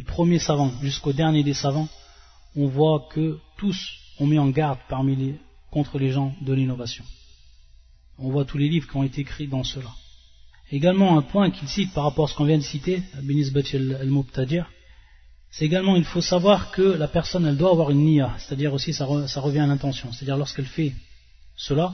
premiers 0.06 0.40
savants 0.40 0.72
jusqu'au 0.82 1.14
dernier 1.14 1.44
des 1.44 1.54
savants, 1.54 1.88
on 2.58 2.68
voit 2.68 3.08
que 3.12 3.40
tous 3.58 3.78
ont 4.20 4.28
mis 4.28 4.40
en 4.40 4.50
garde 4.50 4.80
parmi 4.90 5.16
les, 5.16 5.40
contre 5.76 6.00
les 6.00 6.12
gens 6.18 6.34
de 6.40 6.54
l'innovation. 6.54 7.04
On 8.18 8.30
voit 8.30 8.46
tous 8.46 8.58
les 8.58 8.70
livres 8.70 8.88
qui 8.90 8.96
ont 8.96 9.04
été 9.04 9.20
écrits 9.20 9.50
dans 9.50 9.66
cela. 9.66 9.92
Également 10.72 11.18
un 11.18 11.22
point 11.22 11.52
qu'il 11.52 11.68
cite 11.68 11.94
par 11.94 12.06
rapport 12.06 12.26
à 12.26 12.28
ce 12.30 12.36
qu'on 12.36 12.46
vient 12.46 12.58
de 12.58 12.64
citer, 12.64 13.04
al-Mubtadir, 13.14 14.72
c'est 15.52 15.66
également, 15.66 15.98
il 15.98 16.06
faut 16.06 16.22
savoir 16.22 16.72
que 16.72 16.82
la 16.82 17.10
personne, 17.10 17.46
elle 17.46 17.58
doit 17.58 17.72
avoir 17.72 17.92
une 17.92 18.06
niya, 18.06 18.34
c'est-à-dire 18.38 18.74
aussi, 18.74 18.94
ça, 18.94 19.06
revient 19.06 19.60
à 19.60 19.68
l'intention. 19.68 20.14
C'est-à-dire, 20.14 20.38
lorsqu'elle 20.38 20.66
fait 20.66 20.94
cela, 21.58 21.94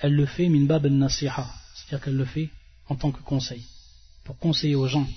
elle 0.00 0.14
le 0.14 0.26
fait 0.26 0.50
min 0.50 0.66
bab 0.66 0.84
nasiha, 0.86 1.46
c'est-à-dire 1.74 2.04
qu'elle 2.04 2.18
le 2.18 2.26
fait 2.26 2.50
en 2.90 2.96
tant 2.96 3.10
que 3.10 3.22
conseil, 3.22 3.64
pour 4.24 4.36
conseiller 4.38 4.74
aux 4.74 4.86
gens 4.86 5.08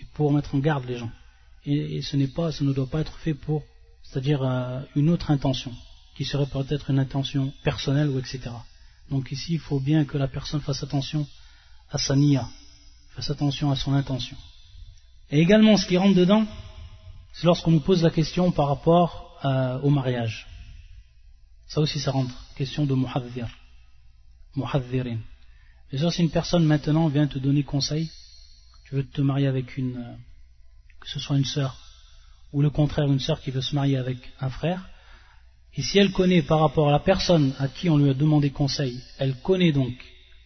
et 0.00 0.06
pour 0.14 0.32
mettre 0.32 0.54
en 0.54 0.60
garde 0.60 0.86
les 0.86 0.96
gens. 0.96 1.12
Et, 1.66 2.00
ce 2.00 2.16
n'est 2.16 2.32
pas, 2.38 2.52
ce 2.52 2.64
ne 2.64 2.72
doit 2.72 2.88
pas 2.88 3.00
être 3.00 3.18
fait 3.18 3.34
pour, 3.34 3.62
c'est-à-dire 4.02 4.42
euh, 4.42 4.80
une 4.96 5.10
autre 5.10 5.30
intention, 5.30 5.74
qui 6.20 6.26
serait 6.26 6.44
peut-être 6.44 6.90
une 6.90 6.98
intention 6.98 7.50
personnelle 7.64 8.10
ou 8.10 8.18
etc. 8.18 8.50
Donc 9.10 9.32
ici, 9.32 9.54
il 9.54 9.58
faut 9.58 9.80
bien 9.80 10.04
que 10.04 10.18
la 10.18 10.28
personne 10.28 10.60
fasse 10.60 10.82
attention 10.82 11.26
à 11.90 11.96
sa 11.96 12.14
niya, 12.14 12.46
fasse 13.14 13.30
attention 13.30 13.70
à 13.70 13.76
son 13.76 13.94
intention. 13.94 14.36
Et 15.30 15.40
également, 15.40 15.78
ce 15.78 15.86
qui 15.86 15.96
rentre 15.96 16.14
dedans, 16.14 16.46
c'est 17.32 17.46
lorsqu'on 17.46 17.70
nous 17.70 17.80
pose 17.80 18.02
la 18.02 18.10
question 18.10 18.52
par 18.52 18.68
rapport 18.68 19.40
euh, 19.46 19.80
au 19.80 19.88
mariage. 19.88 20.46
Ça 21.68 21.80
aussi, 21.80 21.98
ça 21.98 22.10
rentre. 22.10 22.34
Question 22.54 22.84
de 22.84 22.94
muhadhir. 22.94 23.48
Muhadhirin. 24.56 25.20
Bien 25.88 26.00
sûr, 26.00 26.12
si 26.12 26.20
une 26.20 26.30
personne 26.30 26.66
maintenant 26.66 27.08
vient 27.08 27.28
te 27.28 27.38
donner 27.38 27.64
conseil, 27.64 28.10
tu 28.84 28.96
veux 28.96 29.06
te 29.06 29.22
marier 29.22 29.46
avec 29.46 29.78
une, 29.78 29.96
euh, 29.96 30.16
que 31.00 31.08
ce 31.08 31.18
soit 31.18 31.38
une 31.38 31.46
sœur, 31.46 31.78
ou 32.52 32.60
le 32.60 32.68
contraire, 32.68 33.06
une 33.06 33.20
sœur 33.20 33.40
qui 33.40 33.50
veut 33.50 33.62
se 33.62 33.74
marier 33.74 33.96
avec 33.96 34.18
un 34.38 34.50
frère, 34.50 34.86
et 35.76 35.82
si 35.82 35.98
elle 35.98 36.12
connaît 36.12 36.42
par 36.42 36.60
rapport 36.60 36.88
à 36.88 36.92
la 36.92 36.98
personne 36.98 37.54
à 37.58 37.68
qui 37.68 37.88
on 37.88 37.98
lui 37.98 38.10
a 38.10 38.14
demandé 38.14 38.50
conseil, 38.50 39.00
elle 39.18 39.36
connaît 39.36 39.72
donc 39.72 39.94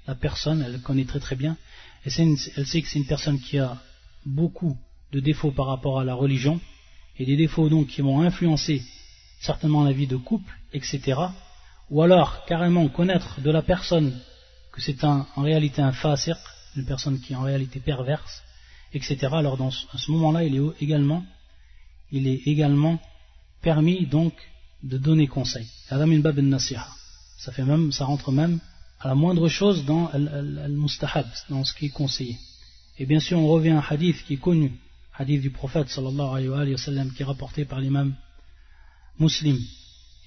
la 0.07 0.15
personne, 0.15 0.63
elle 0.63 0.81
connaît 0.83 1.07
très 1.07 1.21
très 1.21 1.37
bien, 1.37 1.57
et 2.05 2.11
elle 2.19 2.67
sait 2.67 2.83
que 2.83 2.89
c'est 2.89 2.99
une 2.99 3.07
personne 3.07 3.41
qui 3.41 3.59
a 3.59 3.79
beaucoup 4.27 4.77
de 5.13 5.21
défauts 5.21 5.53
par 5.53 5.67
rapport 5.67 5.99
à 5.99 6.05
la 6.05 6.15
religion, 6.15 6.61
et 7.19 7.25
des 7.25 7.37
défauts 7.37 7.69
donc 7.69 7.89
qui 7.89 8.03
vont 8.03 8.21
influencer 8.21 8.83
certainement 9.41 9.85
la 9.85 9.93
vie 9.93 10.07
de 10.07 10.17
couple, 10.17 10.53
etc. 10.73 11.21
Ou 11.91 12.03
alors 12.03 12.45
carrément 12.47 12.89
connaître 12.89 13.41
de 13.41 13.51
la 13.51 13.63
personne 13.63 14.19
que 14.73 14.81
c'est 14.81 15.05
en 15.05 15.27
réalité 15.37 15.81
un 15.81 15.93
fasiq, 15.93 16.37
une 16.77 16.85
personne 16.85 17.21
qui 17.21 17.33
est 17.33 17.37
en 17.37 17.43
réalité 17.43 17.79
perverse, 17.81 18.43
etc. 18.93 19.29
Alors 19.33 19.57
dans, 19.57 19.69
à 19.69 19.99
ce 19.99 20.11
moment-là, 20.11 20.45
il 20.45 20.55
il 22.11 22.29
est 22.29 22.43
également 22.47 23.01
permis 23.63 24.07
donc 24.07 24.35
de 24.85 24.99
donner 24.99 25.27
conseil. 25.27 25.67
Ça 25.89 27.53
fait 27.53 27.65
même, 27.65 27.91
ça 27.91 28.05
rentre 28.05 28.31
même 28.31 28.61
à 29.01 29.09
la 29.09 29.15
moindre 29.15 29.49
chose 29.49 29.85
dans 29.85 30.09
al-mustahab, 30.09 31.27
dans 31.49 31.65
ce 31.65 31.75
qui 31.75 31.87
est 31.87 31.91
conseillé. 31.91 32.37
Et 32.99 33.07
bien 33.07 33.21
sûr, 33.21 33.39
on 33.39 33.49
revient 33.49 33.71
à 33.71 33.79
un 33.79 33.85
hadith 33.89 34.25
qui 34.25 34.35
est 34.35 34.39
connu, 34.39 34.73
hadith 35.17 35.41
du 35.41 35.51
prophète 35.51 35.89
sallallahu 35.89 36.53
alayhi 36.53 36.73
wa 36.73 36.79
sallam, 36.79 37.13
qui 37.13 37.23
est 37.23 37.27
rapporté 37.27 37.65
par 37.65 37.81
l'imam 37.81 38.15
muslim, 39.19 39.59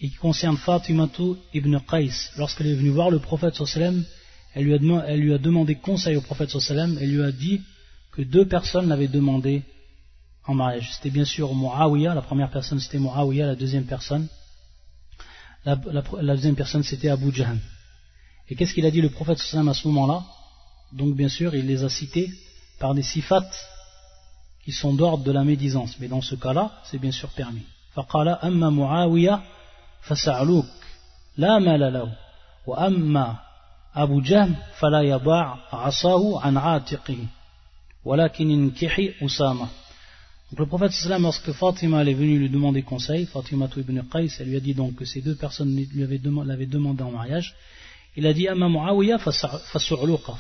et 0.02 0.10
qui 0.10 0.16
concerne 0.16 0.58
Fatimatu 0.58 1.36
ibn 1.54 1.78
Qais. 1.90 2.12
Lorsqu'elle 2.38 2.68
est 2.68 2.76
venue 2.76 2.90
voir 2.90 3.10
le 3.10 3.20
prophète 3.20 3.56
sallallahu 3.56 4.04
elle 4.54 4.66
lui 4.66 4.74
a, 4.74 5.06
elle 5.08 5.20
lui 5.20 5.34
a 5.34 5.38
demandé 5.38 5.76
conseil 5.76 6.16
au 6.18 6.22
prophète 6.22 6.50
sallallahu 6.50 6.98
elle 7.00 7.12
lui 7.12 7.24
a 7.24 7.32
dit 7.32 7.62
que 8.12 8.24
deux 8.24 8.48
personnes 8.48 8.88
l'avaient 8.90 9.08
demandé 9.08 9.64
en 10.46 10.56
mariage. 10.56 10.92
C'était 10.96 11.12
bien 11.12 11.26
sûr 11.26 11.54
Muawiyah, 11.54 12.16
la 12.16 12.22
première 12.22 12.50
personne 12.50 12.80
c'était 12.80 13.00
Muawiyah, 13.00 13.46
la 13.46 13.56
deuxième 13.56 13.86
personne, 13.86 14.28
la, 15.67 16.35
deuxième 16.35 16.57
personne 16.57 16.83
c'était 16.83 17.09
Abu 17.09 17.33
Jahan. 17.33 17.59
Et 18.49 18.55
qu'est-ce 18.57 18.75
qu'il 18.75 18.87
a 18.87 18.91
dit 18.91 19.01
le 19.01 19.11
prophète 19.11 19.39
sallallahu 19.39 19.71
à 19.71 19.75
ce 19.75 19.89
moment-là 19.89 20.23
Donc 20.93 21.15
bien 21.15 21.29
sûr, 21.29 21.55
il 21.55 21.67
les 21.67 21.85
a 21.85 21.89
cités 21.89 22.31
par 22.79 22.95
des 22.95 23.03
sifats 23.03 23.51
qui 24.65 24.73
sont 24.73 24.93
d'ordre 24.93 25.25
de 25.25 25.33
la 25.33 25.45
médisance. 25.45 25.97
Mais 26.01 26.09
dans 26.09 26.21
ce 26.21 26.35
cas-là, 26.35 26.73
c'est 26.85 26.99
bien 26.99 27.13
sûr 27.13 27.31
permis. 27.31 27.67
فقال 27.95 28.29
أما 28.29 28.71
معاوية 28.71 29.43
فسعلوك 30.03 30.67
لا 31.37 31.59
مال 31.59 31.93
له 31.93 32.13
وأما 32.67 33.37
أبو 33.95 34.21
جهم 34.21 34.57
فلا 34.79 35.03
يضاع 35.03 35.59
عصاه 35.73 36.41
عن 36.41 36.57
عاتقه 36.57 37.27
ولكن 38.05 38.51
انكحي 38.51 39.15
أسامة 39.23 39.69
donc 40.50 40.60
le 40.60 40.66
prophète 40.66 40.94
sallam, 40.94 41.24
lorsque 41.24 41.52
Fatima 41.52 42.06
est 42.06 42.14
venue 42.14 42.40
lui 42.40 42.50
demander 42.50 42.82
conseil, 42.82 43.26
Fatima 43.26 43.68
ibn 43.76 44.02
Qais, 44.10 44.30
elle 44.40 44.48
lui 44.48 44.56
a 44.56 44.62
dit 44.62 44.74
donc 44.74 44.96
que 44.96 45.04
ces 45.04 45.22
deux 45.22 45.36
personnes 45.36 45.76
lui 45.76 46.04
avaient 46.04 46.66
demandé 46.66 47.04
en 47.04 47.12
mariage, 47.12 47.54
il 48.16 48.26
a 48.26 48.34
dit 48.34 48.48
Amma 48.48 48.70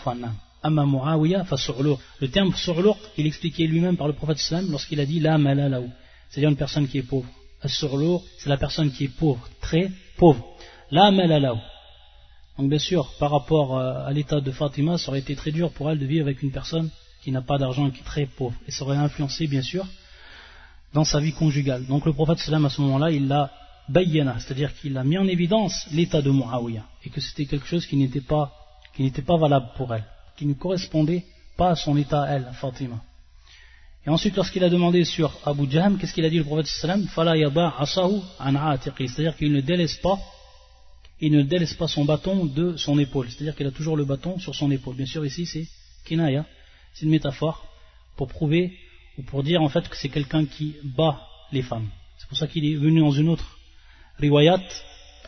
fanna. 0.04 0.32
Amma. 0.64 1.18
Le 1.18 2.28
terme 2.28 2.54
su'luq, 2.56 2.96
il 3.18 3.28
expliquait 3.28 3.68
lui-même 3.68 3.98
par 3.98 4.08
le 4.08 4.14
prophète 4.14 4.38
sallam 4.38 4.72
lorsqu'il 4.72 5.02
a 5.02 5.06
dit 5.06 5.20
la 5.20 5.38
malalaou. 5.38 5.90
C'est-à-dire 6.30 6.50
une 6.50 6.56
personne 6.56 6.88
qui 6.88 7.00
est 7.00 7.04
pauvre. 7.04 7.28
As-su'luq, 7.62 8.22
c'est 8.38 8.50
la 8.50 8.58
personne 8.58 8.92
qui 8.92 9.06
est 9.06 9.14
pauvre, 9.14 9.46
très 9.60 9.92
pauvre. 10.16 10.42
La 10.90 11.12
malalaou. 11.12 11.60
Donc 12.58 12.70
bien 12.70 12.80
sûr, 12.80 13.12
par 13.20 13.32
rapport 13.32 13.78
euh, 13.78 14.06
à 14.06 14.14
l'état 14.14 14.40
de 14.40 14.52
Fatima, 14.52 14.98
ça 14.98 15.10
aurait 15.10 15.20
été 15.20 15.36
très 15.36 15.52
dur 15.52 15.70
pour 15.72 15.92
elle 15.92 16.00
de 16.00 16.06
vivre 16.06 16.24
avec 16.24 16.42
une 16.42 16.52
personne 16.52 16.90
qui 17.28 17.34
n'a 17.34 17.42
pas 17.42 17.58
d'argent 17.58 17.88
et 17.88 17.92
qui 17.92 18.00
est 18.00 18.06
très 18.06 18.26
pauvre. 18.26 18.56
Et 18.70 18.72
ça 18.72 18.86
aurait 18.86 18.96
influencé, 18.96 19.48
bien 19.48 19.62
sûr, 19.62 19.86
dans 20.94 21.04
sa 21.04 21.20
vie 21.20 21.34
conjugale. 21.34 21.86
Donc 21.86 22.06
le 22.06 22.14
prophète 22.14 22.38
sallam 22.38 22.64
à 22.64 22.70
ce 22.70 22.80
moment-là, 22.80 23.12
il 23.12 23.28
l'a 23.28 23.52
bayyana, 23.90 24.40
c'est-à-dire 24.40 24.74
qu'il 24.74 24.98
a 24.98 25.04
mis 25.04 25.18
en 25.18 25.28
évidence 25.28 25.88
l'état 25.92 26.22
de 26.22 26.32
Muawiyah 26.32 26.86
et 27.04 27.10
que 27.10 27.20
c'était 27.20 27.44
quelque 27.44 27.68
chose 27.68 27.86
qui 27.86 27.98
n'était 27.98 28.22
pas, 28.22 28.54
qui 28.96 29.04
n'était 29.04 29.24
pas 29.24 29.36
valable 29.36 29.72
pour 29.76 29.94
elle, 29.94 30.06
qui 30.38 30.46
ne 30.46 30.54
correspondait 30.54 31.26
pas 31.58 31.72
à 31.72 31.76
son 31.76 31.98
état 31.98 32.26
elle, 32.30 32.48
Fatima. 32.54 33.02
Et 34.06 34.10
ensuite, 34.10 34.38
lorsqu'il 34.38 34.64
a 34.64 34.70
demandé 34.70 35.04
sur 35.04 35.38
Abu 35.46 35.70
Jahm, 35.70 35.98
qu'est-ce 35.98 36.14
qu'il 36.14 36.24
a 36.24 36.30
dit 36.30 36.38
le 36.38 36.46
prophète 36.46 36.68
sallam? 36.68 37.08
Fala 37.08 37.34
c'est-à-dire 38.80 39.36
qu'il 39.36 39.52
ne 39.52 39.60
délaisse 39.60 39.98
pas 39.98 40.18
il 41.20 41.32
ne 41.34 41.42
délaisse 41.42 41.74
pas 41.74 41.88
son 41.88 42.06
bâton 42.06 42.46
de 42.46 42.78
son 42.78 42.98
épaule, 43.00 43.28
c'est-à-dire 43.30 43.56
qu'il 43.56 43.68
a 43.68 43.72
toujours 43.72 43.98
le 43.98 44.06
bâton 44.06 44.40
sur 44.40 44.56
son 44.56 44.72
épaule. 44.72 44.96
Bien 44.96 45.08
sûr, 45.08 45.26
ici 45.26 45.46
c'est 45.46 45.68
kinaya, 46.06 46.46
c'est 46.94 47.06
une 47.06 47.12
métaphore 47.12 47.66
pour 48.16 48.28
prouver 48.28 48.78
ou 49.18 49.24
pour 49.24 49.44
dire 49.44 49.62
en 49.62 49.70
fait 49.70 49.88
que 49.88 49.96
c'est 49.96 50.10
quelqu'un 50.10 50.46
qui 50.46 50.76
bat 50.84 51.22
les 51.52 51.62
femmes. 51.62 51.88
C'est 52.18 52.28
pour 52.28 52.38
ça 52.38 52.48
qu'il 52.48 52.66
est 52.66 52.76
venu 52.76 53.00
dans 53.00 53.12
une 53.12 53.30
autre 53.30 53.58
riwayat, 54.18 54.62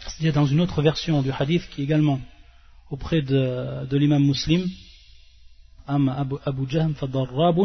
c'est-à-dire 0.01 0.33
dans 0.33 0.45
une 0.45 0.61
autre 0.61 0.81
version 0.81 1.21
du 1.21 1.31
hadith 1.31 1.69
qui 1.69 1.81
est 1.81 1.83
également 1.83 2.19
auprès 2.89 3.21
de, 3.21 3.95
l'imam 3.95 4.23
muslim, 4.23 4.67
Abu, 5.87 6.35
Abu 6.45 6.69
Jahm 6.69 6.93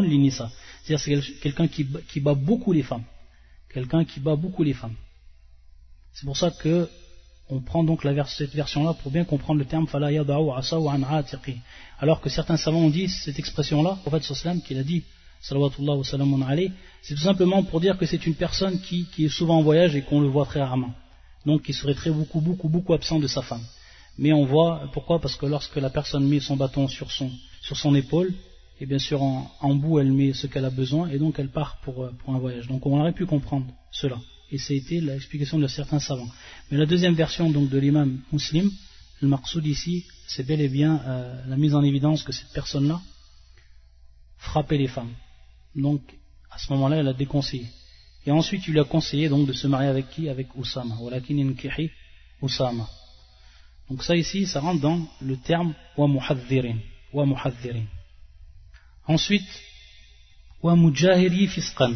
linisa. 0.02 0.50
C'est-à-dire 0.83 1.22
c'est 1.24 1.40
quelqu'un 1.40 1.68
qui, 1.68 1.87
qui 2.09 2.20
bat 2.20 2.35
beaucoup 2.35 2.72
les 2.72 2.83
femmes. 2.83 3.04
Quelqu'un 3.72 4.04
qui 4.04 4.20
bat 4.20 4.37
beaucoup 4.37 4.62
les 4.62 4.74
femmes. 4.74 4.94
C'est 6.12 6.26
pour 6.26 6.37
ça 6.37 6.50
que 6.50 6.88
on 7.50 7.61
prend 7.61 7.85
donc 7.85 8.07
cette 8.26 8.54
version-là 8.54 8.94
pour 8.94 9.12
bien 9.12 9.24
comprendre 9.24 9.59
le 9.59 9.66
terme 9.66 9.87
fala 9.87 10.09
Alors 12.00 12.20
que 12.20 12.30
certains 12.30 12.57
savants 12.57 12.78
ont 12.78 12.90
dit 12.90 13.09
cette 13.09 13.38
expression-là, 13.38 13.96
le 13.96 14.00
prophète 14.11 14.24
sallam 14.24 14.62
qu'il 14.62 14.78
a 14.78 14.83
dit, 14.83 15.02
c'est 15.40 15.54
tout 17.14 17.20
simplement 17.20 17.62
pour 17.64 17.80
dire 17.80 17.98
que 17.98 18.07
c'est 18.07 18.26
une 18.26 18.35
personne 18.35 18.80
qui, 18.80 19.07
est 19.18 19.28
souvent 19.28 19.59
en 19.59 19.62
voyage 19.62 19.94
et 19.94 20.00
qu'on 20.02 20.20
le 20.20 20.28
voit 20.28 20.46
très 20.46 20.62
rarement. 20.62 20.94
Donc 21.44 21.62
qui 21.64 21.74
serait 21.74 21.94
très 21.94 22.11
beaucoup, 22.11 22.40
beaucoup, 22.40 22.70
beaucoup 22.70 22.94
absent 22.94 23.18
de 23.18 23.26
sa 23.26 23.42
femme. 23.42 23.61
Mais 24.16 24.33
on 24.33 24.46
voit, 24.46 24.88
pourquoi? 24.92 25.20
Parce 25.20 25.37
que 25.37 25.44
lorsque 25.44 25.76
la 25.76 25.90
personne 25.90 26.26
met 26.26 26.40
son 26.40 26.57
bâton 26.57 26.88
sur 26.88 27.11
son, 27.11 27.94
épaule, 27.94 28.33
et 28.80 28.87
bien 28.87 28.98
sûr 28.98 29.22
en, 29.22 29.50
en 29.61 29.74
bout 29.74 30.00
elle 30.00 30.12
met 30.12 30.33
ce 30.33 30.46
qu'elle 30.46 30.64
a 30.64 30.70
besoin, 30.70 31.11
et 31.11 31.18
donc 31.18 31.38
elle 31.38 31.50
part 31.50 31.76
pour, 31.83 32.09
pour 32.11 32.35
un 32.35 32.38
voyage. 32.38 32.66
Donc 32.68 32.87
on 32.87 32.98
aurait 32.98 33.12
pu 33.12 33.26
comprendre 33.26 33.66
cela 33.90 34.16
et 34.50 34.76
été 34.76 35.00
l'explication 35.00 35.59
de 35.59 35.66
certains 35.66 35.98
savants. 35.98 36.30
Mais 36.70 36.78
la 36.78 36.87
deuxième 36.87 37.14
version 37.14 37.50
donc 37.50 37.70
de 37.70 37.78
l'imam 37.78 38.20
muslim, 38.33 38.70
le 39.20 39.28
maqsoud 39.28 39.66
ici, 39.66 40.04
c'est 40.26 40.46
bel 40.46 40.61
et 40.61 40.68
bien 40.68 41.00
euh, 41.07 41.46
la 41.46 41.57
mise 41.57 41.74
en 41.74 41.83
évidence 41.83 42.22
que 42.22 42.33
cette 42.33 42.52
personne-là 42.52 43.00
frappait 44.38 44.78
les 44.78 44.88
femmes. 44.88 45.12
Donc 45.74 46.02
à 46.50 46.59
ce 46.59 46.72
moment-là, 46.72 46.96
elle 46.96 47.09
a 47.09 47.12
déconseillé. 47.14 47.66
Et 48.26 48.30
ensuite, 48.30 48.66
il 48.66 48.72
lui 48.72 48.80
a 48.80 48.85
conseillé 48.85 49.28
donc 49.28 49.46
de 49.46 49.52
se 49.52 49.66
marier 49.66 49.88
avec 49.88 50.09
qui? 50.11 50.28
Avec 50.28 50.54
Oussama. 50.57 50.96
Oussama. 52.40 52.88
Donc 53.90 54.02
ça 54.02 54.16
ici, 54.16 54.46
ça 54.46 54.61
rentre 54.61 54.80
dans 54.80 55.07
le 55.20 55.37
terme 55.37 55.74
wa 55.96 56.09
muhadhirin. 56.09 56.78
Wa. 57.12 57.26
Ensuite, 59.07 59.48
wa 60.62 60.74
mujahiri 60.74 61.46
fisqan. 61.48 61.94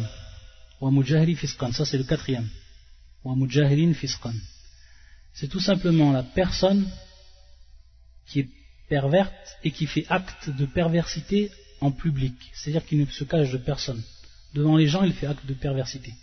Ça 0.79 1.85
c'est 1.85 1.97
le 1.97 2.03
quatrième. 2.03 2.49
C'est 5.33 5.47
tout 5.47 5.59
simplement 5.59 6.11
la 6.11 6.23
personne 6.23 6.89
qui 8.25 8.39
est 8.41 8.49
perverte 8.87 9.57
et 9.63 9.71
qui 9.71 9.87
fait 9.87 10.05
acte 10.09 10.49
de 10.49 10.65
perversité 10.65 11.51
en 11.81 11.91
public. 11.91 12.33
C'est-à-dire 12.53 12.85
qu'il 12.85 12.99
ne 12.99 13.05
se 13.05 13.23
cache 13.23 13.51
de 13.51 13.57
personne. 13.57 14.01
Devant 14.53 14.77
les 14.77 14.87
gens, 14.87 15.03
il 15.03 15.13
fait 15.13 15.27
acte 15.27 15.45
de 15.45 15.53
perversité. 15.53 16.13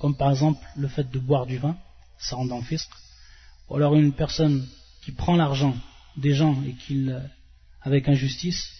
Comme 0.00 0.16
par 0.16 0.30
exemple 0.30 0.64
le 0.76 0.88
fait 0.88 1.10
de 1.10 1.18
boire 1.18 1.46
du 1.46 1.58
vin, 1.58 1.76
ça 2.18 2.36
rentre 2.36 2.50
dans 2.50 2.58
le 2.58 2.64
fisc. 2.64 2.88
Ou 3.68 3.76
alors 3.76 3.94
une 3.94 4.12
personne 4.12 4.66
qui 5.02 5.12
prend 5.12 5.36
l'argent 5.36 5.76
des 6.16 6.34
gens 6.34 6.62
et 6.64 6.74
qui, 6.74 7.10
avec 7.82 8.08
injustice, 8.08 8.70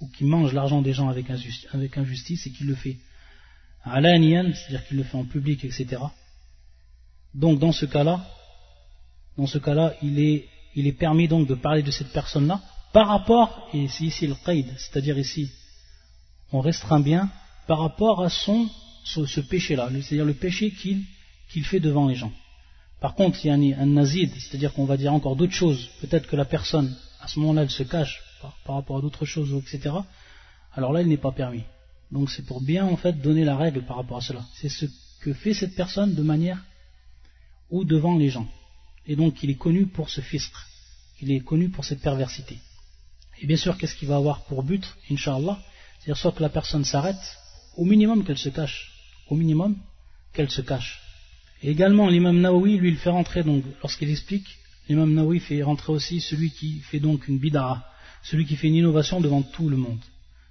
ou 0.00 0.08
qui 0.08 0.24
mange 0.24 0.52
l'argent 0.52 0.82
des 0.82 0.92
gens 0.92 1.08
avec 1.08 1.30
injustice 1.30 2.46
et 2.46 2.50
qui 2.50 2.64
le 2.64 2.74
fait 2.74 2.98
alaniyan, 3.84 4.52
c'est-à-dire 4.54 4.86
qu'il 4.86 4.96
le 4.96 5.04
fait 5.04 5.16
en 5.16 5.24
public, 5.24 5.64
etc. 5.64 6.02
Donc 7.34 7.58
dans 7.58 7.72
ce 7.72 7.86
cas-là, 7.86 8.24
dans 9.36 9.46
ce 9.46 9.58
cas-là, 9.58 9.94
il 10.02 10.18
est, 10.20 10.48
il 10.74 10.86
est 10.86 10.92
permis 10.92 11.28
donc 11.28 11.46
de 11.46 11.54
parler 11.54 11.82
de 11.82 11.90
cette 11.90 12.12
personne-là 12.12 12.60
par 12.92 13.08
rapport, 13.08 13.68
et 13.72 13.88
c'est 13.88 14.04
ici 14.04 14.26
le 14.26 14.34
qaid, 14.34 14.66
c'est-à-dire 14.76 15.18
ici, 15.18 15.50
on 16.52 16.60
restreint 16.60 17.00
bien 17.00 17.28
par 17.66 17.80
rapport 17.80 18.22
à 18.22 18.30
son, 18.30 18.68
ce, 19.04 19.40
péché-là, 19.40 19.88
c'est-à-dire 19.90 20.24
le 20.24 20.34
péché 20.34 20.70
qu'il 20.70 21.64
fait 21.64 21.80
devant 21.80 22.06
les 22.06 22.14
gens. 22.14 22.32
Par 23.00 23.16
contre, 23.16 23.44
il 23.44 23.48
y 23.48 23.74
a 23.74 23.78
un 23.80 23.86
nazid, 23.86 24.32
c'est-à-dire 24.38 24.72
qu'on 24.72 24.84
va 24.84 24.96
dire 24.96 25.12
encore 25.12 25.34
d'autres 25.34 25.52
choses, 25.52 25.90
peut-être 26.00 26.28
que 26.28 26.36
la 26.36 26.44
personne, 26.44 26.96
à 27.20 27.26
ce 27.26 27.40
moment-là, 27.40 27.62
elle 27.62 27.70
se 27.70 27.82
cache 27.82 28.22
par, 28.64 28.76
rapport 28.76 28.98
à 28.98 29.00
d'autres 29.00 29.24
choses, 29.24 29.52
etc. 29.54 29.96
Alors 30.72 30.92
là, 30.92 31.02
il 31.02 31.08
n'est 31.08 31.16
pas 31.16 31.32
permis. 31.32 31.64
Donc 32.14 32.30
c'est 32.30 32.46
pour 32.46 32.60
bien 32.62 32.84
en 32.84 32.96
fait 32.96 33.20
donner 33.20 33.44
la 33.44 33.56
règle 33.56 33.82
par 33.84 33.96
rapport 33.96 34.18
à 34.18 34.20
cela. 34.20 34.42
C'est 34.54 34.68
ce 34.68 34.86
que 35.20 35.32
fait 35.32 35.52
cette 35.52 35.74
personne 35.74 36.14
de 36.14 36.22
manière 36.22 36.64
ou 37.70 37.84
devant 37.84 38.16
les 38.16 38.30
gens. 38.30 38.48
Et 39.04 39.16
donc 39.16 39.42
il 39.42 39.50
est 39.50 39.56
connu 39.56 39.86
pour 39.86 40.08
ce 40.10 40.20
fistre, 40.20 40.64
il 41.20 41.32
est 41.32 41.40
connu 41.40 41.70
pour 41.70 41.84
cette 41.84 42.00
perversité. 42.00 42.58
Et 43.40 43.46
bien 43.48 43.56
sûr, 43.56 43.76
qu'est-ce 43.76 43.96
qu'il 43.96 44.06
va 44.06 44.16
avoir 44.16 44.44
pour 44.44 44.62
but, 44.62 44.84
inshallah 45.10 45.58
C'est-à-dire 45.98 46.16
soit 46.16 46.30
que 46.30 46.42
la 46.42 46.50
personne 46.50 46.84
s'arrête, 46.84 47.24
au 47.76 47.84
minimum 47.84 48.24
qu'elle 48.24 48.38
se 48.38 48.48
cache, 48.48 48.92
au 49.28 49.34
minimum 49.34 49.76
qu'elle 50.32 50.50
se 50.50 50.62
cache. 50.62 51.00
Et 51.64 51.70
également, 51.70 52.08
l'imam 52.08 52.40
Nawawi, 52.40 52.78
lui, 52.78 52.90
il 52.90 52.96
fait 52.96 53.10
rentrer, 53.10 53.42
donc, 53.42 53.64
lorsqu'il 53.82 54.08
explique, 54.08 54.46
l'imam 54.88 55.12
Nawawi 55.12 55.40
fait 55.40 55.62
rentrer 55.64 55.92
aussi 55.92 56.20
celui 56.20 56.52
qui 56.52 56.78
fait 56.78 57.00
donc 57.00 57.26
une 57.26 57.38
bid'a, 57.38 57.84
celui 58.22 58.46
qui 58.46 58.54
fait 58.54 58.68
une 58.68 58.76
innovation 58.76 59.20
devant 59.20 59.42
tout 59.42 59.68
le 59.68 59.76
monde. 59.76 60.00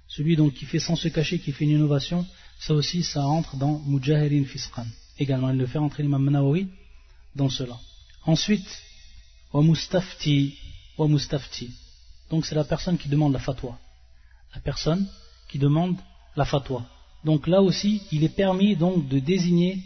Celui 0.08 0.36
donc 0.36 0.54
qui 0.54 0.64
fait 0.64 0.78
sans 0.78 0.96
se 0.96 1.08
cacher, 1.08 1.38
qui 1.38 1.52
fait 1.52 1.64
une 1.64 1.70
innovation, 1.70 2.26
ça 2.58 2.74
aussi, 2.74 3.02
ça 3.02 3.22
rentre 3.24 3.56
dans 3.56 3.80
Mujahirin 3.80 4.44
Fisqan. 4.44 4.86
Également, 5.18 5.50
il 5.50 5.56
le 5.56 5.66
fait 5.66 5.78
rentrer 5.78 6.02
l'imam 6.02 6.28
Nawawi 6.28 6.68
dans 7.34 7.48
cela. 7.50 7.78
Ensuite, 8.26 8.66
wa 9.52 9.62
mustafti, 9.62 10.56
wa 10.98 11.08
mustafti. 11.08 11.70
Donc 12.30 12.46
c'est 12.46 12.54
la 12.54 12.64
personne 12.64 12.98
qui 12.98 13.08
demande 13.08 13.32
la 13.32 13.38
fatwa. 13.38 13.78
La 14.54 14.60
personne 14.60 15.06
qui 15.48 15.58
demande 15.58 15.96
la 16.36 16.44
fatwa. 16.44 16.84
Donc 17.24 17.46
là 17.46 17.62
aussi, 17.62 18.02
il 18.12 18.24
est 18.24 18.34
permis 18.34 18.76
donc 18.76 19.08
de 19.08 19.18
désigner 19.18 19.78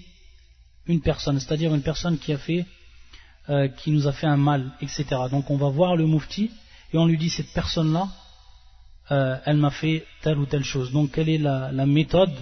une 0.86 1.00
personne, 1.00 1.38
c'est-à-dire 1.38 1.74
une 1.74 1.82
personne 1.82 2.18
qui 2.18 2.32
a 2.32 2.38
fait, 2.38 2.66
euh, 3.48 3.68
qui 3.68 3.90
nous 3.90 4.06
a 4.06 4.12
fait 4.12 4.26
un 4.26 4.36
mal, 4.36 4.72
etc. 4.80 5.04
Donc 5.30 5.50
on 5.50 5.56
va 5.56 5.68
voir 5.68 5.96
le 5.96 6.06
mufti 6.06 6.50
et 6.92 6.98
on 6.98 7.06
lui 7.06 7.18
dit 7.18 7.28
cette 7.28 7.52
personne-là, 7.52 8.08
euh, 9.10 9.36
elle 9.44 9.56
m'a 9.56 9.70
fait 9.70 10.04
telle 10.22 10.38
ou 10.38 10.46
telle 10.46 10.64
chose. 10.64 10.92
Donc 10.92 11.12
quelle 11.12 11.28
est 11.28 11.38
la, 11.38 11.86
méthode, 11.86 12.32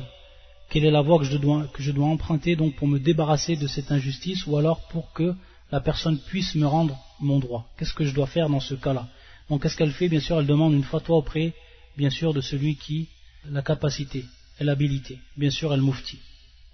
quelle 0.68 0.84
est 0.84 0.90
la 0.90 1.02
voie 1.02 1.18
que 1.18 1.24
je, 1.24 1.38
dois, 1.38 2.06
emprunter 2.06 2.56
donc 2.56 2.74
pour 2.76 2.88
me 2.88 2.98
débarrasser 2.98 3.56
de 3.56 3.66
cette 3.66 3.92
injustice 3.92 4.46
ou 4.46 4.56
alors 4.56 4.88
pour 4.88 5.12
que 5.12 5.34
la 5.70 5.80
personne 5.80 6.18
puisse 6.18 6.54
me 6.54 6.66
rendre 6.66 6.98
mon 7.20 7.38
droit? 7.38 7.68
Qu'est-ce 7.78 7.94
que 7.94 8.04
je 8.04 8.14
dois 8.14 8.26
faire 8.26 8.48
dans 8.48 8.60
ce 8.60 8.74
cas-là? 8.74 9.06
Donc 9.48 9.62
qu'est-ce 9.62 9.76
qu'elle 9.76 9.92
fait? 9.92 10.08
Bien 10.08 10.20
sûr, 10.20 10.38
elle 10.40 10.46
demande 10.46 10.74
une 10.74 10.84
fatwa 10.84 11.16
auprès, 11.16 11.54
bien 11.96 12.10
sûr, 12.10 12.34
de 12.34 12.40
celui 12.40 12.76
qui 12.76 13.08
la 13.50 13.62
capacité 13.62 14.24
et 14.58 14.64
l'habilité. 14.64 15.18
Bien 15.36 15.50
sûr, 15.50 15.72
elle 15.72 15.82
moufti. 15.82 16.18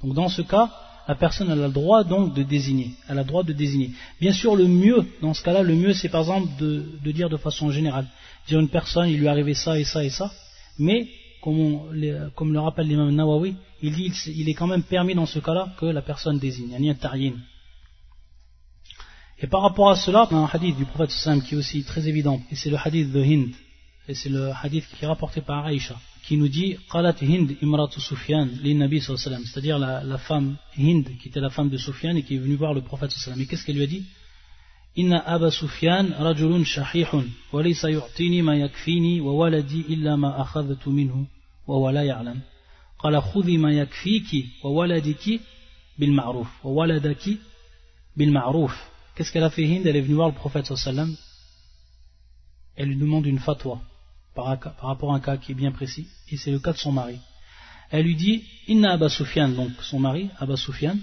Donc 0.02 0.14
dans 0.14 0.28
ce 0.28 0.42
cas, 0.42 0.70
la 1.08 1.14
personne 1.14 1.50
a 1.50 1.56
le 1.56 1.68
droit 1.68 2.04
donc 2.04 2.34
de 2.34 2.42
désigner. 2.42 2.92
A 3.08 3.14
le 3.14 3.24
droit 3.24 3.42
de 3.42 3.52
désigner. 3.52 3.90
Bien 4.20 4.32
sûr, 4.32 4.56
le 4.56 4.66
mieux, 4.66 5.04
dans 5.20 5.34
ce 5.34 5.42
cas-là, 5.42 5.62
le 5.62 5.74
mieux 5.74 5.92
c'est 5.92 6.08
par 6.08 6.22
exemple 6.22 6.48
de, 6.58 7.12
dire 7.12 7.28
de 7.28 7.36
façon 7.36 7.70
générale. 7.70 8.06
Dire 8.48 8.60
une 8.60 8.68
personne, 8.68 9.08
il 9.08 9.18
lui 9.18 9.26
est 9.26 9.28
arrivé 9.28 9.54
ça 9.54 9.78
et 9.78 9.84
ça 9.84 10.04
et 10.04 10.10
ça, 10.10 10.30
mais 10.78 11.08
comme, 11.42 11.92
le 11.92 12.58
rappelle 12.60 12.86
l'imam 12.86 13.12
Nawawi, 13.12 13.56
il 13.82 13.92
dit 13.94 14.12
il 14.28 14.48
est 14.48 14.54
quand 14.54 14.68
même 14.68 14.84
permis 14.84 15.14
dans 15.14 15.26
ce 15.26 15.40
cas-là 15.40 15.74
que 15.78 15.86
la 15.86 16.02
personne 16.02 16.38
désigne. 16.38 16.76
Et 19.40 19.46
par 19.48 19.62
rapport 19.62 19.90
à 19.90 19.96
cela, 19.96 20.28
y 20.30 20.34
a 20.34 20.38
un 20.38 20.48
hadith 20.52 20.76
du 20.76 20.84
prophète 20.84 21.10
Sam 21.10 21.42
qui 21.42 21.54
est 21.54 21.58
aussi 21.58 21.82
très 21.82 22.06
évident, 22.06 22.40
et 22.50 22.54
c'est 22.54 22.70
le 22.70 22.76
hadith 22.76 23.10
de 23.10 23.20
Hind, 23.20 23.52
et 24.06 24.14
c'est 24.14 24.28
le 24.28 24.52
hadith 24.62 24.84
qui 24.96 25.04
est 25.04 25.08
rapporté 25.08 25.40
par 25.40 25.66
Aïcha, 25.66 25.96
qui 26.22 26.36
nous 26.36 26.48
dit 26.48 26.76
Qalat 26.90 27.16
Hind 27.20 27.56
Imratu 27.62 28.00
Sufyan 28.00 28.48
l'Inabi 28.62 29.00
sallam, 29.00 29.42
c'est-à-dire 29.44 29.78
la, 29.78 30.04
la, 30.04 30.18
femme 30.18 30.56
Hind 30.78 31.04
qui 31.18 31.28
était 31.28 31.40
la 31.40 31.50
femme 31.50 31.68
de 31.68 31.76
Sufyan 31.76 32.14
et 32.16 32.22
qui 32.22 32.36
est 32.36 32.38
venue 32.38 32.54
voir 32.54 32.74
le 32.74 32.82
prophète 32.82 33.10
sallam. 33.10 33.40
Et 33.40 33.46
qu'est-ce 33.46 33.64
qu'elle 33.64 33.76
lui 33.76 33.82
a 33.82 33.88
dit? 33.88 34.04
Inna 34.96 35.18
Aba 35.18 35.50
Sufyan 35.50 36.10
rajulun 36.18 36.64
shahihun 36.64 37.24
wa 37.52 37.62
laysa 37.62 37.90
yu'tini 37.90 38.42
ma 38.42 38.56
yakfini 38.56 39.20
wa 39.20 39.32
waladi 39.32 39.84
illa 39.88 40.16
ma 40.16 40.36
akhadhtu 40.42 40.90
minhu 40.90 41.26
wa 41.66 41.78
wa 41.78 41.92
la 41.92 42.04
ya'lam. 42.04 42.40
Qala 43.00 43.20
khudhi 43.20 43.58
ma 43.58 43.72
yakfiki 43.72 44.50
wa 44.62 44.70
waladiki 44.70 45.40
bil 45.98 46.12
ma'ruf 46.12 46.48
wa 46.62 46.72
waladaki 46.72 47.38
bil 48.16 48.30
ma'ruf. 48.30 48.74
Qu'est-ce 49.16 49.32
qu'elle 49.32 49.44
a 49.44 49.50
fait 49.50 49.64
Hind? 49.64 49.86
Elle 49.86 49.96
est 49.96 50.02
venue 50.02 50.14
voir 50.14 50.28
le 50.28 50.34
prophète 50.34 50.66
sallam. 50.76 51.16
Elle 52.76 52.88
lui 52.88 52.96
demande 52.96 53.26
une 53.26 53.38
fatwa 53.38 53.82
par, 54.34 54.46
rapport 54.46 55.12
à 55.12 55.16
un 55.16 55.20
cas 55.20 55.36
qui 55.36 55.52
est 55.52 55.54
bien 55.54 55.72
précis, 55.72 56.08
et 56.30 56.36
c'est 56.36 56.50
le 56.50 56.58
cas 56.58 56.72
de 56.72 56.78
son 56.78 56.92
mari. 56.92 57.18
Elle 57.90 58.06
lui 58.06 58.16
dit 58.16 58.44
Inna 58.68 58.92
Abba 58.92 59.08
Sufyan, 59.08 59.48
donc 59.48 59.72
son 59.82 59.98
mari, 59.98 60.30
Abba 60.38 60.56
Sufyan, 60.56 60.96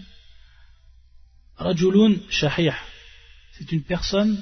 Rajulun 1.55 2.15
Shahih. 2.29 2.73
C'est 3.53 3.71
une 3.71 3.83
personne, 3.83 4.41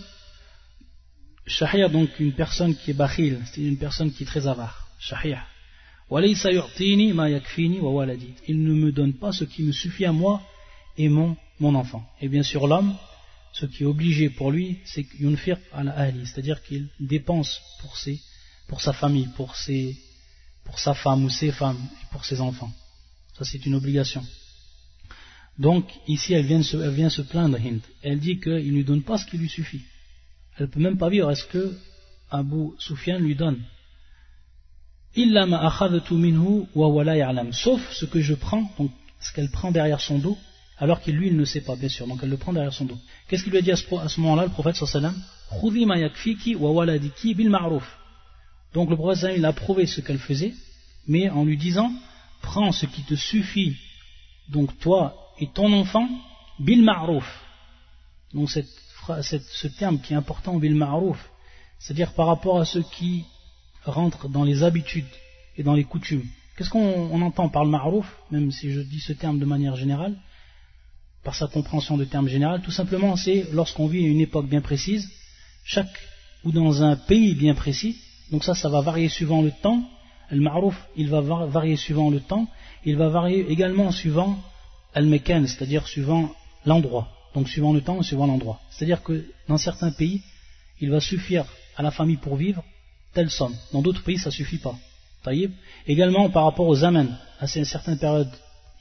Shahir, 1.45 1.89
donc 1.89 2.19
une 2.19 2.34
personne 2.34 2.76
qui 2.76 2.91
est 2.91 2.93
bakhil, 2.93 3.39
c'est 3.52 3.62
une 3.62 3.78
personne 3.78 4.12
qui 4.12 4.23
est 4.23 4.28
très 4.28 4.47
avare. 4.47 4.88
Shahih. 5.00 5.38
Il 6.10 6.23
ne 8.63 8.73
me 8.73 8.91
donne 8.91 9.13
pas 9.13 9.34
ce 9.34 9.43
qui 9.43 9.63
me 9.63 9.73
suffit 9.73 10.06
à 10.06 10.13
moi 10.13 10.41
et 10.97 11.10
mon, 11.10 11.36
mon 11.60 11.76
enfant. 11.76 12.08
Et 12.21 12.30
bien 12.30 12.43
sûr, 12.43 12.65
l'homme, 12.65 12.95
ce 13.52 13.65
qui 13.65 13.84
est 13.84 13.86
obligé 13.86 14.30
pour 14.30 14.52
lui, 14.52 14.80
c'est 14.86 15.06
yunfir 15.19 15.58
al 15.73 15.89
ahli, 15.89 16.26
c'est-à-dire 16.26 16.63
qu'il 16.63 16.88
dépense 17.00 17.62
pour, 17.82 17.97
ses, 17.97 18.21
pour 18.68 18.82
sa 18.82 18.94
famille, 18.94 19.28
pour, 19.36 19.56
ses, 19.56 19.98
sa 20.76 20.94
femme 20.94 21.24
ou 21.26 21.30
ses 21.30 21.52
femmes 21.52 21.80
et 22.02 22.06
pour 22.12 22.26
ses 22.26 22.42
enfants. 22.42 22.72
Ça, 23.38 23.46
c'est 23.46 23.66
une 23.66 23.76
obligation. 23.76 24.24
Donc, 25.58 25.90
ici, 26.08 26.34
elle 26.34 26.46
vient, 26.46 26.62
se, 26.62 27.22
plaindre. 27.22 27.58
Elle 28.04 28.20
dit 28.20 28.40
qu'il 28.40 28.54
ne 28.54 28.78
lui 28.78 28.84
donne 28.84 29.04
pas 29.04 29.18
ce 29.18 29.26
qui 29.26 29.38
lui 29.38 29.50
suffit. 29.50 29.82
Elle 30.58 30.66
ne 30.68 30.72
peut 30.72 30.80
même 30.80 30.98
pas 30.98 31.10
vivre. 31.10 31.32
Est-ce 31.32 31.46
que 31.46 31.76
Abu 32.30 32.72
Sufyan 32.80 33.20
lui 33.20 33.36
donne? 33.36 33.64
Sauf 37.54 37.82
ce 37.92 38.06
que 38.06 38.22
je 38.22 38.36
prends, 38.36 38.70
donc 38.78 38.92
ce 39.20 39.34
qu'elle 39.34 39.50
prend 39.50 39.72
derrière 39.72 40.00
son 40.00 40.20
dos, 40.20 40.38
alors 40.78 41.02
qu'il 41.02 41.16
lui 41.16 41.28
il 41.28 41.38
ne 41.38 41.46
sait 41.46 41.62
pas 41.62 41.76
bien 41.76 41.90
sûr 41.90 42.08
donc 42.08 42.20
elle 42.22 42.30
le 42.30 42.38
prend 42.38 42.54
derrière 42.54 42.74
son 42.74 42.86
dos 42.86 42.98
qu'est-ce 43.28 43.44
qu'il 43.44 43.52
lui 43.52 43.60
a 43.60 43.62
dit 43.62 43.72
à 43.72 43.76
ce, 43.76 44.20
moment-là 44.22 44.44
le 44.44 44.52
prophète 44.52 44.76
sallam? 44.76 45.16
Donc 48.74 48.90
le 48.90 48.96
prophète 48.96 49.34
il 49.38 49.46
a 49.46 49.54
prouvé 49.54 49.86
ce 49.86 50.02
qu'elle 50.02 50.20
faisait 50.20 50.54
mais 51.08 51.30
en 51.30 51.46
lui 51.46 51.58
disant 51.58 51.92
prends 52.42 52.72
ce 52.72 52.86
qui 52.86 53.04
te 53.04 53.16
suffit 53.16 53.76
donc 54.50 54.78
toi 54.80 55.34
et 55.40 55.48
ton 55.48 55.72
enfant 55.74 56.08
bil 56.60 56.84
ma'rouf 56.84 57.28
donc 58.34 58.50
ce 58.50 59.68
terme 59.68 60.00
qui 60.00 60.14
est 60.14 60.18
important 60.18 60.58
bil 60.58 60.76
ma'rouf 60.76 61.20
c'est-à-dire 61.80 62.14
par 62.14 62.28
rapport 62.28 62.60
à 62.60 62.66
ceux 62.66 62.84
qui 62.84 63.26
rentrent 63.86 64.30
dans 64.30 64.44
les 64.44 64.64
habitudes 64.64 65.06
et 65.58 65.64
dans 65.64 65.74
les 65.74 65.84
coutumes. 65.84 66.26
Qu'est-ce 66.56 66.70
qu'on 66.70 67.22
entend 67.22 67.50
par 67.50 67.66
le 67.66 67.72
ma'rouf, 67.72 68.08
même 68.32 68.52
si 68.52 68.72
je 68.72 68.82
dis 68.82 69.00
ce 69.00 69.14
terme 69.14 69.40
de 69.40 69.46
manière 69.46 69.76
générale 69.76 70.16
par 71.24 71.36
sa 71.36 71.48
compréhension 71.48 71.98
de 71.98 72.06
termes 72.06 72.30
général, 72.30 72.62
tout 72.62 72.72
simplement 72.72 73.16
c'est 73.16 73.48
lorsqu'on 73.52 73.88
vit 73.88 74.06
à 74.06 74.08
une 74.08 74.22
époque 74.22 74.48
bien 74.48 74.62
précise, 74.62 75.10
chaque 75.66 75.92
ou 76.46 76.52
dans 76.52 76.84
un 76.84 76.96
pays 76.96 77.36
bien 77.36 77.54
précis, 77.54 77.98
donc 78.32 78.44
ça, 78.44 78.54
ça 78.54 78.70
va 78.70 78.82
varier 78.82 79.10
suivant 79.10 79.42
le 79.42 79.52
temps, 79.52 79.82
le 80.30 80.42
ma'rouf, 80.42 80.76
il 80.96 81.10
va 81.10 81.22
varier 81.22 81.78
suivant 81.78 82.10
le 82.10 82.20
temps, 82.20 82.48
il 82.86 82.98
va 82.98 83.10
varier 83.10 83.50
également 83.50 83.92
suivant 83.92 84.38
al-mekan, 84.94 85.46
c'est-à-dire 85.48 85.88
suivant 85.88 86.32
l'endroit, 86.66 87.08
donc 87.34 87.48
suivant 87.48 87.74
le 87.74 87.82
temps 87.82 88.00
et 88.00 88.04
suivant 88.04 88.28
l'endroit. 88.28 88.60
C'est-à-dire 88.70 89.04
que 89.04 89.26
dans 89.48 89.58
certains 89.58 89.92
pays, 89.92 90.22
il 90.82 90.90
va 90.90 91.00
suffire 91.00 91.46
à 91.76 91.84
la 91.84 91.92
famille 91.92 92.18
pour 92.18 92.36
vivre 92.36 92.63
telle 93.13 93.30
somme, 93.30 93.56
dans 93.72 93.82
d'autres 93.82 94.04
pays, 94.04 94.18
ça 94.18 94.30
ne 94.30 94.34
suffit 94.34 94.60
pas. 94.60 94.76
Également 95.88 96.30
par 96.30 96.46
rapport 96.46 96.68
aux 96.68 96.84
amens, 96.84 97.18
à 97.40 97.48
certaines 97.48 97.98
périodes 97.98 98.32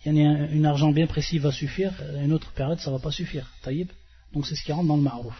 il 0.04 0.16
y 0.16 0.24
a 0.24 0.30
un, 0.30 0.64
argent 0.64 0.92
bien 0.92 1.08
précis 1.08 1.38
va 1.38 1.50
suffire, 1.50 1.92
à 2.00 2.22
une 2.22 2.32
autre 2.32 2.52
période 2.52 2.78
ça 2.78 2.90
ne 2.90 2.96
va 2.96 3.02
pas 3.02 3.10
suffire. 3.10 3.50
Taïb. 3.62 3.90
Donc 4.32 4.46
c'est 4.46 4.54
ce 4.54 4.62
qui 4.62 4.70
rentre 4.70 4.86
dans 4.86 4.96
le 4.96 5.02
ma'rouf. 5.02 5.34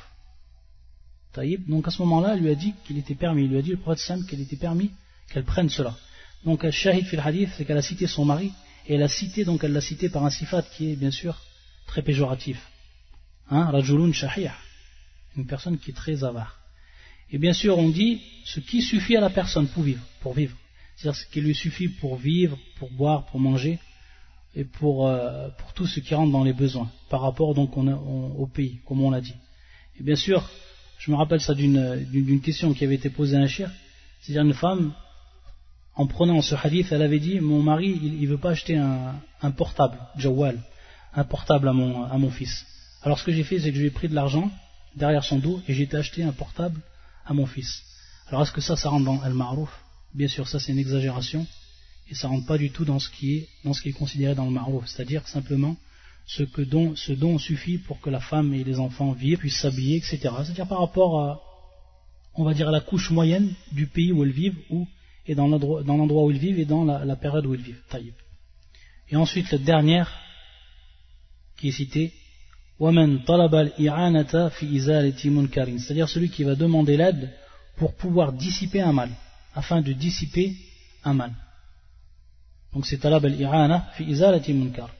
Donc 1.68 1.88
à 1.88 1.90
ce 1.90 2.02
moment-là, 2.02 2.34
elle 2.34 2.40
lui 2.40 2.50
a 2.50 2.54
dit 2.54 2.74
qu'il 2.84 2.98
était 2.98 3.14
permis. 3.14 3.44
Il 3.44 3.50
lui 3.50 3.58
a 3.58 3.62
dit 3.62 3.70
le 3.70 3.76
prophète 3.76 4.00
Sam 4.00 4.26
qu'il 4.26 4.40
était 4.40 4.56
permis 4.56 4.90
qu'elle 5.32 5.44
prenne 5.44 5.68
cela. 5.68 5.96
Donc 6.44 6.64
al 6.64 6.72
shahid 6.72 7.06
fil 7.06 7.20
hadith, 7.20 7.50
c'est 7.56 7.64
qu'elle 7.64 7.78
a 7.78 7.82
cité 7.82 8.06
son 8.06 8.24
mari, 8.24 8.52
et 8.86 8.94
elle 8.94 9.02
a 9.02 9.08
cité, 9.08 9.44
donc 9.44 9.64
elle 9.64 9.72
l'a 9.72 9.80
cité 9.80 10.08
par 10.08 10.24
un 10.24 10.30
sifat 10.30 10.62
qui 10.62 10.92
est 10.92 10.96
bien 10.96 11.10
sûr 11.10 11.40
très 11.86 12.02
péjoratif. 12.02 12.58
Hein, 13.50 13.70
rajulun 13.70 14.12
shahih. 14.12 14.50
Une 15.36 15.46
personne 15.46 15.78
qui 15.78 15.90
est 15.90 15.94
très 15.94 16.24
avare. 16.24 16.58
Et 17.30 17.38
bien 17.38 17.52
sûr, 17.52 17.78
on 17.78 17.88
dit 17.88 18.22
ce 18.44 18.60
qui 18.60 18.80
suffit 18.82 19.16
à 19.16 19.20
la 19.20 19.30
personne 19.30 19.66
pour 19.68 19.82
vivre. 19.82 20.02
Pour 20.20 20.34
vivre. 20.34 20.56
C'est-à-dire 20.96 21.20
ce 21.20 21.26
qui 21.26 21.40
lui 21.40 21.54
suffit 21.54 21.88
pour 21.88 22.16
vivre, 22.16 22.56
pour 22.78 22.90
boire, 22.90 23.26
pour 23.26 23.40
manger, 23.40 23.78
et 24.54 24.64
pour, 24.64 25.06
euh, 25.06 25.48
pour 25.58 25.74
tout 25.74 25.86
ce 25.86 26.00
qui 26.00 26.14
rentre 26.14 26.32
dans 26.32 26.42
les 26.42 26.54
besoins, 26.54 26.90
par 27.10 27.20
rapport 27.20 27.54
donc 27.54 27.76
au 27.76 28.46
pays, 28.46 28.80
comme 28.86 29.02
on 29.02 29.10
l'a 29.10 29.20
dit. 29.20 29.34
Et 30.00 30.02
bien 30.02 30.16
sûr, 30.16 30.48
je 30.98 31.10
me 31.10 31.16
rappelle 31.16 31.40
ça 31.40 31.54
d'une 31.54 32.40
question 32.40 32.72
qui 32.74 32.84
avait 32.84 32.94
été 32.94 33.10
posée 33.10 33.36
à 33.36 33.40
un 33.40 33.46
chien, 33.46 33.70
c'est-à-dire 34.20 34.42
une 34.42 34.54
femme, 34.54 34.92
en 35.94 36.06
prenant 36.06 36.42
ce 36.42 36.54
hadith, 36.54 36.92
elle 36.92 37.02
avait 37.02 37.20
dit, 37.20 37.40
mon 37.40 37.62
mari, 37.62 37.98
il 38.02 38.20
ne 38.20 38.26
veut 38.26 38.38
pas 38.38 38.50
acheter 38.50 38.76
un, 38.76 39.50
portable, 39.52 39.98
jawal, 40.16 40.58
un 41.14 41.24
portable 41.24 41.68
à 41.68 41.72
mon, 41.72 42.04
à 42.04 42.18
mon 42.18 42.30
fils. 42.30 42.66
Alors 43.02 43.18
ce 43.18 43.24
que 43.24 43.32
j'ai 43.32 43.44
fait, 43.44 43.60
c'est 43.60 43.72
que 43.72 43.78
j'ai 43.78 43.90
pris 43.90 44.08
de 44.08 44.14
l'argent 44.14 44.50
derrière 44.94 45.24
son 45.24 45.38
dos 45.38 45.62
et 45.68 45.74
j'ai 45.74 45.84
été 45.84 46.22
un 46.22 46.32
portable 46.32 46.80
à 47.24 47.32
mon 47.32 47.46
fils. 47.46 47.82
Alors 48.28 48.42
est-ce 48.42 48.52
que 48.52 48.60
ça, 48.60 48.76
ça 48.76 48.88
rentre 48.88 49.04
dans 49.04 49.20
al-ma'rouf 49.22 49.70
Bien 50.14 50.28
sûr, 50.28 50.48
ça 50.48 50.58
c'est 50.58 50.72
une 50.72 50.78
exagération 50.78 51.46
et 52.10 52.14
ça 52.14 52.28
rentre 52.28 52.46
pas 52.46 52.58
du 52.58 52.70
tout 52.70 52.84
dans 52.84 52.98
ce 52.98 53.08
qui 53.10 53.36
est, 53.36 53.48
dans 53.64 53.72
ce 53.72 53.82
qui 53.82 53.90
est 53.90 53.92
considéré 53.92 54.34
dans 54.34 54.44
le 54.44 54.50
ma'rouf, 54.50 54.86
c'est-à-dire 54.86 55.26
simplement 55.28 55.76
ce, 56.26 56.42
que 56.42 56.62
dont, 56.62 56.96
ce 56.96 57.12
dont 57.12 57.38
suffit 57.38 57.78
pour 57.78 58.00
que 58.00 58.10
la 58.10 58.20
femme 58.20 58.52
et 58.52 58.64
les 58.64 58.80
enfants 58.80 59.12
vivent, 59.12 59.38
puissent 59.38 59.60
s'habiller, 59.60 59.96
etc. 59.96 60.18
C'est-à-dire 60.18 60.66
par 60.66 60.80
rapport 60.80 61.20
à, 61.20 61.40
on 62.34 62.44
va 62.44 62.52
dire, 62.52 62.68
à 62.68 62.72
la 62.72 62.80
couche 62.80 63.10
moyenne 63.10 63.54
du 63.72 63.86
pays 63.86 64.12
où 64.12 64.24
elles 64.24 64.32
vivent, 64.32 64.58
ou, 64.70 64.86
et 65.26 65.34
dans 65.34 65.46
l'endroit 65.46 66.24
où 66.24 66.30
ils 66.30 66.38
vivent 66.38 66.58
et 66.58 66.64
dans 66.64 66.84
la, 66.84 67.16
période 67.16 67.46
où 67.46 67.54
ils 67.54 67.62
vivent. 67.62 67.82
Et 69.08 69.16
ensuite, 69.16 69.50
la 69.52 69.58
dernière 69.58 70.10
qui 71.56 71.68
est 71.68 71.72
citée, 71.72 72.12
c'est-à-dire 72.78 73.08
celui 76.08 76.28
qui 76.28 76.44
va 76.44 76.54
demander 76.54 76.96
l'aide 76.96 77.32
pour 77.76 77.94
pouvoir 77.94 78.32
dissiper 78.32 78.82
un 78.82 78.92
mal, 78.92 79.10
afin 79.54 79.80
de 79.80 79.92
dissiper 79.92 80.54
un 81.04 81.14
mal. 81.14 81.32
Donc 82.74 82.84
c'est 82.84 82.98
talab 82.98 83.24
al-i'ana 83.24 83.88
fi 83.96 84.04
izalati 84.04 84.52
munkar. 84.52 84.90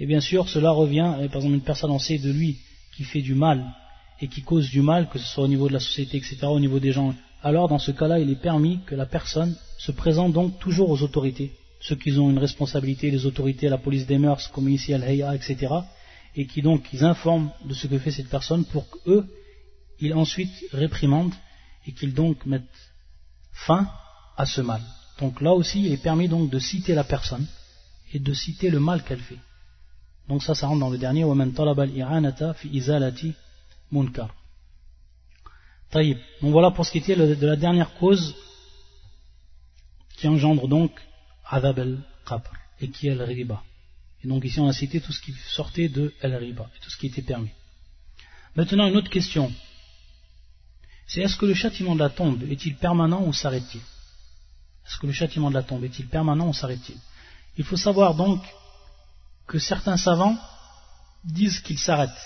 Et 0.00 0.06
bien 0.06 0.20
sûr, 0.20 0.48
cela 0.48 0.70
revient, 0.70 1.14
par 1.28 1.36
exemple, 1.36 1.54
une 1.54 1.60
personne, 1.60 1.90
on 1.90 1.98
sait 1.98 2.18
de 2.18 2.30
lui 2.30 2.58
qui 2.96 3.04
fait 3.04 3.22
du 3.22 3.34
mal 3.34 3.64
et 4.20 4.28
qui 4.28 4.42
cause 4.42 4.70
du 4.70 4.80
mal, 4.80 5.08
que 5.08 5.18
ce 5.18 5.26
soit 5.26 5.44
au 5.44 5.48
niveau 5.48 5.68
de 5.68 5.72
la 5.72 5.80
société, 5.80 6.16
etc., 6.16 6.38
au 6.44 6.60
niveau 6.60 6.78
des 6.78 6.92
gens. 6.92 7.14
Alors, 7.42 7.68
dans 7.68 7.78
ce 7.78 7.92
cas-là, 7.92 8.18
il 8.18 8.30
est 8.30 8.40
permis 8.40 8.80
que 8.86 8.94
la 8.94 9.06
personne 9.06 9.56
se 9.78 9.92
présente 9.92 10.32
donc 10.32 10.58
toujours 10.58 10.90
aux 10.90 11.02
autorités, 11.02 11.52
ceux 11.80 11.96
qui 11.96 12.12
ont 12.18 12.30
une 12.30 12.38
responsabilité, 12.38 13.10
les 13.10 13.26
autorités, 13.26 13.68
la 13.68 13.78
police 13.78 14.06
des 14.06 14.18
mœurs, 14.18 14.48
comme 14.48 14.68
ici 14.68 14.92
Al-Hayya, 14.92 15.34
etc., 15.34 15.74
et 16.34 16.46
qui 16.46 16.62
donc 16.62 16.84
ils 16.92 17.04
informent 17.04 17.50
de 17.64 17.74
ce 17.74 17.86
que 17.86 17.98
fait 17.98 18.10
cette 18.10 18.28
personne 18.28 18.64
pour 18.64 18.88
qu'eux, 18.90 19.26
ils 20.00 20.14
ensuite 20.14 20.52
réprimandent 20.72 21.34
et 21.86 21.92
qu'ils 21.92 22.14
donc 22.14 22.44
mettent 22.46 22.62
fin 23.52 23.88
à 24.36 24.46
ce 24.46 24.60
mal. 24.60 24.82
Donc 25.20 25.40
là 25.40 25.52
aussi, 25.52 25.84
il 25.84 25.92
est 25.92 26.02
permis 26.02 26.28
donc 26.28 26.50
de 26.50 26.58
citer 26.58 26.94
la 26.94 27.04
personne 27.04 27.46
et 28.12 28.18
de 28.20 28.32
citer 28.34 28.70
le 28.70 28.78
mal 28.78 29.02
qu'elle 29.02 29.20
fait. 29.20 29.38
Donc 30.27 30.41
ça, 30.41 30.55
ça 30.55 30.67
rentre 30.67 30.79
dans 30.79 30.89
le 30.89 30.97
dernier 30.97 31.23
وَمَنْ 31.23 31.53
طَلَبَ 31.53 31.79
الْإِعَانَةَ 31.79 32.53
فِي 32.53 32.69
إِزَالَةِ 32.77 33.33
munkar. 33.93 34.33
Donc 35.93 36.51
voilà 36.51 36.71
pour 36.71 36.85
ce 36.85 36.91
qui 36.91 36.97
était 36.97 37.15
de 37.15 37.45
la 37.45 37.55
dernière 37.55 37.93
cause 37.95 38.35
qui 40.17 40.27
engendre 40.27 40.67
donc 40.67 40.91
adab 41.45 41.79
al-qabr 41.79 42.51
et 42.81 42.89
qui 42.89 43.07
est 43.07 43.11
al-riba. 43.11 43.61
Et 44.23 44.27
donc 44.27 44.43
ici 44.43 44.59
on 44.59 44.67
a 44.67 44.73
cité 44.73 44.99
tout 44.99 45.13
ce 45.13 45.21
qui 45.21 45.33
sortait 45.57 45.89
de 45.89 46.11
al-riba 46.21 46.67
et 46.75 46.79
tout 46.83 46.89
ce 46.89 46.97
qui 46.97 47.07
était 47.07 47.21
permis. 47.21 47.51
Maintenant 48.55 48.87
une 48.87 48.97
autre 48.97 49.09
question. 49.09 49.51
C'est 51.05 51.21
est-ce 51.21 51.37
que 51.37 51.45
le 51.45 51.53
châtiment 51.53 51.93
de 51.93 51.99
la 51.99 52.09
tombe 52.09 52.41
est-il 52.49 52.75
permanent 52.75 53.23
ou 53.27 53.33
s'arrête-t-il 53.33 53.81
Est-ce 54.87 54.97
que 54.97 55.05
le 55.05 55.13
châtiment 55.13 55.49
de 55.49 55.55
la 55.55 55.63
tombe 55.63 55.83
est-il 55.83 56.07
permanent 56.07 56.47
ou 56.47 56.53
s'arrête-t-il 56.53 56.97
Il 57.57 57.65
faut 57.65 57.77
savoir 57.77 58.15
donc 58.15 58.41
que 59.48 59.58
certains 59.58 59.96
savants 59.96 60.38
disent 61.24 61.60
qu'il 61.60 61.78
s'arrête. 61.78 62.16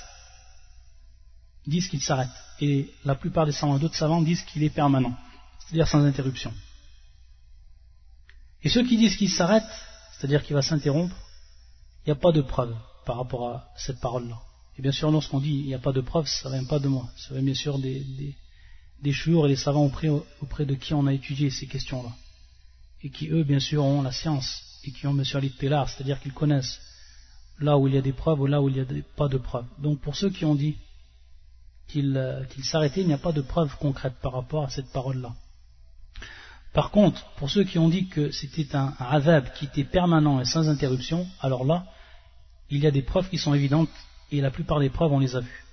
Disent 1.67 1.89
qu'il 1.89 2.03
s'arrête. 2.03 2.37
Et 2.61 2.93
la 3.05 3.15
plupart 3.15 3.47
des 3.47 3.53
savants, 3.53 3.79
d'autres 3.79 3.97
savants 3.97 4.21
disent 4.21 4.43
qu'il 4.43 4.65
est 4.65 4.75
permanent. 4.75 5.17
C'est-à-dire 5.61 5.87
sans 5.87 6.05
interruption. 6.05 6.53
Et 8.65 8.69
ceux 8.69 8.85
qui 8.85 8.97
disent 8.97 9.17
qu'il 9.17 9.31
s'arrête, 9.31 9.65
c'est-à-dire 10.13 10.43
qu'il 10.43 10.55
va 10.55 10.63
s'interrompre, 10.63 11.17
il 12.05 12.09
n'y 12.09 12.13
a 12.13 12.21
pas 12.21 12.33
de 12.33 12.43
preuve 12.43 12.77
par 13.07 13.17
rapport 13.17 13.49
à 13.49 13.69
cette 13.77 14.01
parole-là. 14.01 14.39
Et 14.77 14.83
bien 14.83 14.93
sûr, 14.93 15.11
lorsqu'on 15.11 15.41
dit 15.41 15.61
il 15.61 15.67
n'y 15.67 15.75
a 15.75 15.79
pas 15.79 15.93
de 15.93 16.01
preuve, 16.01 16.27
ça 16.27 16.49
ne 16.49 16.59
vient 16.59 16.65
pas 16.65 16.81
de 16.81 16.89
moi. 16.89 17.09
Ça 17.17 17.35
vient 17.35 17.43
bien 17.43 17.55
sûr 17.55 17.79
des, 17.79 18.01
des, 18.01 18.37
et 19.05 19.49
des 19.49 19.57
savants 19.57 19.85
auprès, 19.85 20.67
de 20.67 20.75
qui 20.75 20.95
on 20.95 21.07
a 21.07 21.13
étudié 21.13 21.51
ces 21.51 21.67
questions-là. 21.67 22.11
Et 23.03 23.11
qui, 23.11 23.29
eux, 23.29 23.45
bien 23.45 23.61
sûr, 23.61 23.85
ont 23.85 24.03
la 24.03 24.13
science 24.13 24.63
et 24.85 24.91
qui 24.91 25.07
ont 25.07 25.15
bien 25.15 25.25
sûr 25.25 25.41
l'ittelar, 25.41 25.89
c'est-à-dire 25.89 26.21
qu'ils 26.21 26.33
connaissent 26.33 26.81
là 27.63 27.79
où 27.79 27.89
il 27.89 27.95
y 27.95 27.99
a 27.99 28.03
des 28.03 28.13
preuves 28.13 28.41
ou 28.41 28.47
là 28.47 28.61
où 28.61 28.69
il 28.69 28.75
n'y 28.75 28.81
a 28.81 29.03
pas 29.17 29.29
de 29.29 29.39
preuves. 29.39 29.67
Donc 29.79 30.01
pour 30.01 30.17
ceux 30.17 30.31
qui 30.31 30.45
ont 30.45 30.55
dit 30.55 30.77
qu'il 31.89 32.17
euh, 32.17 32.45
s'arrêtait, 32.63 33.03
il 33.03 33.07
n'y 33.07 33.13
a 33.13 33.19
pas 33.19 33.33
de 33.33 33.43
preuve 33.43 33.77
concrète 33.79 34.15
par 34.23 34.33
rapport 34.33 34.65
à 34.65 34.71
cette 34.71 34.91
parole-là. 34.93 35.35
Par 36.73 36.91
contre, 36.91 37.27
pour 37.37 37.51
ceux 37.51 37.65
qui 37.65 37.79
ont 37.79 37.89
dit 37.89 38.09
que 38.09 38.31
c'était 38.31 38.75
un, 38.75 38.95
un 38.99 39.41
qui 39.43 39.67
était 39.67 39.85
permanent 39.85 40.41
et 40.41 40.45
sans 40.45 40.69
interruption, 40.69 41.27
alors 41.41 41.65
là, 41.65 41.87
il 42.71 42.83
y 42.83 42.87
a 42.87 42.91
des 42.91 43.03
preuves 43.03 43.29
qui 43.29 43.37
sont 43.37 43.53
évidentes 43.53 43.91
et 44.31 44.41
la 44.41 44.51
plupart 44.51 44.81
des 44.81 44.89
preuves 44.89 45.13
on 45.13 45.19
les 45.19 45.37
a 45.37 45.41
vues. 45.41 45.65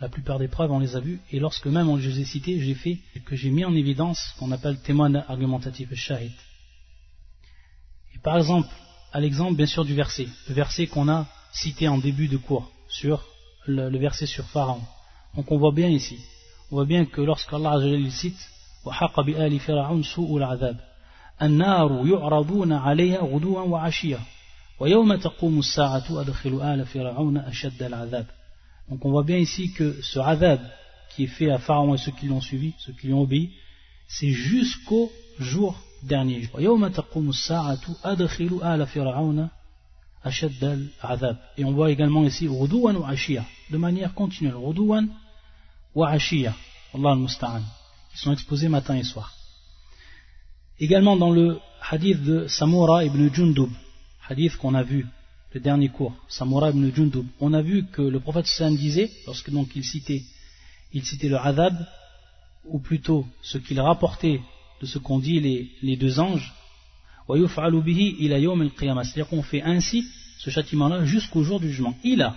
La 0.00 0.08
plupart 0.08 0.38
des 0.38 0.48
preuves 0.48 0.70
on 0.70 0.78
les 0.78 0.94
a 0.94 1.00
vues 1.00 1.20
et 1.32 1.40
lorsque 1.40 1.66
même 1.66 1.98
je 1.98 2.08
les 2.10 2.20
ai 2.20 2.24
citées, 2.24 2.60
j'ai 2.60 2.74
fait 2.74 3.00
que 3.24 3.34
j'ai 3.34 3.50
mis 3.50 3.64
en 3.64 3.74
évidence 3.74 4.20
ce 4.20 4.38
qu'on 4.38 4.52
appelle 4.52 4.78
témoin 4.80 5.12
argumentatif, 5.14 5.92
shahid. 5.94 6.32
Et 8.14 8.18
par 8.18 8.36
exemple, 8.36 8.68
à 9.14 9.20
l'exemple 9.20 9.54
bien 9.54 9.66
sûr 9.66 9.84
du 9.84 9.94
verset, 9.94 10.26
le 10.48 10.54
verset 10.54 10.88
qu'on 10.88 11.08
a 11.08 11.26
cité 11.52 11.86
en 11.86 11.98
début 11.98 12.26
de 12.26 12.36
cours 12.36 12.70
sur 12.88 13.24
le, 13.66 13.96
verset 13.96 14.26
sur 14.26 14.44
Pharaon. 14.46 14.82
Donc 15.36 15.52
on 15.52 15.56
voit 15.56 15.70
bien 15.72 15.88
ici, 15.88 16.18
on 16.70 16.74
voit 16.76 16.84
bien 16.84 17.06
que 17.06 17.20
lorsqu'Allah 17.20 17.78
cite 18.10 18.36
donc 28.90 29.04
on 29.04 29.10
voit 29.10 29.22
bien 29.22 29.38
ici 29.38 29.72
que 29.72 30.02
ce 30.02 30.18
adab 30.18 30.60
qui 31.10 31.24
est 31.24 31.28
fait 31.28 31.50
à 31.50 31.58
Pharaon 31.58 31.94
et 31.94 31.98
ceux 31.98 32.12
qui 32.12 32.26
l'ont 32.26 32.40
suivi, 32.40 32.74
ceux 32.78 32.92
qui 32.92 33.06
l'ont 33.06 33.22
obéi, 33.22 33.52
c'est 34.08 34.30
jusqu'au 34.30 35.12
jour 35.38 35.80
dernier. 36.04 36.48
Et 41.56 41.64
on 41.64 41.72
voit 41.72 41.90
également 41.90 42.24
ici 42.24 42.48
de 42.48 43.76
manière 43.76 44.14
continuelle. 44.14 44.54
Qui 48.12 48.18
sont 48.18 48.32
exposés 48.32 48.68
matin 48.68 48.96
et 48.96 49.02
soir. 49.02 49.32
Également 50.80 51.16
dans 51.16 51.30
le 51.30 51.58
hadith 51.90 52.22
de 52.22 52.46
Samura 52.48 53.04
ibn 53.04 53.32
Jundub, 53.32 53.70
hadith 54.28 54.56
qu'on 54.56 54.74
a 54.74 54.82
vu, 54.82 55.06
le 55.52 55.60
dernier 55.60 55.88
cours, 55.88 56.14
Samura 56.28 56.70
ibn 56.70 56.90
Jundub, 56.92 57.26
on 57.38 57.52
a 57.52 57.62
vu 57.62 57.86
que 57.86 58.02
le 58.02 58.18
prophète 58.18 58.46
sallam 58.46 58.76
disait, 58.76 59.10
lorsque 59.26 59.50
donc 59.50 59.76
il 59.76 59.84
citait, 59.84 60.22
il 60.92 61.04
citait 61.04 61.28
le 61.28 61.38
adab, 61.38 61.76
ou 62.64 62.78
plutôt 62.78 63.26
ce 63.42 63.58
qu'il 63.58 63.80
rapportait 63.80 64.40
ce 64.84 64.98
qu'ont 64.98 65.18
dit 65.18 65.40
les, 65.82 65.96
deux 65.96 66.20
anges, 66.20 66.52
c'est-à-dire 67.28 69.28
qu'on 69.28 69.42
fait 69.42 69.62
ainsi 69.62 70.04
ce 70.38 70.50
châtiment-là 70.50 71.04
jusqu'au 71.04 71.42
jour 71.42 71.60
du 71.60 71.68
jugement. 71.68 71.96
Il 72.04 72.22
a 72.22 72.36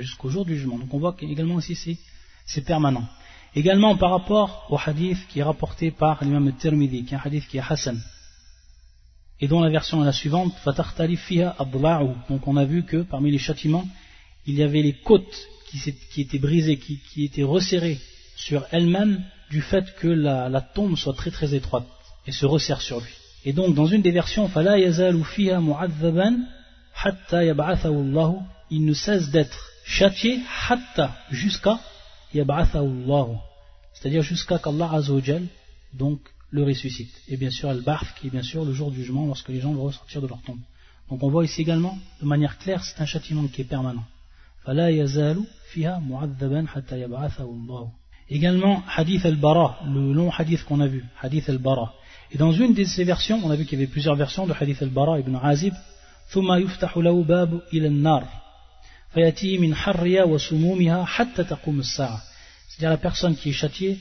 jusqu'au 0.00 0.30
jour 0.30 0.44
du 0.44 0.56
jugement. 0.56 0.78
Donc 0.78 0.92
on 0.94 0.98
voit 0.98 1.14
qu'également 1.14 1.58
ici 1.58 1.98
c'est 2.46 2.64
permanent. 2.64 3.06
Également 3.56 3.96
par 3.96 4.10
rapport 4.10 4.66
au 4.70 4.78
hadith 4.78 5.18
qui 5.28 5.40
est 5.40 5.42
rapporté 5.42 5.90
par 5.90 6.22
l'imam 6.22 6.46
al-Tirmidhi, 6.48 7.04
qui 7.04 7.14
est 7.14 7.16
un 7.16 7.20
hadith 7.24 7.46
qui 7.48 7.56
est 7.56 7.62
Hassan, 7.68 8.00
et 9.40 9.48
dont 9.48 9.60
la 9.60 9.70
version 9.70 10.02
est 10.02 10.06
la 10.06 10.12
suivante, 10.12 10.54
Donc 12.28 12.48
on 12.48 12.56
a 12.56 12.64
vu 12.64 12.84
que 12.84 13.02
parmi 13.02 13.30
les 13.30 13.38
châtiments, 13.38 13.86
il 14.46 14.54
y 14.54 14.62
avait 14.62 14.82
les 14.82 14.94
côtes 14.94 15.48
qui, 15.66 16.20
étaient 16.20 16.38
brisées, 16.38 16.78
qui 16.78 17.24
étaient 17.24 17.42
resserrées 17.42 17.98
sur 18.36 18.64
elles-mêmes 18.70 19.24
du 19.54 19.62
fait 19.62 19.86
que 20.00 20.08
la, 20.08 20.60
tombe 20.60 20.96
soit 20.96 21.14
très 21.14 21.30
très 21.30 21.54
étroite 21.54 21.86
et 22.26 22.32
se 22.32 22.44
resserre 22.44 22.82
sur 22.88 22.98
lui. 23.00 23.14
Et 23.44 23.52
donc 23.52 23.76
dans 23.76 23.86
une 23.86 24.02
des 24.02 24.10
versions, 24.10 24.50
il 28.70 28.84
ne 28.90 28.94
cesse 28.94 29.30
d'être 29.30 29.60
châtié 29.84 30.40
jusqu'à 31.30 31.78
c'est-à-dire 33.94 34.22
jusqu'à 34.22 34.58
qu'Allah 34.58 35.00
donc 35.92 36.18
le 36.50 36.64
ressuscite. 36.64 37.14
Et 37.28 37.36
bien 37.36 37.52
sûr, 37.58 37.68
al-Barf, 37.68 38.08
qui 38.16 38.26
est 38.26 38.30
bien 38.30 38.42
sûr 38.42 38.64
le 38.64 38.72
jour 38.72 38.90
du 38.90 38.98
jugement 39.02 39.26
lorsque 39.26 39.50
les 39.50 39.60
gens 39.60 39.72
vont 39.72 39.84
ressortir 39.84 40.20
de 40.20 40.26
leur 40.26 40.42
tombe. 40.42 40.64
Donc 41.10 41.22
on 41.22 41.28
voit 41.28 41.44
ici 41.44 41.60
également, 41.60 41.96
de 42.20 42.26
manière 42.26 42.58
claire, 42.58 42.82
c'est 42.84 43.00
un 43.00 43.06
châtiment 43.06 43.46
qui 43.46 43.60
est 43.60 43.70
permanent. 43.76 44.04
Également, 48.29 48.83
hadith 48.95 49.25
al-bara, 49.25 49.79
le 49.85 50.13
long 50.13 50.29
hadith 50.31 50.63
qu'on 50.63 50.81
a 50.81 50.87
vu, 50.87 51.03
hadith 51.21 51.49
al-bara. 51.49 51.93
Et 52.31 52.37
dans 52.37 52.51
une 52.51 52.73
de 52.73 52.83
ces 52.83 53.03
versions, 53.03 53.41
on 53.43 53.49
a 53.49 53.55
vu 53.55 53.65
qu'il 53.65 53.79
y 53.79 53.81
avait 53.81 53.91
plusieurs 53.91 54.15
versions 54.15 54.45
de 54.45 54.53
hadith 54.53 54.81
al-bara 54.81 55.19
ibn 55.19 55.35
Azib, 55.41 55.73
ثم 56.29 56.53
يفتح 56.53 56.97
له 56.97 57.23
باب 57.23 57.61
إلى 57.73 57.87
النار 57.87 58.27
فيأتيه 59.13 59.57
من 59.57 59.75
حرها 59.75 60.23
وسمومها 60.23 61.05
حتى 61.05 61.43
تقوم 61.43 61.79
الساعة 61.79 62.21
c'est-à-dire 62.69 62.89
la 62.89 62.97
personne 62.97 63.35
qui 63.35 63.49
est 63.49 63.53
châtiée 63.53 63.97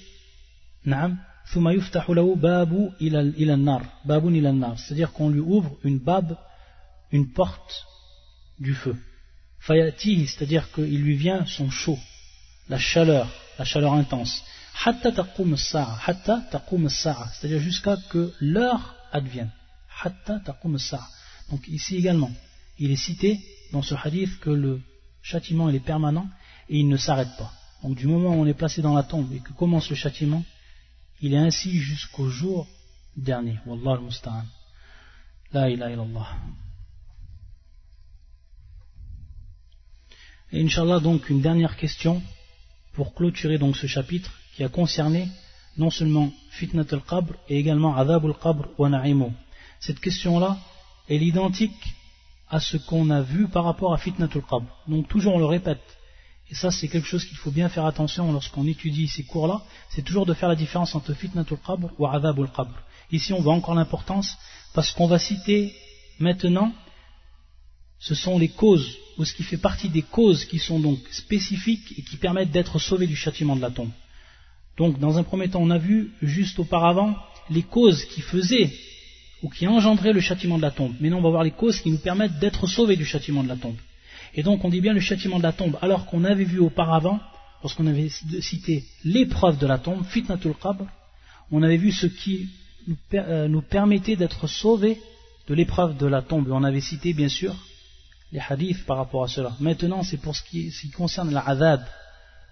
نعم 0.84 1.18
ثم 1.52 1.68
يفتح 1.68 2.10
له 2.10 2.34
باب 2.34 2.92
إلى 3.00 3.20
إلى 3.20 3.54
النار 3.54 3.86
باب 4.04 4.28
إلى 4.28 4.50
النار 4.50 4.76
c'est-à-dire 4.76 5.12
qu'on 5.12 5.30
lui 5.30 5.40
ouvre 5.40 5.76
une 5.84 5.98
bab 5.98 6.36
une 7.12 7.32
porte 7.32 7.86
du 8.58 8.74
feu 8.74 8.96
fayati 9.58 10.26
c'est-à-dire 10.26 10.70
qu'il 10.72 11.00
lui 11.00 11.16
vient 11.16 11.46
son 11.46 11.70
chaud 11.70 11.98
la 12.68 12.78
chaleur 12.78 13.26
la 13.57 13.65
chaleur 13.65 13.93
intense. 13.93 14.43
C'est-à-dire 17.39 17.59
jusqu'à 17.59 17.97
que 18.09 18.33
l'heure 18.39 18.95
advienne. 19.11 19.51
Donc 21.49 21.67
ici 21.67 21.95
également 21.97 22.31
il 22.79 22.91
est 22.91 22.95
cité 22.95 23.39
dans 23.71 23.81
ce 23.81 23.95
hadith 23.95 24.39
que 24.39 24.49
le 24.49 24.81
châtiment 25.21 25.69
est 25.69 25.79
permanent 25.79 26.27
et 26.69 26.79
il 26.79 26.87
ne 26.87 26.97
s'arrête 26.97 27.35
pas. 27.37 27.51
Donc 27.83 27.95
du 27.95 28.07
moment 28.07 28.29
où 28.29 28.41
on 28.41 28.45
est 28.45 28.53
placé 28.53 28.81
dans 28.81 28.93
la 28.93 29.03
tombe 29.03 29.31
et 29.33 29.39
que 29.39 29.53
commence 29.53 29.89
le 29.89 29.95
châtiment 29.95 30.43
il 31.21 31.33
est 31.33 31.37
ainsi 31.37 31.77
jusqu'au 31.77 32.27
jour 32.29 32.67
dernier. 33.15 33.59
Wallah 33.65 33.93
al-musta'an. 33.93 34.45
La 35.53 35.69
ilaha 35.69 35.91
illallah. 35.91 36.27
Et 40.51 40.63
inshallah 40.63 40.99
donc 40.99 41.29
une 41.29 41.41
dernière 41.41 41.77
question 41.77 42.21
pour 42.93 43.13
clôturer 43.13 43.57
donc 43.57 43.75
ce 43.77 43.87
chapitre 43.87 44.31
qui 44.55 44.63
a 44.63 44.69
concerné 44.69 45.29
non 45.77 45.89
seulement 45.89 46.31
fitnat 46.51 46.85
al-qabr 46.91 47.33
et 47.49 47.57
également 47.57 47.95
adab 47.95 48.25
al-qabr 48.25 48.69
wa. 48.77 48.89
Cette 49.79 49.99
question-là, 49.99 50.57
est 51.09 51.17
identique 51.17 51.95
à 52.49 52.59
ce 52.59 52.77
qu'on 52.77 53.09
a 53.09 53.21
vu 53.21 53.47
par 53.47 53.65
rapport 53.65 53.93
à 53.93 53.97
fitnat 53.97 54.29
al-qabr. 54.33 54.67
Donc 54.87 55.07
toujours 55.07 55.35
on 55.35 55.39
le 55.39 55.45
répète. 55.45 55.83
Et 56.49 56.55
ça 56.55 56.71
c'est 56.71 56.87
quelque 56.87 57.07
chose 57.07 57.25
qu'il 57.25 57.37
faut 57.37 57.51
bien 57.51 57.69
faire 57.69 57.85
attention 57.85 58.31
lorsqu'on 58.31 58.67
étudie 58.67 59.07
ces 59.07 59.23
cours-là, 59.23 59.61
c'est 59.89 60.03
toujours 60.03 60.25
de 60.25 60.33
faire 60.33 60.49
la 60.49 60.55
différence 60.55 60.93
entre 60.95 61.13
fitnat 61.13 61.45
al-qabr 61.49 61.89
ou 61.97 62.05
adab 62.07 62.39
al-qabr. 62.39 62.75
Ici 63.11 63.33
on 63.33 63.41
voit 63.41 63.53
encore 63.53 63.75
l'importance 63.75 64.37
parce 64.73 64.91
qu'on 64.91 65.07
va 65.07 65.19
citer 65.19 65.73
maintenant 66.19 66.71
ce 68.03 68.15
sont 68.15 68.37
les 68.37 68.49
causes 68.49 68.97
ou 69.17 69.23
ce 69.23 69.33
qui 69.33 69.43
fait 69.43 69.63
partie 69.69 69.87
des 69.87 70.01
causes 70.01 70.43
qui 70.43 70.59
sont 70.59 70.79
donc 70.79 70.99
spécifiques 71.11 71.93
et 71.97 72.01
qui 72.01 72.17
permettent 72.17 72.51
d'être 72.51 72.77
sauvés 72.77 73.07
du 73.07 73.15
châtiment 73.15 73.55
de 73.55 73.61
la 73.61 73.71
tombe. 73.71 73.91
Donc, 74.77 74.99
dans 74.99 75.17
un 75.17 75.23
premier 75.23 75.49
temps, 75.49 75.61
on 75.61 75.69
a 75.69 75.77
vu 75.77 76.11
juste 76.21 76.59
auparavant 76.59 77.15
les 77.49 77.61
causes 77.61 78.03
qui 78.03 78.19
faisaient 78.19 78.73
ou 79.41 79.49
qui 79.49 79.67
engendraient 79.67 80.11
le 80.11 80.19
châtiment 80.19 80.57
de 80.57 80.63
la 80.63 80.71
tombe. 80.71 80.93
Maintenant, 80.99 81.19
on 81.19 81.21
va 81.21 81.29
voir 81.29 81.43
les 81.43 81.51
causes 81.51 81.79
qui 81.79 81.91
nous 81.91 81.97
permettent 81.97 82.39
d'être 82.39 82.67
sauvés 82.67 82.97
du 82.97 83.05
châtiment 83.05 83.41
de 83.41 83.47
la 83.47 83.55
tombe. 83.55 83.77
Et 84.35 84.43
donc, 84.43 84.65
on 84.65 84.69
dit 84.69 84.81
bien 84.81 84.93
le 84.93 84.99
châtiment 84.99 85.37
de 85.37 85.43
la 85.43 85.53
tombe, 85.53 85.77
alors 85.81 86.05
qu'on 86.05 86.25
avait 86.25 86.43
vu 86.43 86.59
auparavant, 86.59 87.21
lorsqu'on 87.61 87.87
avait 87.87 88.09
cité 88.41 88.83
l'épreuve 89.05 89.59
de 89.59 89.67
la 89.67 89.77
tombe, 89.77 90.03
fitnatul 90.05 90.55
qabr, 90.61 90.85
on 91.51 91.63
avait 91.63 91.77
vu 91.77 91.93
ce 91.93 92.07
qui 92.07 92.49
nous, 92.87 92.97
euh, 93.13 93.61
permettait 93.61 94.17
d'être 94.17 94.47
sauvés 94.47 94.99
de 95.47 95.53
l'épreuve 95.53 95.95
de 95.95 96.07
la 96.07 96.21
tombe. 96.21 96.49
On 96.51 96.63
avait 96.63 96.81
cité, 96.81 97.13
bien 97.13 97.29
sûr, 97.29 97.55
les 98.33 98.41
hadiths 98.49 98.83
par 98.85 98.97
rapport 98.97 99.23
à 99.23 99.27
cela. 99.27 99.55
Maintenant, 99.59 100.01
c'est 100.03 100.17
pour 100.17 100.35
ce 100.35 100.41
qui, 100.43 100.71
ce 100.71 100.81
qui 100.81 100.89
concerne 100.89 101.31
l'adab, 101.31 101.81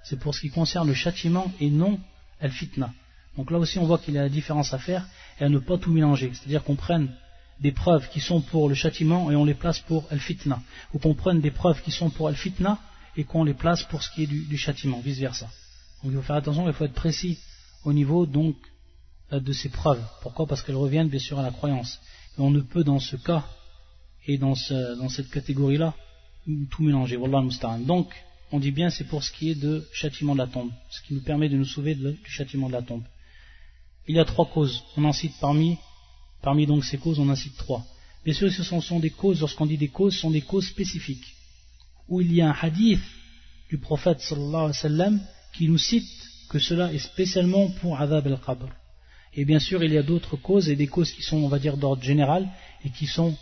c'est 0.04 0.20
pour 0.20 0.34
ce 0.36 0.42
qui 0.42 0.52
concerne 0.52 0.88
le 0.88 0.94
châtiment 0.94 1.52
et 1.60 1.72
non 1.72 2.00
al-fitna. 2.40 2.94
Donc 3.36 3.50
là 3.50 3.58
aussi, 3.58 3.80
on 3.80 3.86
voit 3.86 3.98
qu'il 3.98 4.14
y 4.14 4.20
a 4.20 4.22
la 4.22 4.30
différence 4.30 4.74
à 4.74 4.78
faire 4.78 5.08
et 5.40 5.44
à 5.44 5.50
ne 5.50 5.58
pas 5.58 5.80
tout 5.80 5.92
mélanger. 5.92 6.32
C'est-à-dire 6.34 6.64
qu'on 6.64 6.76
prenne 6.76 7.10
des 7.60 7.72
preuves 7.72 8.08
qui 8.10 8.20
sont 8.20 8.42
pour 8.42 8.70
le 8.70 8.76
châtiment 8.76 9.32
et 9.32 9.36
on 9.36 9.44
les 9.44 9.56
place 9.56 9.80
pour 9.80 10.06
al-fitna. 10.12 10.62
Ou 10.94 11.00
qu'on 11.00 11.16
prenne 11.16 11.42
des 11.42 11.52
preuves 11.52 11.82
qui 11.82 11.92
sont 11.92 12.12
pour 12.12 12.28
al-fitna 12.28 12.78
et 13.18 13.24
qu'on 13.24 13.44
les 13.44 13.56
place 13.56 13.82
pour 13.84 14.04
ce 14.04 14.12
qui 14.12 14.24
est 14.24 14.28
du, 14.28 14.58
châtiment, 14.58 15.00
vice-versa. 15.00 15.50
Donc 16.04 16.12
il 16.12 16.16
faut 16.16 16.22
faire 16.22 16.36
attention, 16.36 16.68
il 16.68 16.74
faut 16.74 16.86
être 16.86 16.94
précis 16.94 17.40
au 17.86 17.94
niveau 17.94 18.28
donc 18.28 18.56
euh, 19.34 19.40
de 19.40 19.52
ces 19.52 19.70
preuves. 19.70 20.04
Pourquoi? 20.22 20.46
Parce 20.46 20.62
qu'elles 20.62 20.76
reviennent 20.76 21.10
bien 21.10 21.20
sûr 21.20 21.40
à 21.40 21.44
la 21.44 21.52
croyance. 21.52 22.00
Et 22.38 22.42
on 22.42 22.52
ne 22.52 22.62
peut 22.62 22.84
dans 22.84 23.00
ce 23.00 23.16
cas 23.16 23.44
et 24.28 24.38
dans, 24.38 24.56
cette 24.56 25.30
catégorie-là, 25.30 25.94
tout 26.70 26.84
mélanger. 26.84 27.18
Wallah 27.18 27.44
Donc, 27.80 28.14
on 28.52 28.60
dit 28.60 28.72
bien 28.72 28.90
c'est 28.90 29.06
pour 29.06 29.24
ce 29.24 29.32
qui 29.32 29.50
est 29.50 29.56
de 29.56 29.88
châtiment 29.94 30.34
de 30.34 30.40
la 30.40 30.48
tombe, 30.48 30.72
ce 30.90 31.02
qui 31.02 31.14
nous 31.14 31.22
permet 31.22 31.50
de 31.50 31.58
nous 31.58 31.66
sauver 31.66 31.96
du 31.96 32.18
châtiment 32.26 32.68
de 32.68 32.74
la 32.74 32.82
tombe. 32.82 33.04
Il 34.08 34.16
y 34.16 34.20
a 34.20 34.26
trois 34.26 34.46
causes. 34.46 34.84
On 34.98 35.06
en 35.06 35.14
cite 35.14 35.34
parmi, 35.40 35.78
donc 36.66 36.84
ces 36.84 36.98
causes, 36.98 37.20
on 37.20 37.30
en 37.30 37.36
cite 37.36 37.58
trois. 37.58 37.86
Bien 38.24 38.34
sûr, 38.34 38.52
ce 38.52 38.64
sont, 38.64 39.00
des 39.00 39.10
causes, 39.10 39.40
lorsqu'on 39.40 39.66
dit 39.66 39.78
des 39.78 39.88
causes, 39.88 40.16
ce 40.16 40.22
sont 40.22 40.32
des 40.32 40.42
causes 40.42 40.68
spécifiques. 40.68 41.36
Où 42.08 42.22
il 42.22 42.34
y 42.34 42.42
a 42.42 42.50
un 42.50 42.56
hadith 42.60 43.02
du 43.70 43.78
prophète 43.78 44.20
sallallahu 44.20 44.56
alayhi 44.56 44.68
wa 44.68 44.74
sallam 44.74 45.22
qui 45.54 45.68
nous 45.68 45.78
cite 45.78 46.10
que 46.50 46.60
cela 46.60 46.92
est 46.94 47.00
spécialement 47.00 47.70
pour 47.80 48.00
Adab 48.00 48.28
al-Qabr. 48.28 48.68
Et 49.34 49.46
bien 49.46 49.60
sûr, 49.60 49.82
il 49.84 49.94
y 49.94 49.98
a 49.98 50.04
d'autres 50.04 50.36
causes 50.36 50.68
et 50.70 50.76
des 50.76 50.88
causes 50.88 51.12
qui 51.14 51.22
sont, 51.22 51.38
on 51.38 51.48
va 51.48 51.58
dire, 51.58 51.78
d'ordre 51.78 52.04
général 52.04 52.50
et 52.84 52.90
qui 52.90 53.08
sont 53.08 53.38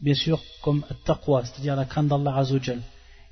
bien 0.00 0.14
sûr 0.14 0.42
comme 0.62 0.84
taqwa, 1.04 1.44
c'est-à-dire 1.44 1.76
la 1.76 1.84
crainte 1.84 2.08
d'Allah 2.08 2.36
Azzawajal, 2.36 2.80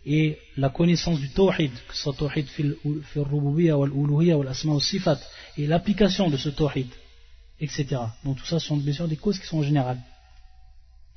et 0.05 0.39
la 0.57 0.69
connaissance 0.69 1.21
du 1.21 1.31
tawhid, 1.31 1.73
que 1.89 1.95
ce 1.95 2.03
soit 2.03 2.15
tawhid 2.15 2.47
fil 2.47 2.77
rububiyya 3.15 3.79
wal 3.79 3.91
uluhiyya 3.91 4.37
wal 4.37 4.49
asma 4.49 4.79
sifat, 4.81 5.19
et 5.57 5.67
l'application 5.67 6.29
de 6.29 6.37
ce 6.37 6.49
tawhid, 6.49 6.89
etc. 7.61 8.01
Donc 8.25 8.39
tout 8.39 8.47
ça 8.47 8.59
sont 8.59 8.77
bien 8.77 8.93
sûr 8.93 9.07
des 9.07 9.17
causes 9.17 9.39
qui 9.39 9.47
sont 9.47 9.63
générales, 9.63 10.01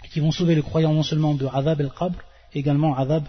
et 0.03 0.07
qui 0.09 0.19
vont 0.19 0.31
sauver 0.31 0.55
le 0.55 0.61
croyant 0.61 0.93
non 0.93 1.03
seulement 1.03 1.33
de 1.33 1.47
adab 1.47 1.81
al-qabr, 1.81 2.19
également 2.53 2.95
adab 2.95 3.25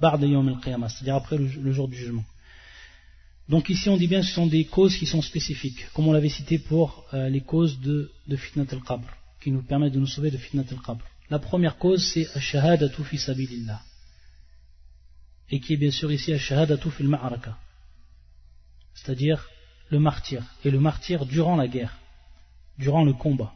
ba'da 0.00 0.26
yawm 0.26 0.48
al-qiyamah, 0.48 0.88
c'est-à-dire 0.88 1.14
après 1.14 1.38
le, 1.38 1.72
jour 1.72 1.86
du 1.86 1.96
jugement. 1.96 2.24
Donc 3.48 3.68
ici 3.68 3.88
on 3.88 3.96
dit 3.96 4.08
bien 4.08 4.20
que 4.20 4.26
ce 4.26 4.34
sont 4.34 4.46
des 4.46 4.64
causes 4.64 4.96
qui 4.96 5.06
sont 5.06 5.22
spécifiques, 5.22 5.86
comme 5.94 6.08
on 6.08 6.12
l'avait 6.12 6.28
cité 6.28 6.58
pour 6.58 7.04
euh, 7.14 7.28
les 7.28 7.42
causes 7.42 7.78
de, 7.80 8.10
de 8.26 8.36
fitnat 8.36 8.66
al-qabr, 8.72 9.06
qui 9.40 9.52
nous 9.52 9.62
permettent 9.62 9.92
de 9.92 10.00
nous 10.00 10.06
sauver 10.06 10.30
de 10.32 10.36
fitnat 10.36 10.64
al-qabr. 10.70 11.04
La 11.29 11.39
première 11.39 11.77
cause, 11.77 12.11
c'est 12.13 12.27
Ashahadatu 12.35 13.03
fi 13.03 13.17
sabilillah. 13.17 13.81
Et 15.49 15.59
qui 15.59 15.73
est 15.73 15.77
bien 15.77 15.91
sûr 15.91 16.11
ici 16.11 16.33
Ashahadatu 16.33 16.91
fil 16.91 17.07
ma'araka. 17.07 17.57
C'est-à-dire 18.93 19.47
le 19.89 19.99
martyr. 19.99 20.43
Et 20.63 20.71
le 20.71 20.79
martyr 20.79 21.25
durant 21.25 21.55
la 21.55 21.67
guerre, 21.67 21.97
durant 22.77 23.03
le 23.03 23.13
combat. 23.13 23.53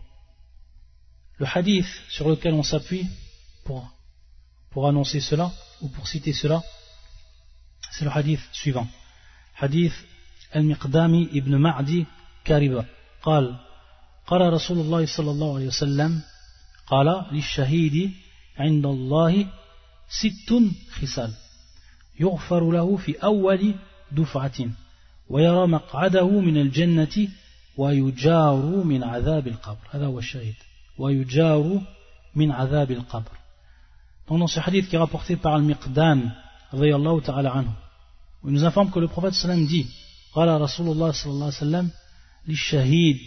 Le 1.37 1.45
hadith 1.45 1.87
sur 2.09 2.29
lequel 2.29 2.53
on 2.53 2.63
s'appuie 2.63 3.07
pour, 3.63 3.89
pour 4.71 4.87
annoncer 4.87 5.21
cela, 5.21 5.51
ou 5.81 5.89
pour 5.89 6.07
citer 6.07 6.33
cela, 6.33 6.61
c'est 7.91 8.05
le 8.05 8.11
hadith 8.11 8.41
suivant. 8.51 8.87
Hadith 9.57 9.93
Al-Miqdami 10.51 11.29
ibn 11.33 11.55
Ma'di 11.57 12.05
Kariba. 12.43 12.85
قال 13.23 13.59
قال 14.27 14.53
رسول 14.53 14.79
الله 14.79 15.05
صلى 15.05 15.31
الله 15.31 15.55
عليه 15.55 15.67
وسلم 15.67 16.21
قال 16.86 17.24
للشهيد 17.32 18.10
عند 18.58 18.86
الله 18.86 19.46
ست 20.08 20.54
خصال 20.90 21.32
يغفر 22.20 22.70
له 22.70 22.96
في 22.96 23.12
أول 23.16 23.74
دفعة 24.12 24.58
ويرى 25.28 25.66
مقعده 25.66 26.28
من 26.40 26.56
الجنة 26.56 27.28
ويجار 27.76 28.84
من 28.84 29.02
عذاب 29.02 29.46
القبر. 29.46 29.86
هذا 29.90 30.06
هو 30.06 30.18
الشهيد. 30.18 30.54
ويجار 30.98 31.80
من 32.34 32.50
عذاب 32.50 32.90
القبر. 32.90 33.32
Dans 34.28 34.46
ce 34.46 34.60
hadith 34.60 34.88
qui 34.88 34.96
est 34.96 34.98
rapporté 34.98 35.36
par 35.36 35.54
Al-Miqdan 35.54 36.30
ta'ala 36.72 37.52
anhu 37.52 37.70
il 38.44 38.50
nous 38.50 38.64
informe 38.64 38.90
que 38.90 38.98
le 38.98 39.08
prophète 39.08 39.34
sallam 39.34 39.66
dit 39.66 39.86
قال 40.34 40.60
رسول 40.60 40.88
الله 40.88 41.12
صلى 41.12 41.32
الله 41.32 41.46
عليه 41.46 41.56
وسلم 41.56 41.90
للشهيد 42.48 43.20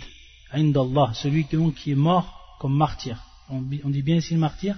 عند 0.54 0.78
الله 0.78 1.14
celui 1.14 1.46
qui 1.46 1.92
est 1.92 1.96
mort 1.96 2.58
comme 2.60 2.76
martyr. 2.76 3.18
On, 3.50 3.62
dit 3.62 4.02
bien 4.02 4.18
ici 4.18 4.34
le 4.34 4.40
martyr, 4.40 4.76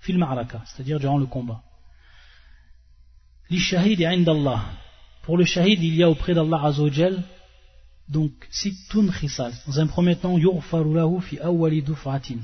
fil 0.00 0.18
ma'raka, 0.18 0.62
c'est-à-dire 0.66 0.98
durant 0.98 1.18
le 1.18 1.26
combat. 1.26 1.62
Li 3.50 3.58
shahid 3.58 4.02
Allah. 4.02 4.64
Pour 5.22 5.36
le 5.36 5.44
shahid, 5.44 5.82
il 5.82 5.94
y 5.94 6.02
a 6.02 6.10
auprès 6.10 6.34
d'Allah 6.34 6.60
Azzawajal, 6.64 7.22
donc, 8.08 8.32
sittun 8.50 9.10
khisal. 9.10 9.52
Dans 9.66 9.80
un 9.80 9.86
premier 9.86 10.16
temps, 10.16 10.36
yurfaru 10.36 10.94
lahu 10.94 11.20
fi 11.20 11.38
awwali 11.38 11.82
duf'atin. 11.82 12.38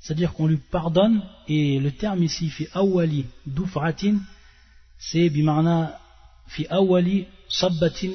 C'est-à-dire 0.00 0.32
qu'on 0.32 0.46
lui 0.46 0.56
pardonne, 0.56 1.22
et 1.46 1.78
le 1.78 1.92
terme 1.92 2.22
ici, 2.22 2.48
fi 2.48 2.66
awwali 2.74 3.26
duf'atin, 3.46 4.18
c'est 4.98 5.30
bima'na 5.30 5.98
fi 6.48 6.66
awwali 6.68 7.26
sabbatin 7.48 8.12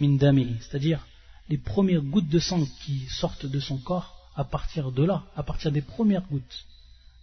min 0.00 0.16
damihi. 0.16 0.56
C'est-à-dire, 0.60 1.04
les 1.48 1.58
premières 1.58 2.02
gouttes 2.02 2.28
de 2.28 2.38
sang 2.38 2.64
qui 2.84 3.06
sortent 3.08 3.46
de 3.46 3.60
son 3.60 3.78
corps, 3.78 4.17
à 4.38 4.44
partir 4.44 4.92
de 4.92 5.02
là, 5.02 5.24
à 5.36 5.42
partir 5.42 5.72
des 5.72 5.82
premières 5.82 6.22
gouttes 6.30 6.64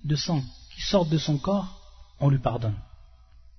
de 0.03 0.17
sang 0.17 0.41
qui 0.73 0.81
sortent 0.81 1.09
de 1.09 1.17
son 1.17 1.37
corps, 1.37 1.79
on 2.19 2.29
lui 2.29 2.39
pardonne. 2.39 2.75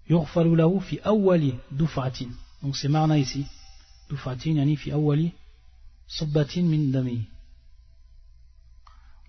fi 0.07 1.01
awwali 1.03 1.55
dufatin. 1.71 2.29
Donc 2.63 2.77
c'est 2.77 2.89
marna 2.89 3.17
ici. 3.17 3.47
Dufatin 4.11 4.57
yani 4.59 4.77
fi 4.77 4.93
awwali 4.93 5.33
sabbatin 6.07 6.65
min 6.65 6.91
dami. 6.91 7.27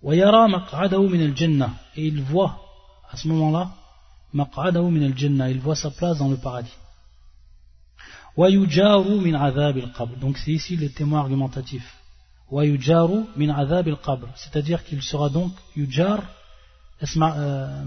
min 0.03 1.21
al-jannah. 1.21 1.73
Et 1.95 2.07
il 2.07 2.21
voit 2.21 2.59
à 3.09 3.15
ce 3.15 3.29
moment-là, 3.29 3.71
maq'adahu 4.33 4.91
min 4.91 5.05
al-jannah, 5.05 5.49
il 5.49 5.61
voit 5.61 5.77
sa 5.77 5.89
place 5.89 6.17
dans 6.17 6.27
le 6.27 6.37
paradis. 6.37 6.77
Wa 8.35 8.49
yujaru 8.49 9.21
min 9.21 9.35
adhab 9.35 9.77
al-qabr. 9.77 10.17
Donc 10.17 10.37
c'est 10.37 10.51
ici 10.51 10.75
le 10.75 10.89
témoin 10.89 11.21
argumentatif 11.21 11.85
c'est-à-dire 14.35 14.83
qu'il 14.85 15.01
sera 15.01 15.29
donc 15.29 15.53
yujar 15.75 16.23
euh, 17.03 17.85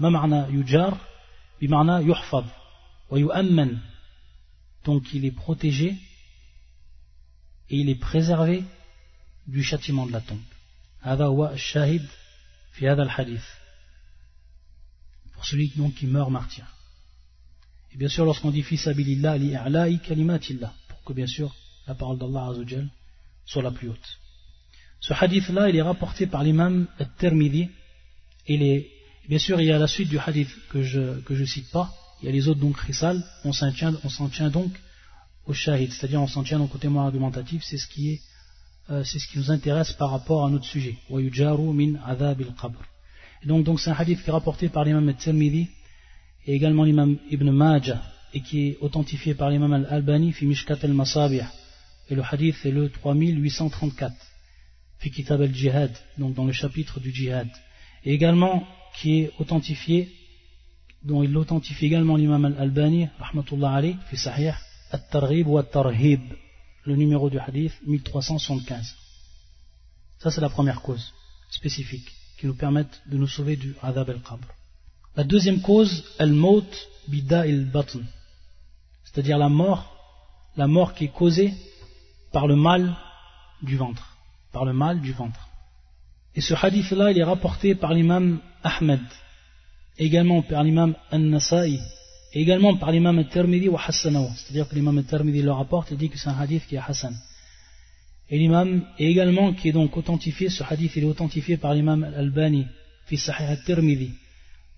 donc 4.85 5.13
il 5.13 5.25
est 5.25 5.31
protégé 5.31 5.95
et 7.69 7.77
il 7.77 7.89
est 7.89 7.99
préservé 7.99 8.63
du 9.47 9.63
châtiment 9.63 10.05
de 10.05 10.11
la 10.11 10.21
tombe. 10.21 10.39
Pour 15.33 15.45
celui 15.45 15.69
donc 15.75 15.95
qui 15.95 16.05
meurt 16.05 16.29
martyr. 16.29 16.65
Et 17.93 17.97
bien 17.97 18.09
sûr 18.09 18.25
lorsqu'on 18.25 18.51
dit 18.51 18.63
fisabilillah 18.63 19.37
li 19.37 19.99
kalimatillah 19.99 20.73
pour 20.87 21.03
que 21.03 21.13
bien 21.13 21.27
sûr 21.27 21.53
la 21.87 21.95
parole 21.95 22.19
d'Allah 22.19 22.53
soit 23.45 23.63
la 23.63 23.71
plus 23.71 23.89
haute 23.89 24.20
ce 25.01 25.13
hadith 25.13 25.49
là 25.49 25.69
il 25.69 25.75
est 25.75 25.81
rapporté 25.81 26.25
par 26.27 26.43
l'imam 26.43 26.87
al-Tirmidhi 26.99 27.69
Bien 29.27 29.39
sûr, 29.39 29.61
il 29.61 29.67
y 29.67 29.71
a 29.71 29.77
la 29.77 29.87
suite 29.87 30.09
du 30.09 30.19
hadith 30.19 30.49
que 30.69 30.81
je 30.81 31.21
ne 31.29 31.45
cite 31.45 31.71
pas. 31.71 31.93
Il 32.21 32.25
y 32.25 32.29
a 32.29 32.31
les 32.31 32.47
autres 32.47 32.59
donc. 32.59 32.75
On 33.45 33.53
s'en 33.53 33.71
tient, 33.71 34.49
donc 34.49 34.71
au 35.45 35.53
shahid, 35.53 35.91
c'est-à-dire 35.91 36.21
on 36.21 36.27
s'en 36.27 36.43
tient 36.43 36.59
donc 36.59 36.73
au 36.75 36.77
témoin 36.77 37.05
argumentatif. 37.05 37.63
C'est 37.63 37.77
ce 37.77 37.87
qui 37.87 38.19
euh, 38.89 39.03
ce 39.03 39.25
qui 39.27 39.37
nous 39.37 39.51
intéresse 39.51 39.93
par 39.93 40.11
rapport 40.11 40.45
à 40.45 40.49
notre 40.49 40.65
sujet. 40.65 40.97
min. 41.09 41.93
Et 43.43 43.47
donc 43.47 43.63
donc 43.63 43.79
c'est 43.79 43.89
un 43.89 43.95
hadith 43.95 44.21
qui 44.23 44.29
est 44.29 44.33
rapporté 44.33 44.69
par 44.69 44.83
l'imam 44.83 45.07
al-Tirmidhi 45.07 45.69
et 46.47 46.55
également 46.55 46.83
l'imam 46.83 47.17
Ibn 47.29 47.49
Majah 47.51 48.01
et 48.33 48.41
qui 48.41 48.67
est 48.67 48.77
authentifié 48.81 49.33
par 49.33 49.49
l'imam 49.49 49.71
al-Albani 49.73 50.31
fi 50.33 50.45
Mishkat 50.45 50.79
al-Masabih. 50.83 51.45
Et 52.09 52.15
le 52.15 52.23
hadith 52.29 52.65
est 52.65 52.71
le 52.71 52.89
3834 52.89 54.13
fi 54.13 54.30
Kitab 55.09 55.41
al-Jihad, 55.41 55.91
donc 56.17 56.35
dans 56.35 56.45
le 56.45 56.51
chapitre 56.51 56.99
du 56.99 57.11
Jihad. 57.11 57.49
Et 58.03 58.13
également 58.13 58.67
qui 58.95 59.21
est 59.21 59.31
authentifié, 59.39 60.11
dont 61.03 61.23
il 61.23 61.31
l'authentifie 61.31 61.85
également 61.85 62.15
l'imam 62.15 62.45
al-Albani, 62.45 63.07
rahmatullah 63.19 63.73
alayh, 63.73 63.95
fi 64.09 64.17
sahih, 64.17 64.53
at-targhib 64.91 65.47
ou 65.47 65.57
at-tarhib, 65.57 66.21
le 66.85 66.95
numéro 66.95 67.29
du 67.29 67.39
hadith 67.39 67.73
1375. 67.85 68.95
Ça 70.19 70.29
c'est 70.29 70.41
la 70.41 70.49
première 70.49 70.81
cause 70.81 71.13
spécifique 71.49 72.11
qui 72.37 72.47
nous 72.47 72.55
permet 72.55 72.85
de 73.07 73.17
nous 73.17 73.27
sauver 73.27 73.55
du 73.55 73.75
adab 73.81 74.09
al-qabr. 74.09 74.47
La 75.15 75.23
deuxième 75.23 75.61
cause, 75.61 76.05
al-maut 76.19 76.69
bida 77.07 77.45
il-batn, 77.45 78.03
c'est-à-dire 79.03 79.37
la 79.37 79.49
mort, 79.49 79.95
la 80.55 80.67
mort 80.67 80.93
qui 80.93 81.05
est 81.05 81.13
causée 81.13 81.53
par 82.31 82.47
le 82.47 82.55
mal 82.55 82.95
du 83.61 83.75
ventre, 83.77 84.10
par 84.51 84.65
le 84.65 84.73
mal 84.73 85.01
du 85.01 85.11
ventre. 85.13 85.49
Et 86.35 86.41
ce 86.41 86.53
hadith-là, 86.53 87.11
il 87.11 87.17
est 87.17 87.23
rapporté 87.23 87.75
par 87.75 87.93
l'imam 87.93 88.39
Ahmed, 88.63 89.01
également 89.97 90.41
par 90.41 90.63
l'imam 90.63 90.95
An-Nasa'i, 91.11 91.79
également 92.33 92.77
par 92.77 92.91
l'imam 92.91 93.19
Al-Tirmidhi 93.19 93.67
ou 93.67 93.77
Hassanahu. 93.77 94.27
C'est-à-dire 94.35 94.67
que 94.67 94.75
l'imam 94.75 94.97
Al-Tirmidhi 94.97 95.41
le 95.41 95.51
rapporte 95.51 95.91
et 95.91 95.95
dit 95.95 96.09
que 96.09 96.17
c'est 96.17 96.29
un 96.29 96.39
hadith 96.39 96.65
qui 96.67 96.75
est 96.75 96.81
Hassan. 96.85 97.15
Et 98.29 98.37
l'imam, 98.37 98.85
également 98.97 99.53
qui 99.53 99.69
est 99.69 99.73
donc 99.73 99.97
authentifié, 99.97 100.49
ce 100.49 100.63
hadith 100.63 100.93
il 100.95 101.03
est 101.03 101.07
authentifié 101.07 101.57
par 101.57 101.73
l'imam 101.73 102.03
Al-Albani, 102.03 102.65
fi 103.05 103.17
Sahih 103.17 103.45
Al-Tirmidhi. 103.45 104.11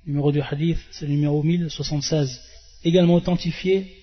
Numéro 0.07 0.31
du 0.31 0.41
hadith, 0.41 0.79
c'est 0.91 1.05
le 1.05 1.11
numéro 1.11 1.43
1076. 1.43 2.41
Également 2.83 3.13
authentifié 3.13 3.93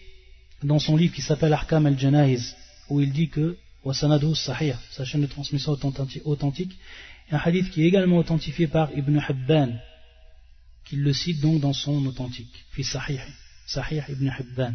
dans 0.63 0.79
son 0.79 0.97
livre 0.97 1.15
qui 1.15 1.21
s'appelle 1.21 1.53
Arkam 1.53 1.85
Al-Janahiz, 1.87 2.55
où 2.89 3.01
il 3.01 3.13
dit 3.13 3.29
que, 3.29 3.57
sanadu 3.93 4.35
sahih, 4.35 4.75
sa 4.91 5.05
chaîne 5.05 5.23
de 5.23 5.27
transmission 5.27 5.77
authentique, 6.25 6.73
un 7.31 7.39
hadith 7.39 7.71
qui 7.71 7.83
est 7.83 7.87
également 7.87 8.19
authentifié 8.19 8.67
par 8.67 8.91
Ibn 8.93 9.19
Hibban, 9.29 9.71
qui 10.85 10.97
le 10.97 11.13
cite 11.13 11.41
donc 11.41 11.61
dans 11.61 11.73
son 11.73 12.05
authentique, 12.07 12.65
fi 12.73 12.85
Sahih, 12.85 13.21
Sahih 13.67 14.03
Ibn 14.09 14.31
Hibban. 14.39 14.75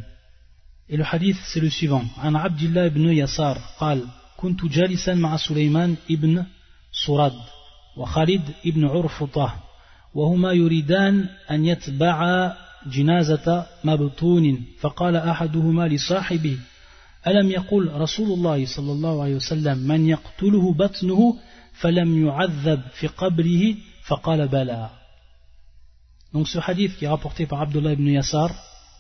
Et 0.88 0.98
le 0.98 1.04
hadith 1.04 1.38
c'est 1.46 1.60
le 1.60 1.70
suivant. 1.70 2.06
عبد 2.18 2.62
الله 2.62 2.88
بن 2.88 3.10
يسار 3.10 3.58
قال 3.80 4.06
كنت 4.38 4.66
جالسا 4.66 5.14
مع 5.14 5.38
سليمان 5.38 5.96
ابن 6.12 6.46
سرد 6.92 7.34
وخالد 7.98 8.42
ابن 8.66 8.86
عرفطة 8.86 9.64
وهما 10.14 10.52
يريدان 10.52 11.30
أن 11.52 11.66
يتبعا 11.66 12.54
جنازة 12.86 13.66
مبطون 13.84 14.66
فقال 14.80 15.16
أحدهما 15.16 15.88
لصاحبه 15.88 16.58
ألم 17.28 17.52
يقل 17.52 17.92
رسول 17.92 18.32
الله 18.32 18.66
صلى 18.66 18.92
الله 18.92 19.24
عليه 19.24 19.36
وسلم 19.36 19.78
من 19.78 20.06
يقتله 20.10 20.74
بطنه 20.74 21.36
donc 26.34 26.48
ce 26.48 26.60
hadith 26.60 26.96
qui 26.96 27.06
est 27.06 27.08
rapporté 27.08 27.46
par 27.46 27.62
Abdullah 27.62 27.94
ibn 27.94 28.08
Yassar, 28.08 28.50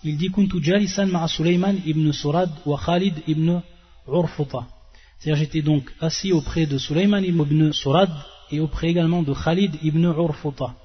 il 0.04 0.18
dit 0.18 0.30
Kuntu 0.30 0.62
jalisan 0.62 1.06
ma'a 1.06 1.28
Sulaiman 1.30 1.78
ibn 1.86 2.12
Surad 2.12 2.50
wa 2.66 2.78
Khalid 2.78 3.14
ibn 3.28 3.62
Urfuta. 4.08 4.68
C'est-à-dire 5.18 5.40
j'étais 5.40 5.62
donc 5.62 5.90
assis 6.02 6.34
auprès 6.34 6.66
de 6.66 6.78
Sulaiman 6.78 7.24
ibn 7.24 7.72
Surad 7.72 8.10
et 8.52 8.60
auprès 8.60 8.90
également 8.90 9.24
de 9.24 9.34
Khalid 9.34 9.76
ibn 9.82 10.04
Urfuta. 10.04 10.76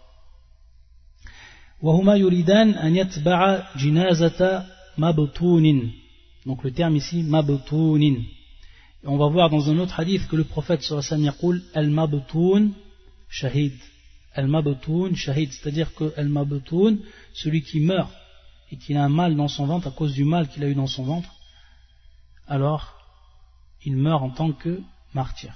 وهما 1.83 2.17
يريدان 2.17 2.71
أن 2.71 2.97
يتبع 2.97 3.63
جنازة 3.77 4.65
مبطون 4.99 5.93
Donc 6.47 6.65
le 6.65 6.73
terme 6.73 6.97
ici, 6.97 7.23
mabtounin. 7.23 8.23
On 9.05 9.17
va 9.17 9.29
voir 9.29 9.49
dans 9.49 9.71
un 9.71 9.79
autre 9.79 9.99
hadith 9.99 10.27
que 10.29 10.37
le 10.37 10.45
prophète 10.45 10.83
sur 10.83 11.01
yaqul 11.17 11.63
El 11.75 11.89
Mabtoun 11.89 12.73
shahid. 13.31 13.73
El 14.35 14.47
Mabtoun 14.47 15.17
shahid, 15.17 15.51
c'est-à-dire 15.53 15.95
que 15.95 16.13
El 16.17 16.29
Mabtoun, 16.29 16.99
celui 17.33 17.63
qui 17.63 17.81
meurt 17.81 18.13
et 18.71 18.77
qu'il 18.77 18.99
a 18.99 19.05
un 19.05 19.09
mal 19.09 19.37
dans 19.37 19.49
son 19.49 19.67
ventre 19.67 19.89
à 19.89 19.91
cause 19.91 20.13
du 20.13 20.25
mal 20.25 20.49
qu'il 20.49 20.63
a 20.65 20.69
eu 20.69 20.75
dans 20.75 20.87
son 20.87 21.05
ventre, 21.05 21.31
alors 22.47 22.95
il 23.85 23.97
meurt 23.97 24.23
en 24.23 24.31
tant 24.31 24.53
que 24.53 24.83
martyr. 25.15 25.55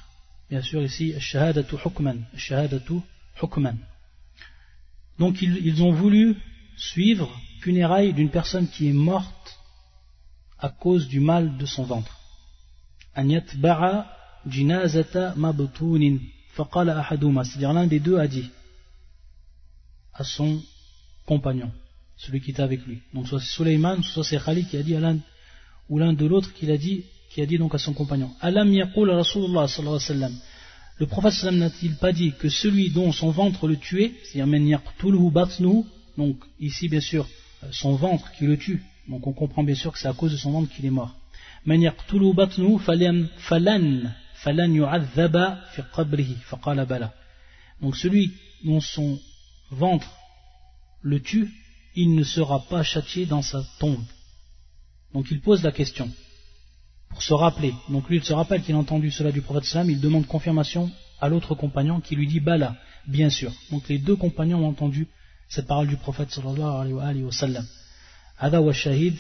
Bien 0.49 0.63
sûr, 0.63 0.83
ici, 0.83 1.15
shahadatu 1.19 1.77
hukman, 1.85 2.25
shahadatu 2.37 3.01
hukman. 3.43 3.77
Donc 5.19 5.43
ils, 5.43 5.59
ils 5.67 5.83
ont 5.83 5.93
voulu 5.93 6.37
suivre 6.77 7.31
funérailles 7.61 8.15
d'une 8.15 8.31
personne 8.31 8.69
qui 8.69 8.89
est 8.89 8.93
morte 8.95 9.44
à 10.65 10.71
cause 10.71 11.09
du 11.09 11.21
mal 11.21 11.59
de 11.59 11.67
son 11.67 11.85
ventre. 11.85 12.19
C'est-à-dire 13.15 13.43
l'un 17.75 17.87
des 17.87 18.01
deux 18.01 18.17
a 18.19 18.27
dit 18.27 18.49
à 20.15 20.25
son 20.25 20.63
compagnon, 21.27 21.71
celui 22.17 22.41
qui 22.41 22.53
était 22.53 22.63
avec 22.63 22.87
lui. 22.87 23.03
Donc 23.13 23.29
soit 23.29 23.41
c'est 23.41 23.53
Suleiman, 23.57 24.03
soit 24.03 24.25
c'est 24.25 24.43
Khalid 24.43 24.67
qui 24.71 24.79
a 24.79 24.83
dit 24.83 24.97
à 24.97 25.01
l'un 25.01 25.19
ou 25.91 25.99
l'un 25.99 26.15
de 26.15 26.25
l'autre 26.25 26.51
qui 26.55 26.71
a 26.71 26.79
dit 26.79 27.05
qui 27.31 27.43
a 27.43 27.47
dit 27.47 27.59
donc 27.59 27.75
à 27.75 27.79
son 27.79 27.93
compagnon. 27.93 28.31
Alam 28.41 28.73
yaqul 28.73 29.11
Rasulullah 29.11 29.69
sallallahu 29.69 29.97
alayhi 29.97 30.09
wa 30.09 30.15
sallam. 30.15 30.35
Le 30.97 31.07
prophète 31.07 31.53
n'a-t-il 31.53 31.97
pas 31.97 32.13
dit 32.13 32.33
que 32.41 32.49
celui 32.49 32.89
dont 32.89 33.13
son 33.13 33.31
ventre 33.33 33.69
le 33.69 33.77
tuait, 33.77 34.15
c'est-à-dire 34.23 34.81
donc 36.17 36.37
ici 36.59 36.89
bien 36.89 37.01
sûr 37.01 37.29
son 37.71 37.97
ventre 37.97 38.33
qui 38.33 38.47
le 38.47 38.57
tue, 38.57 38.83
donc 39.08 39.26
on 39.28 39.34
comprend 39.34 39.64
bien 39.64 39.76
sûr 39.76 39.92
que 39.92 40.00
c'est 40.00 40.08
à 40.08 40.14
cause 40.14 40.32
de 40.32 40.38
son 40.38 40.52
ventre 40.52 40.74
qu'il 40.74 40.86
est 40.86 40.92
mort. 40.92 41.16
من 41.66 41.82
يقتل 41.82 42.34
بطنه 42.34 42.78
فلن 42.78 43.28
فلن 43.38 44.12
فلن 44.42 44.76
يعذب 44.76 45.58
في 45.76 45.82
قبره 45.82 46.36
فقال 46.50 46.86
بلى 46.86 47.10
donc 47.82 47.96
celui 47.96 48.32
dont 48.64 48.82
son 48.82 49.20
ventre 49.72 50.10
le 51.02 51.22
tue 51.22 51.50
il 51.96 52.16
ne 52.16 52.24
sera 52.24 52.60
pas 52.60 52.84
châtié 52.84 53.26
dans 53.26 53.42
sa 53.42 53.64
tombe 53.80 54.04
donc 55.14 55.32
il 55.32 55.42
pose 55.42 55.64
la 55.64 55.72
question 55.72 56.10
pour 57.10 57.22
se 57.24 57.34
rappeler 57.34 57.74
donc 57.90 58.10
lui 58.10 58.18
il 58.18 58.24
se 58.24 58.34
rappelle 58.34 58.62
qu'il 58.64 58.76
a 58.76 58.78
entendu 58.78 59.12
cela 59.12 59.32
du 59.32 59.42
prophète 59.42 59.66
sallam 59.66 59.90
il 59.90 60.00
demande 60.00 60.26
confirmation 60.28 60.92
à 61.20 61.28
l'autre 61.30 61.56
compagnon 61.56 62.00
qui 62.00 62.16
lui 62.16 62.28
dit 62.28 62.40
bala 62.40 62.76
bien 63.08 63.30
sûr 63.30 63.52
donc 63.72 63.88
les 63.90 63.98
deux 63.98 64.16
compagnons 64.16 64.64
ont 64.64 64.70
entendu 64.70 65.08
cette 65.50 65.68
parole 65.68 65.88
du 65.88 65.98
prophète 65.98 66.32
sallallahu 66.32 67.00
alayhi 67.00 67.24
wa 67.24 67.32
sallam 67.32 67.66
هذا 68.38 68.58
هو 68.58 68.70
الشهيد 68.70 69.18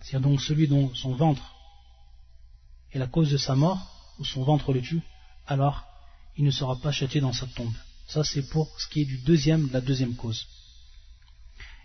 c'est-à-dire 0.00 0.20
donc 0.20 0.40
celui 0.40 0.68
dont 0.68 0.94
son 0.94 1.14
ventre 1.14 1.54
est 2.92 2.98
la 2.98 3.08
cause 3.08 3.32
de 3.32 3.36
sa 3.36 3.56
mort, 3.56 4.14
ou 4.20 4.24
son 4.24 4.44
ventre 4.44 4.72
le 4.72 4.80
tue, 4.80 5.00
alors 5.48 5.84
il 6.36 6.44
ne 6.44 6.52
sera 6.52 6.76
pas 6.76 6.92
châtié 6.92 7.20
dans 7.20 7.32
sa 7.32 7.46
tombe. 7.46 7.74
Ça 8.06 8.22
c'est 8.22 8.48
pour 8.50 8.68
ce 8.78 8.86
qui 8.86 9.00
est 9.02 9.04
du 9.04 9.18
deuxième, 9.18 9.66
de 9.66 9.72
la 9.72 9.80
deuxième 9.80 10.14
cause. 10.14 10.46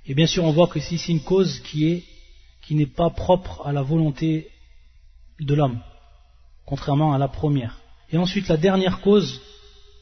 Et 0.05 0.13
bien 0.13 0.27
sûr 0.27 0.43
on 0.43 0.51
voit 0.51 0.67
que 0.67 0.77
ici 0.77 0.99
c'est 0.99 1.11
une 1.11 1.23
cause 1.23 1.59
qui 1.61 1.87
est 1.87 2.03
qui 2.61 2.75
n'est 2.75 2.85
pas 2.85 3.09
propre 3.09 3.65
à 3.65 3.73
la 3.73 3.81
volonté 3.81 4.51
de 5.39 5.55
l'homme, 5.55 5.81
contrairement 6.65 7.11
à 7.13 7.17
la 7.17 7.27
première. 7.27 7.79
Et 8.11 8.17
ensuite 8.19 8.47
la 8.47 8.57
dernière 8.57 9.01
cause, 9.01 9.41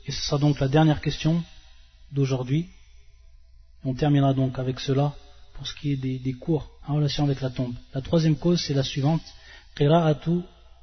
Et 0.06 0.12
ce 0.12 0.22
sera 0.22 0.38
donc 0.38 0.60
la 0.60 0.68
dernière 0.68 1.02
question 1.02 1.44
d'aujourd'hui. 2.13 2.69
On 3.85 3.95
terminera 3.95 4.35
donc 4.35 4.59
avec 4.59 4.81
cela 4.81 5.15
pour 5.55 5.67
ce 5.67 5.75
qui 5.75 5.93
est 5.93 5.97
des, 5.97 6.33
cours 6.35 6.69
en 6.87 6.97
relation 6.97 7.25
avec 7.25 7.41
la 7.41 7.51
tombe. 7.51 7.75
La 7.95 8.01
troisième 8.01 8.37
cause, 8.37 8.61
c'est 8.61 8.75
la 8.75 8.83
suivante. 8.83 9.23
Qira'atu 9.75 10.41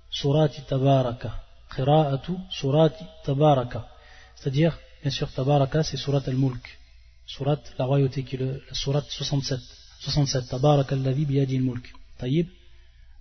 surati 0.10 0.62
tabaraka. 0.64 1.44
Qira'atu 1.76 2.34
surati 2.50 3.04
tabaraka. 3.24 3.88
C'est-à-dire, 4.36 4.78
bien 5.02 5.12
sûr, 5.12 5.32
tabaraka, 5.32 5.84
c'est 5.84 5.98
surat 5.98 6.24
al-mulk. 6.26 6.80
Surat, 7.26 7.60
la 7.78 7.86
royauté, 7.86 8.24
qui 8.24 8.36
est 8.36 8.40
le, 8.40 8.62
la 8.68 8.74
surat 8.74 9.04
67. 9.08 9.60
67. 10.00 10.50
Tabaraka 10.50 10.96
al-ladhi 10.96 11.26
biyadi 11.26 11.58
al-mulk. 11.58 11.94
Taïb. 12.18 12.48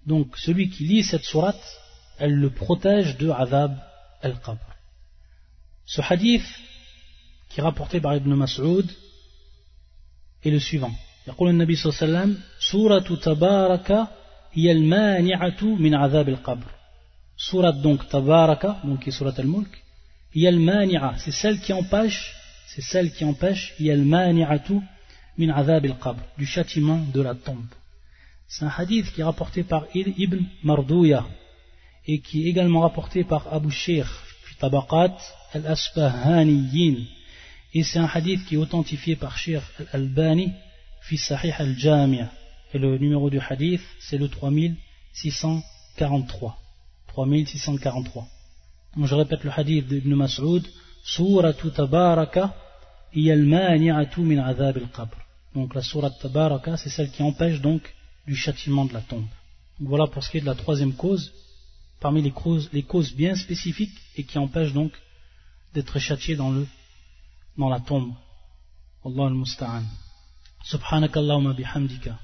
Donc, 0.07 0.37
celui 0.39 0.71
qui 0.71 0.85
lit 0.85 1.05
cette 1.05 1.25
surat, 1.25 1.55
elle 2.19 2.35
le 2.35 2.51
protège 2.51 3.17
de 3.19 3.31
Azab 3.31 3.77
al-Qabr. 4.23 4.67
Ce 5.87 6.01
hadith, 6.01 6.45
qui 7.52 7.60
est 7.60 7.64
rapporté 7.64 8.00
par 8.00 8.16
Ibn 8.16 8.34
Mas'ud, 8.34 8.88
est 10.44 10.52
le 10.52 10.60
suivant. 10.60 10.94
يقول 11.28 11.50
النبي 11.50 11.76
صلى 11.76 11.92
الله 11.92 12.20
عليه 12.20 12.30
وسلم 12.30 12.42
سورة 12.72 13.16
تبارك 13.16 14.08
هي 14.54 14.72
المانعة 14.72 15.64
من 15.64 15.96
عذاب 15.96 16.30
القبر 16.30 16.72
سورة 17.38 17.72
donc 17.84 18.10
تبارك 18.10 18.66
donc 18.84 19.00
qui 19.04 19.10
est 19.10 19.20
سورة 19.20 19.36
الملك 19.40 19.84
هي 20.34 20.50
المانعة 20.50 21.18
c'est 21.18 21.32
celle 21.32 21.60
qui 21.60 21.74
empêche 21.74 22.34
c'est 22.68 22.82
celle 22.82 23.12
qui 23.12 23.26
empêche 23.26 23.74
هي 23.78 23.94
المانعة 23.94 24.82
من 25.38 25.52
عذاب 25.52 25.86
القبر 25.86 26.24
du 26.38 26.46
châtiment 26.46 27.00
de 27.14 27.22
la 27.22 27.36
tombe 27.36 27.74
c'est 28.48 28.64
un 28.64 28.72
hadith 28.78 29.12
qui 29.14 29.22
est 29.22 29.26
rapporté 29.26 29.64
par 29.64 29.86
Ibn 29.94 30.40
Mardouya 30.64 31.26
et 32.08 32.20
qui 32.22 32.46
est 32.46 32.50
également 32.50 32.82
rapporté 32.82 33.26
par 33.26 33.54
Abu 33.54 33.70
Sheikh 33.70 34.08
fi 34.46 34.56
Tabaqat 34.60 35.18
al-Asfahaniyin 35.54 36.96
et 37.75 37.83
c'est 37.83 37.99
un 37.99 38.09
hadith 38.13 38.45
qui 38.47 38.55
est 38.55 38.59
authentifié 38.59 39.17
par 39.17 39.37
Sheikh 39.39 39.63
al-Albani 39.79 40.53
fi 41.01 41.17
Sahih 41.17 41.55
al-Jami' 41.59 42.27
et 42.75 42.79
le 42.79 42.99
numéro 42.99 43.31
du 43.31 43.41
hadith 43.41 43.81
c'est 44.01 44.19
le 44.19 44.29
3643 44.29 46.59
3643 47.09 48.29
Donc, 48.97 49.07
je 49.07 49.15
répète 49.15 49.45
le 49.45 49.51
hadith 49.51 49.87
d'Ibn 49.87 50.15
Mas'ud. 50.15 50.67
Suratu 51.05 51.71
Tabaraka 51.71 52.55
al-mani'atu 53.15 54.21
min 54.21 54.39
azab 54.39 54.77
al-qabr. 54.77 55.17
Donc 55.55 55.75
la 55.75 55.83
sourate 55.83 56.19
Tabaraka 56.21 56.77
c'est 56.77 56.91
celle 56.91 57.11
qui 57.11 57.23
empêche 57.23 57.61
donc 57.61 57.83
du 58.27 58.37
châtiment 58.37 58.85
de 58.85 58.95
la 58.95 59.01
tombe. 59.01 59.27
Voilà 59.81 60.07
pour 60.07 60.23
ce 60.23 60.31
qui 60.31 60.39
est 60.39 60.43
de 60.43 60.47
la 60.47 60.55
troisième 60.55 60.95
cause, 60.95 61.33
parmi 62.01 62.23
les 62.23 62.31
causes, 62.31 62.71
les 62.73 62.85
causes 62.85 63.13
bien 63.15 63.35
spécifiques 63.35 63.99
et 64.17 64.23
qui 64.23 64.39
empêchent 64.39 64.73
donc 64.73 64.93
d'être 65.75 65.99
châtié 65.99 66.37
dans, 66.37 66.51
le, 66.51 66.67
dans 67.59 67.69
la 67.69 67.81
tombe. 67.81 68.15
Allah 69.05 69.27
al-Musta'an. 69.27 69.85
سبحانك 70.65 71.17
اللهم 71.17 71.53
بحمدك 71.53 72.15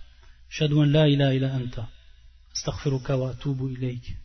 أشهد 0.51 0.72
أن 0.72 0.93
لا 0.93 1.05
إله 1.07 1.37
إلا 1.37 1.57
أنت 1.57 1.85
أستغفرك 2.57 3.11
وأتوب 3.11 3.66
إليك 3.66 4.16